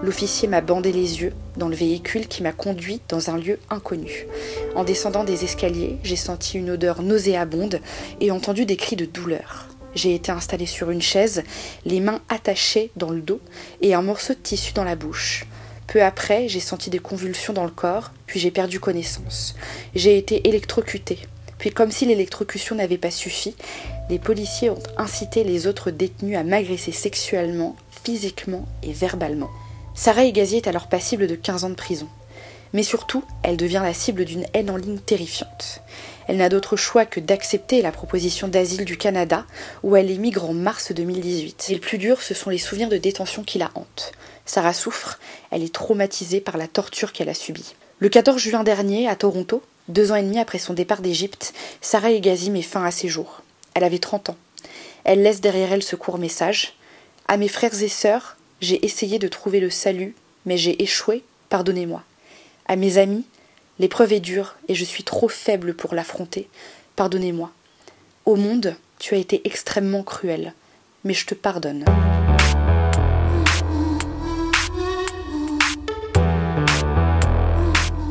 L'officier 0.00 0.46
m'a 0.46 0.60
bandé 0.60 0.92
les 0.92 1.22
yeux 1.22 1.32
dans 1.56 1.68
le 1.68 1.74
véhicule 1.74 2.28
qui 2.28 2.44
m'a 2.44 2.52
conduit 2.52 3.00
dans 3.08 3.30
un 3.30 3.36
lieu 3.36 3.58
inconnu. 3.68 4.28
En 4.76 4.84
descendant 4.84 5.24
des 5.24 5.42
escaliers, 5.42 5.96
j'ai 6.04 6.16
senti 6.16 6.56
une 6.56 6.70
odeur 6.70 7.02
nauséabonde 7.02 7.80
et 8.20 8.30
entendu 8.30 8.64
des 8.64 8.76
cris 8.76 8.94
de 8.94 9.06
douleur. 9.06 9.66
J'ai 9.96 10.14
été 10.14 10.30
installée 10.30 10.66
sur 10.66 10.90
une 10.90 11.02
chaise, 11.02 11.42
les 11.84 11.98
mains 11.98 12.20
attachées 12.28 12.92
dans 12.94 13.10
le 13.10 13.20
dos 13.20 13.40
et 13.82 13.94
un 13.94 14.02
morceau 14.02 14.34
de 14.34 14.38
tissu 14.38 14.72
dans 14.72 14.84
la 14.84 14.94
bouche. 14.94 15.46
Peu 15.88 16.00
après, 16.02 16.48
j'ai 16.48 16.60
senti 16.60 16.90
des 16.90 17.00
convulsions 17.00 17.52
dans 17.52 17.64
le 17.64 17.70
corps, 17.70 18.12
puis 18.26 18.38
j'ai 18.38 18.52
perdu 18.52 18.78
connaissance. 18.78 19.56
J'ai 19.96 20.16
été 20.16 20.46
électrocutée. 20.46 21.18
Puis, 21.58 21.70
comme 21.70 21.90
si 21.90 22.06
l'électrocution 22.06 22.76
n'avait 22.76 22.98
pas 22.98 23.10
suffi, 23.10 23.56
les 24.10 24.20
policiers 24.20 24.70
ont 24.70 24.82
incité 24.96 25.42
les 25.42 25.66
autres 25.66 25.90
détenus 25.90 26.36
à 26.36 26.44
m'agresser 26.44 26.92
sexuellement, 26.92 27.74
physiquement 28.04 28.68
et 28.84 28.92
verbalement. 28.92 29.50
Sarah 30.00 30.26
Egazi 30.26 30.58
est 30.58 30.68
alors 30.68 30.86
passible 30.86 31.26
de 31.26 31.34
15 31.34 31.64
ans 31.64 31.70
de 31.70 31.74
prison. 31.74 32.06
Mais 32.72 32.84
surtout, 32.84 33.24
elle 33.42 33.56
devient 33.56 33.80
la 33.82 33.92
cible 33.92 34.24
d'une 34.24 34.46
haine 34.54 34.70
en 34.70 34.76
ligne 34.76 35.00
terrifiante. 35.00 35.80
Elle 36.28 36.36
n'a 36.36 36.48
d'autre 36.48 36.76
choix 36.76 37.04
que 37.04 37.18
d'accepter 37.18 37.82
la 37.82 37.90
proposition 37.90 38.46
d'asile 38.46 38.84
du 38.84 38.96
Canada, 38.96 39.44
où 39.82 39.96
elle 39.96 40.12
émigre 40.12 40.48
en 40.48 40.54
mars 40.54 40.92
2018. 40.92 41.66
Et 41.70 41.74
le 41.74 41.80
plus 41.80 41.98
dur, 41.98 42.22
ce 42.22 42.32
sont 42.32 42.48
les 42.48 42.58
souvenirs 42.58 42.88
de 42.88 42.96
détention 42.96 43.42
qui 43.42 43.58
la 43.58 43.72
hantent. 43.74 44.12
Sarah 44.46 44.72
souffre, 44.72 45.18
elle 45.50 45.64
est 45.64 45.74
traumatisée 45.74 46.40
par 46.40 46.58
la 46.58 46.68
torture 46.68 47.12
qu'elle 47.12 47.28
a 47.28 47.34
subie. 47.34 47.74
Le 47.98 48.08
14 48.08 48.40
juin 48.40 48.62
dernier, 48.62 49.08
à 49.08 49.16
Toronto, 49.16 49.62
deux 49.88 50.12
ans 50.12 50.16
et 50.16 50.22
demi 50.22 50.38
après 50.38 50.60
son 50.60 50.74
départ 50.74 51.00
d'Égypte, 51.00 51.52
Sarah 51.80 52.12
Egazi 52.12 52.50
met 52.50 52.62
fin 52.62 52.84
à 52.84 52.92
ses 52.92 53.08
jours. 53.08 53.42
Elle 53.74 53.82
avait 53.82 53.98
30 53.98 54.30
ans. 54.30 54.36
Elle 55.02 55.24
laisse 55.24 55.40
derrière 55.40 55.72
elle 55.72 55.82
ce 55.82 55.96
court 55.96 56.18
message. 56.18 56.74
À 57.26 57.36
mes 57.36 57.48
frères 57.48 57.82
et 57.82 57.88
sœurs, 57.88 58.37
j'ai 58.60 58.84
essayé 58.84 59.18
de 59.18 59.28
trouver 59.28 59.60
le 59.60 59.70
salut, 59.70 60.14
mais 60.44 60.56
j'ai 60.56 60.82
échoué, 60.82 61.22
pardonnez-moi. 61.48 62.02
À 62.66 62.76
mes 62.76 62.98
amis, 62.98 63.24
l'épreuve 63.78 64.12
est 64.12 64.20
dure 64.20 64.56
et 64.68 64.74
je 64.74 64.84
suis 64.84 65.04
trop 65.04 65.28
faible 65.28 65.74
pour 65.74 65.94
l'affronter, 65.94 66.48
pardonnez-moi. 66.96 67.50
Au 68.26 68.36
monde, 68.36 68.74
tu 68.98 69.14
as 69.14 69.18
été 69.18 69.42
extrêmement 69.44 70.02
cruel, 70.02 70.54
mais 71.04 71.14
je 71.14 71.26
te 71.26 71.34
pardonne. 71.34 71.84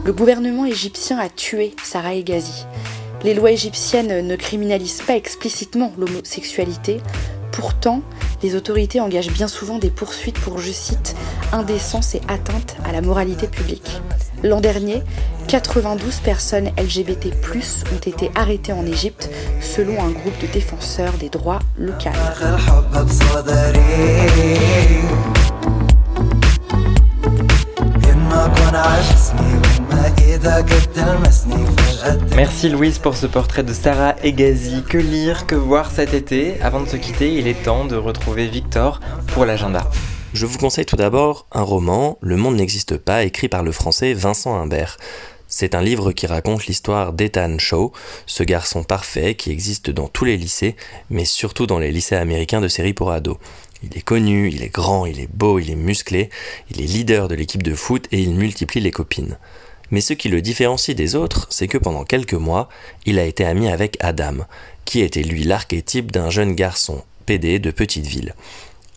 Le 0.06 0.14
gouvernement 0.14 0.66
égyptien 0.66 1.20
a 1.20 1.28
tué 1.28 1.76
Sarah 1.84 2.16
Egazi. 2.16 2.66
Les 3.24 3.34
lois 3.34 3.52
égyptiennes 3.52 4.26
ne 4.26 4.36
criminalisent 4.38 5.02
pas 5.02 5.18
explicitement 5.18 5.92
l'homosexualité, 5.98 7.02
pourtant, 7.52 8.02
les 8.43 8.56
autorités 8.56 9.02
engagent 9.02 9.32
bien 9.32 9.47
souvent 9.47 9.80
des 9.80 9.89
poursuites 9.89 10.39
pour, 10.39 10.60
je 10.60 10.71
cite, 10.71 11.15
indécence 11.52 12.15
et 12.15 12.21
atteinte 12.28 12.78
à 12.86 12.91
la 12.91 13.02
moralité 13.02 13.47
publique. 13.47 14.02
L'an 14.43 14.62
dernier, 14.62 15.02
92 15.47 16.17
personnes 16.17 16.69
LGBT+ 16.78 17.32
ont 17.93 18.10
été 18.10 18.32
arrêtées 18.36 18.73
en 18.73 18.86
Égypte 18.86 19.30
selon 19.62 20.04
un 20.04 20.12
groupe 20.12 20.39
de 20.41 20.47
défenseurs 20.47 21.13
des 21.13 21.30
droits 21.30 21.60
locaux. 21.78 22.10
Merci 32.36 32.70
Louise 32.70 33.00
pour 33.00 33.16
ce 33.16 33.26
portrait 33.26 33.64
de 33.64 33.74
Sarah 33.74 34.16
Egazi. 34.24 34.84
Que 34.84 34.98
lire, 34.98 35.48
que 35.48 35.56
voir 35.56 35.92
cet 35.92 36.14
été 36.14 36.60
Avant 36.62 36.82
de 36.82 36.88
se 36.90 36.98
quitter, 36.98 37.34
il 37.34 37.48
est 37.48 37.64
temps 37.64 37.86
de 37.86 37.96
retrouver 37.96 38.48
Victor 38.48 39.00
pour 39.28 39.46
l'agenda. 39.46 39.90
Je 40.34 40.46
vous 40.46 40.58
conseille 40.58 40.86
tout 40.86 40.96
d'abord 40.96 41.48
un 41.52 41.62
roman, 41.62 42.18
Le 42.22 42.36
monde 42.36 42.56
n'existe 42.56 42.98
pas, 42.98 43.24
écrit 43.24 43.50
par 43.50 43.64
le 43.64 43.72
français 43.72 44.14
Vincent 44.14 44.56
Humbert. 44.56 44.98
C'est 45.48 45.76
un 45.76 45.82
livre 45.82 46.12
qui 46.12 46.28
raconte 46.28 46.66
l'histoire 46.66 47.14
d'Ethan 47.14 47.58
Shaw, 47.58 47.94
ce 48.26 48.44
garçon 48.44 48.84
parfait 48.84 49.36
qui 49.36 49.52
existe 49.52 49.90
dans 49.90 50.10
tous 50.10 50.26
les 50.26 50.36
lycées, 50.36 50.76
mais 51.10 51.24
surtout 51.26 51.67
dans 51.67 51.80
les 51.80 51.92
lycées 51.92 52.17
américains 52.17 52.62
de 52.62 52.67
série 52.67 52.94
pour 52.94 53.12
ados. 53.12 53.38
Il 53.84 53.98
est 53.98 54.02
connu, 54.02 54.50
il 54.50 54.62
est 54.63 54.74
grand, 54.74 55.06
il 55.06 55.19
est 55.19 55.32
beau, 55.32 55.60
il 55.60 55.69
est 55.69 55.76
musclé, 55.76 56.30
il 56.69 56.82
est 56.82 56.86
leader 56.86 57.28
de 57.28 57.36
l'équipe 57.36 57.63
de 57.63 57.76
foot 57.76 58.08
et 58.12 58.19
il 58.19 58.36
multiplie 58.36 58.82
les 58.82 58.92
copines. 58.92 59.38
Mais 59.92 60.02
ce 60.02 60.13
qui 60.13 60.29
le 60.29 60.42
différencie 60.42 60.96
des 60.96 61.15
autres, 61.15 61.48
c'est 61.50 61.67
que 61.67 61.77
pendant 61.77 62.04
quelques 62.04 62.33
mois, 62.33 62.69
il 63.06 63.19
a 63.19 63.25
été 63.25 63.46
ami 63.46 63.69
avec 63.69 63.98
Adam, 64.00 64.46
qui 64.85 65.02
était 65.02 65.23
lui 65.23 65.44
l'archétype 65.44 66.12
d'un 66.12 66.29
jeune 66.29 66.54
garçon, 66.54 67.04
PD 67.25 67.60
de 67.60 67.71
petite 67.71 68.08
ville, 68.08 68.35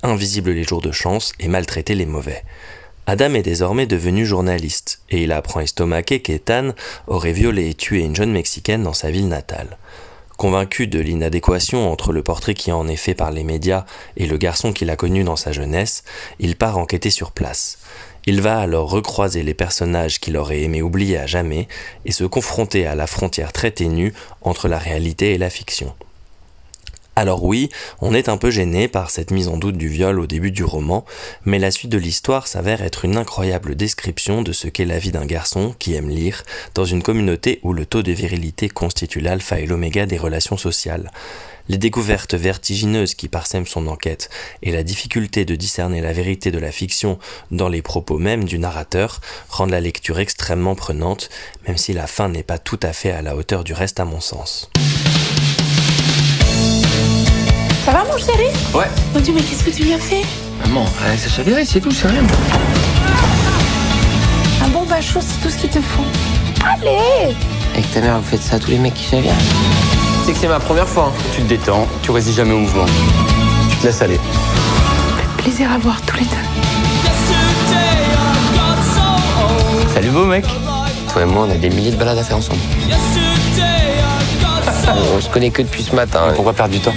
invisible 0.03 0.51
les 0.51 0.65
jours 0.65 0.83
de 0.83 0.93
chance 0.93 1.33
et 1.41 1.49
maltraité 1.49 1.95
les 1.95 2.07
mauvais. 2.07 2.43
Adam 3.07 3.35
est 3.35 3.43
désormais 3.43 3.87
devenu 3.87 4.25
journaliste, 4.25 5.01
et 5.11 5.25
il 5.25 5.33
apprend 5.33 5.61
estomaqué 5.61 6.21
qu'Ethan 6.21 6.75
aurait 7.07 7.33
violé 7.33 7.71
et 7.71 7.75
tué 7.75 8.01
une 8.01 8.15
jeune 8.15 8.31
Mexicaine 8.31 8.85
dans 8.85 8.93
sa 8.93 9.11
ville 9.11 9.29
natale. 9.29 9.79
Convaincu 10.37 10.87
de 10.87 11.01
l'inadéquation 11.01 11.91
entre 11.91 12.13
le 12.13 12.23
portrait 12.23 12.55
qui 12.55 12.73
en 12.73 12.89
est 12.89 12.97
fait 12.97 13.15
par 13.15 13.31
les 13.31 13.45
médias 13.45 13.85
et 14.17 14.27
le 14.27 14.39
garçon 14.39 14.73
qu'il 14.73 14.89
a 14.91 14.97
connu 14.97 15.25
dans 15.25 15.37
sa 15.37 15.53
jeunesse, 15.53 16.05
il 16.39 16.57
part 16.57 16.79
enquêter 16.79 17.11
sur 17.11 17.33
place. 17.33 17.79
Il 18.27 18.43
va 18.43 18.61
alors 18.61 18.91
recroiser 18.91 19.43
les 19.43 19.55
personnages 19.55 20.21
qu'il 20.21 20.37
aurait 20.37 20.61
aimé 20.61 20.83
oublier 20.83 21.19
à 21.19 21.27
jamais 21.27 21.69
et 22.05 22.13
se 22.13 22.25
confronter 22.25 22.87
à 22.87 22.95
la 22.95 23.07
frontière 23.07 23.53
très 23.53 23.71
ténue 23.71 24.13
entre 24.43 24.69
la 24.69 24.79
réalité 24.79 25.33
et 25.33 25.39
la 25.39 25.51
fiction. 25.51 25.95
Alors 27.21 27.45
oui, 27.45 27.69
on 28.01 28.15
est 28.15 28.31
un 28.31 28.39
peu 28.39 28.51
gêné 28.51 28.89
par 28.89 29.11
cette 29.11 29.31
mise 29.31 29.49
en 29.49 29.59
doute 29.59 29.77
du 29.77 29.89
viol 29.89 30.19
au 30.19 30.27
début 30.27 30.53
du 30.53 30.65
roman, 30.65 31.05
mais 31.45 31.59
la 31.59 31.71
suite 31.71 31.91
de 31.91 31.99
l'histoire 31.99 32.47
s'avère 32.47 32.81
être 32.81 33.05
une 33.05 33.19
incroyable 33.19 33.77
description 33.77 34.41
de 34.41 34.53
ce 34.53 34.69
qu'est 34.69 34.87
la 34.87 34.99
vie 34.99 35.13
d'un 35.13 35.27
garçon 35.27 35.75
qui 35.79 35.93
aime 35.93 36.09
lire, 36.09 36.45
dans 36.75 36.87
une 36.87 37.03
communauté 37.03 37.61
où 37.63 37.75
le 37.75 37.85
taux 37.85 38.03
de 38.03 38.13
virilité 38.13 38.71
constitue 38.71 39.21
l'alpha 39.21 39.61
et 39.61 39.67
l'oméga 39.67 40.07
des 40.07 40.17
relations 40.17 40.57
sociales. 40.57 41.11
Les 41.69 41.77
découvertes 41.77 42.33
vertigineuses 42.33 43.15
qui 43.15 43.29
parsèment 43.29 43.67
son 43.67 43.87
enquête 43.89 44.31
et 44.63 44.73
la 44.73 44.83
difficulté 44.83 45.45
de 45.45 45.57
discerner 45.57 46.01
la 46.01 46.15
vérité 46.15 46.51
de 46.51 46.59
la 46.59 46.73
fiction 46.73 47.19
dans 47.51 47.69
les 47.69 47.83
propos 47.83 48.17
même 48.17 48.45
du 48.45 48.59
narrateur 48.59 49.21
rendent 49.51 49.73
la 49.73 49.83
lecture 49.83 50.21
extrêmement 50.21 50.75
prenante, 50.75 51.29
même 51.69 51.77
si 51.77 51.93
la 51.93 52.07
fin 52.07 52.31
n'est 52.31 52.43
pas 52.43 52.59
tout 52.59 52.81
à 52.83 52.95
fait 52.95 53.11
à 53.11 53.21
la 53.21 53.37
hauteur 53.37 53.63
du 53.63 53.75
reste 53.75 54.01
à 54.01 54.07
mon 54.07 54.21
sens. 54.21 54.71
Ça 57.91 57.97
va 57.97 58.05
mon 58.05 58.19
chéri 58.19 58.47
Ouais. 58.73 58.85
Mon 59.13 59.21
Dieu, 59.21 59.33
mais 59.35 59.43
qu'est-ce 59.43 59.65
que 59.65 59.71
tu 59.71 59.83
lui 59.83 59.95
as 59.95 59.99
fait 59.99 60.23
Maman, 60.65 60.85
elle 61.11 61.19
s'est 61.19 61.29
chavirée, 61.29 61.65
c'est 61.65 61.81
tout, 61.81 61.91
c'est 61.91 62.07
rien. 62.07 62.23
Un 64.65 64.69
bon 64.69 64.85
bain 64.85 65.01
chaud, 65.01 65.19
c'est 65.21 65.41
tout 65.43 65.51
ce 65.51 65.57
qu'il 65.61 65.71
te 65.71 65.81
faut. 65.81 66.05
Allez 66.65 67.35
Avec 67.75 67.93
ta 67.93 68.01
mère, 68.01 68.19
vous 68.19 68.23
faites 68.31 68.43
ça 68.43 68.57
à 68.57 68.59
tous 68.61 68.71
les 68.71 68.79
mecs 68.79 68.95
qui 68.95 69.03
chavirent 69.03 69.33
C'est 70.25 70.33
que 70.35 70.39
c'est 70.39 70.47
ma 70.47 70.61
première 70.61 70.87
fois. 70.87 71.07
hein. 71.13 71.21
Tu 71.35 71.43
te 71.43 71.49
détends, 71.49 71.89
tu 72.03 72.13
résistes 72.13 72.37
jamais 72.37 72.53
au 72.53 72.59
mouvement. 72.59 72.87
Tu 73.71 73.77
te 73.79 73.87
laisses 73.89 74.03
aller. 74.03 74.21
Plaisir 75.39 75.73
à 75.73 75.79
voir 75.79 76.01
tous 76.03 76.17
les 76.19 76.27
deux. 76.27 76.37
Salut 79.93 80.11
beau 80.11 80.27
mec 80.27 80.45
Toi 81.13 81.23
et 81.23 81.25
moi, 81.25 81.47
on 81.49 81.51
a 81.51 81.55
des 81.57 81.71
milliers 81.71 81.91
de 81.91 81.97
balades 81.97 82.19
à 82.19 82.23
faire 82.23 82.37
ensemble. 82.37 82.61
on 85.17 85.21
se 85.21 85.29
connaît 85.29 85.51
que 85.51 85.63
depuis 85.63 85.83
ce 85.83 85.97
matin. 85.97 86.21
Pourquoi 86.37 86.53
perdre 86.53 86.73
du 86.73 86.79
temps? 86.79 86.95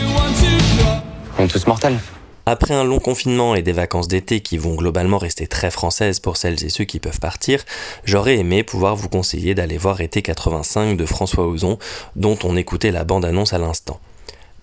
Tous 1.48 1.68
mortels. 1.68 1.98
Après 2.46 2.74
un 2.74 2.84
long 2.84 3.00
confinement 3.00 3.56
et 3.56 3.62
des 3.62 3.72
vacances 3.72 4.08
d'été 4.08 4.42
qui 4.42 4.58
vont 4.58 4.76
globalement 4.76 5.18
rester 5.18 5.48
très 5.48 5.72
françaises 5.72 6.20
pour 6.20 6.38
celles 6.38 6.64
et 6.64 6.70
ceux 6.70 6.84
qui 6.84 7.00
peuvent 7.00 7.20
partir, 7.20 7.64
j'aurais 8.06 8.38
aimé 8.38 8.64
pouvoir 8.64 8.96
vous 8.96 9.10
conseiller 9.10 9.56
d'aller 9.56 9.78
voir 9.78 10.02
Été 10.02 10.22
85 10.22 10.98
de 10.98 11.06
François 11.06 11.48
Ozon, 11.48 11.80
dont 12.16 12.38
on 12.44 12.56
écoutait 12.56 12.92
la 12.92 13.04
bande-annonce 13.04 13.54
à 13.54 13.58
l'instant. 13.58 14.00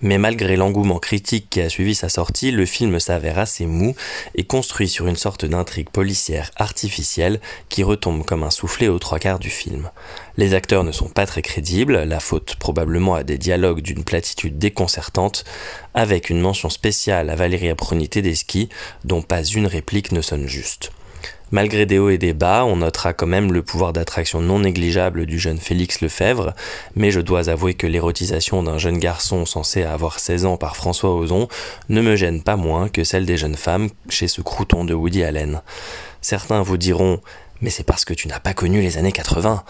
Mais 0.03 0.17
malgré 0.17 0.57
l'engouement 0.57 0.99
critique 0.99 1.49
qui 1.51 1.61
a 1.61 1.69
suivi 1.69 1.95
sa 1.95 2.09
sortie, 2.09 2.51
le 2.51 2.65
film 2.65 2.99
s'avère 3.01 3.39
assez 3.39 3.67
mou 3.67 3.95
et 4.35 4.45
construit 4.45 4.89
sur 4.89 5.07
une 5.07 5.17
sorte 5.17 5.45
d'intrigue 5.45 5.91
policière 5.91 6.51
artificielle 6.57 7.41
qui 7.69 7.83
retombe 7.83 8.25
comme 8.25 8.43
un 8.43 8.51
soufflet 8.51 8.89
aux 8.89 8.99
trois 8.99 9.19
quarts 9.19 9.39
du 9.39 9.51
film. 9.51 9.91
Les 10.39 10.55
acteurs 10.55 10.85
ne 10.85 10.93
sont 10.93 11.09
pas 11.09 11.27
très 11.27 11.43
crédibles, 11.43 12.05
la 12.05 12.21
faute 12.21 12.57
probablement 12.57 13.15
à 13.15 13.25
des 13.25 13.37
dialogues 13.37 13.83
d'une 13.83 14.05
platitude 14.05 14.59
déconcertante, 14.59 15.45
avec 15.93 16.31
une 16.31 16.41
mention 16.41 16.71
spéciale 16.71 17.29
à 17.29 17.37
Valérie 17.37 17.69
Aproni 17.69 18.09
Tedeschi, 18.09 18.71
dont 19.05 19.23
pas 19.23 19.45
une 19.45 19.67
réplique 19.67 20.13
ne 20.13 20.23
sonne 20.23 20.47
juste. 20.47 20.93
Malgré 21.53 21.85
des 21.85 21.99
hauts 21.99 22.11
et 22.11 22.19
des 22.19 22.33
bas, 22.33 22.65
on 22.65 22.77
notera 22.77 23.13
quand 23.13 23.27
même 23.27 23.53
le 23.53 23.63
pouvoir 23.63 23.93
d'attraction 23.93 24.41
non 24.41 24.61
négligeable 24.61 25.27
du 25.27 25.39
jeune 25.39 25.59
Félix 25.59 26.01
Lefebvre, 26.01 26.55
mais 26.95 27.11
je 27.11 27.21
dois 27.21 27.49
avouer 27.49 27.75
que 27.75 27.89
l'érotisation 27.89 28.63
d'un 28.63 28.79
jeune 28.79 28.99
garçon 28.99 29.45
censé 29.47 29.83
avoir 29.83 30.21
16 30.21 30.45
ans 30.45 30.57
par 30.57 30.77
François 30.77 31.15
Ozon 31.15 31.49
ne 31.89 32.03
me 32.03 32.15
gêne 32.15 32.43
pas 32.43 32.57
moins 32.57 32.89
que 32.89 33.03
celle 33.03 33.27
des 33.27 33.37
jeunes 33.37 33.57
femmes 33.57 33.89
chez 34.09 34.29
ce 34.29 34.43
crouton 34.43 34.85
de 34.85 34.95
Woody 34.95 35.25
Allen. 35.25 35.63
Certains 36.21 36.63
vous 36.63 36.77
diront 36.77 37.21
Mais 37.61 37.71
c'est 37.71 37.83
parce 37.83 38.05
que 38.05 38.15
tu 38.15 38.29
n'as 38.29 38.41
pas 38.41 38.55
connu 38.55 38.81
les 38.81 38.97
années 38.97 39.13
80 39.13 39.65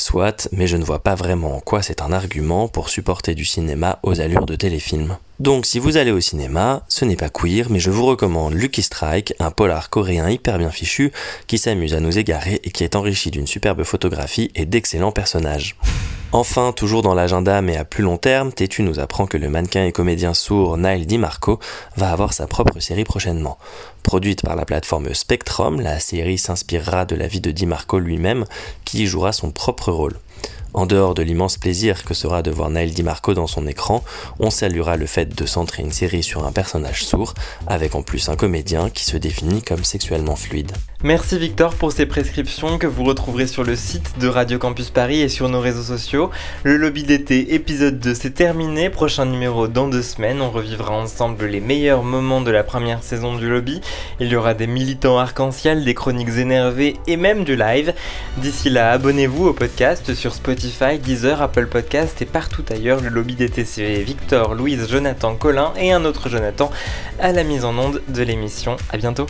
Soit, 0.00 0.48
mais 0.52 0.66
je 0.66 0.76
ne 0.76 0.84
vois 0.84 1.02
pas 1.02 1.14
vraiment 1.14 1.56
en 1.56 1.60
quoi 1.60 1.82
c'est 1.82 2.00
un 2.00 2.10
argument 2.10 2.68
pour 2.68 2.88
supporter 2.88 3.34
du 3.34 3.44
cinéma 3.44 3.98
aux 4.02 4.20
allures 4.20 4.46
de 4.46 4.56
téléfilm. 4.56 5.16
Donc 5.38 5.66
si 5.66 5.78
vous 5.78 5.96
allez 5.96 6.10
au 6.10 6.20
cinéma, 6.20 6.84
ce 6.88 7.04
n'est 7.04 7.16
pas 7.16 7.28
queer, 7.28 7.66
mais 7.70 7.78
je 7.78 7.90
vous 7.90 8.06
recommande 8.06 8.54
Lucky 8.54 8.82
Strike, 8.82 9.34
un 9.38 9.50
polar 9.50 9.90
coréen 9.90 10.28
hyper 10.30 10.58
bien 10.58 10.70
fichu 10.70 11.12
qui 11.46 11.58
s'amuse 11.58 11.94
à 11.94 12.00
nous 12.00 12.18
égarer 12.18 12.60
et 12.64 12.70
qui 12.70 12.82
est 12.82 12.96
enrichi 12.96 13.30
d'une 13.30 13.46
superbe 13.46 13.84
photographie 13.84 14.50
et 14.54 14.66
d'excellents 14.66 15.12
personnages. 15.12 15.76
Enfin, 16.32 16.70
toujours 16.70 17.02
dans 17.02 17.14
l'agenda 17.14 17.60
mais 17.60 17.76
à 17.76 17.84
plus 17.84 18.04
long 18.04 18.16
terme, 18.16 18.52
Tétu 18.52 18.84
nous 18.84 19.00
apprend 19.00 19.26
que 19.26 19.36
le 19.36 19.50
mannequin 19.50 19.84
et 19.84 19.90
comédien 19.90 20.32
sourd 20.32 20.78
Nile 20.78 21.04
DiMarco 21.04 21.58
va 21.96 22.12
avoir 22.12 22.32
sa 22.32 22.46
propre 22.46 22.78
série 22.78 23.02
prochainement. 23.02 23.58
Produite 24.04 24.42
par 24.42 24.54
la 24.54 24.64
plateforme 24.64 25.12
Spectrum, 25.12 25.80
la 25.80 25.98
série 25.98 26.38
s'inspirera 26.38 27.04
de 27.04 27.16
la 27.16 27.26
vie 27.26 27.40
de 27.40 27.50
DiMarco 27.50 27.98
lui-même, 27.98 28.44
qui 28.84 29.02
y 29.02 29.06
jouera 29.06 29.32
son 29.32 29.50
propre 29.50 29.90
rôle. 29.90 30.20
En 30.72 30.86
dehors 30.86 31.14
de 31.14 31.22
l'immense 31.22 31.56
plaisir 31.56 32.04
que 32.04 32.14
sera 32.14 32.42
de 32.42 32.52
voir 32.52 32.70
Naël 32.70 32.94
DiMarco 32.94 33.34
dans 33.34 33.48
son 33.48 33.66
écran, 33.66 34.04
on 34.38 34.50
saluera 34.50 34.96
le 34.96 35.06
fait 35.06 35.34
de 35.34 35.46
centrer 35.46 35.82
une 35.82 35.90
série 35.90 36.22
sur 36.22 36.46
un 36.46 36.52
personnage 36.52 37.04
sourd, 37.04 37.34
avec 37.66 37.96
en 37.96 38.02
plus 38.02 38.28
un 38.28 38.36
comédien 38.36 38.88
qui 38.88 39.02
se 39.02 39.16
définit 39.16 39.62
comme 39.62 39.82
sexuellement 39.82 40.36
fluide. 40.36 40.70
Merci 41.02 41.38
Victor 41.38 41.76
pour 41.76 41.92
ces 41.92 42.04
prescriptions 42.04 42.76
que 42.76 42.86
vous 42.86 43.04
retrouverez 43.04 43.46
sur 43.46 43.64
le 43.64 43.74
site 43.74 44.18
de 44.18 44.28
Radio 44.28 44.58
Campus 44.58 44.90
Paris 44.90 45.22
et 45.22 45.30
sur 45.30 45.48
nos 45.48 45.58
réseaux 45.58 45.82
sociaux. 45.82 46.30
Le 46.62 46.76
lobby 46.76 47.04
d'été 47.04 47.54
épisode 47.54 47.98
2 47.98 48.12
c'est 48.12 48.34
terminé, 48.34 48.90
prochain 48.90 49.24
numéro 49.24 49.66
dans 49.66 49.88
deux 49.88 50.02
semaines, 50.02 50.42
on 50.42 50.50
revivra 50.50 50.92
ensemble 50.92 51.46
les 51.46 51.60
meilleurs 51.60 52.02
moments 52.02 52.42
de 52.42 52.50
la 52.50 52.64
première 52.64 53.02
saison 53.02 53.34
du 53.34 53.48
lobby. 53.48 53.80
Il 54.20 54.28
y 54.28 54.36
aura 54.36 54.52
des 54.52 54.66
militants 54.66 55.18
arc-en-ciel, 55.18 55.86
des 55.86 55.94
chroniques 55.94 56.36
énervées 56.36 56.98
et 57.06 57.16
même 57.16 57.44
du 57.44 57.56
live. 57.56 57.94
D'ici 58.36 58.68
là, 58.68 58.92
abonnez-vous 58.92 59.46
au 59.46 59.52
podcast 59.54 60.12
sur 60.12 60.34
Spotify, 60.34 60.98
Deezer, 60.98 61.40
Apple 61.40 61.66
Podcast 61.66 62.20
et 62.20 62.26
partout 62.26 62.64
ailleurs. 62.68 63.00
Le 63.00 63.08
lobby 63.08 63.36
d'été 63.36 63.64
c'est 63.64 64.02
Victor, 64.02 64.54
Louise, 64.54 64.86
Jonathan, 64.86 65.34
Colin 65.34 65.72
et 65.78 65.92
un 65.92 66.04
autre 66.04 66.28
Jonathan 66.28 66.70
à 67.18 67.32
la 67.32 67.42
mise 67.42 67.64
en 67.64 67.78
onde 67.78 68.02
de 68.06 68.22
l'émission. 68.22 68.76
À 68.92 68.98
bientôt. 68.98 69.26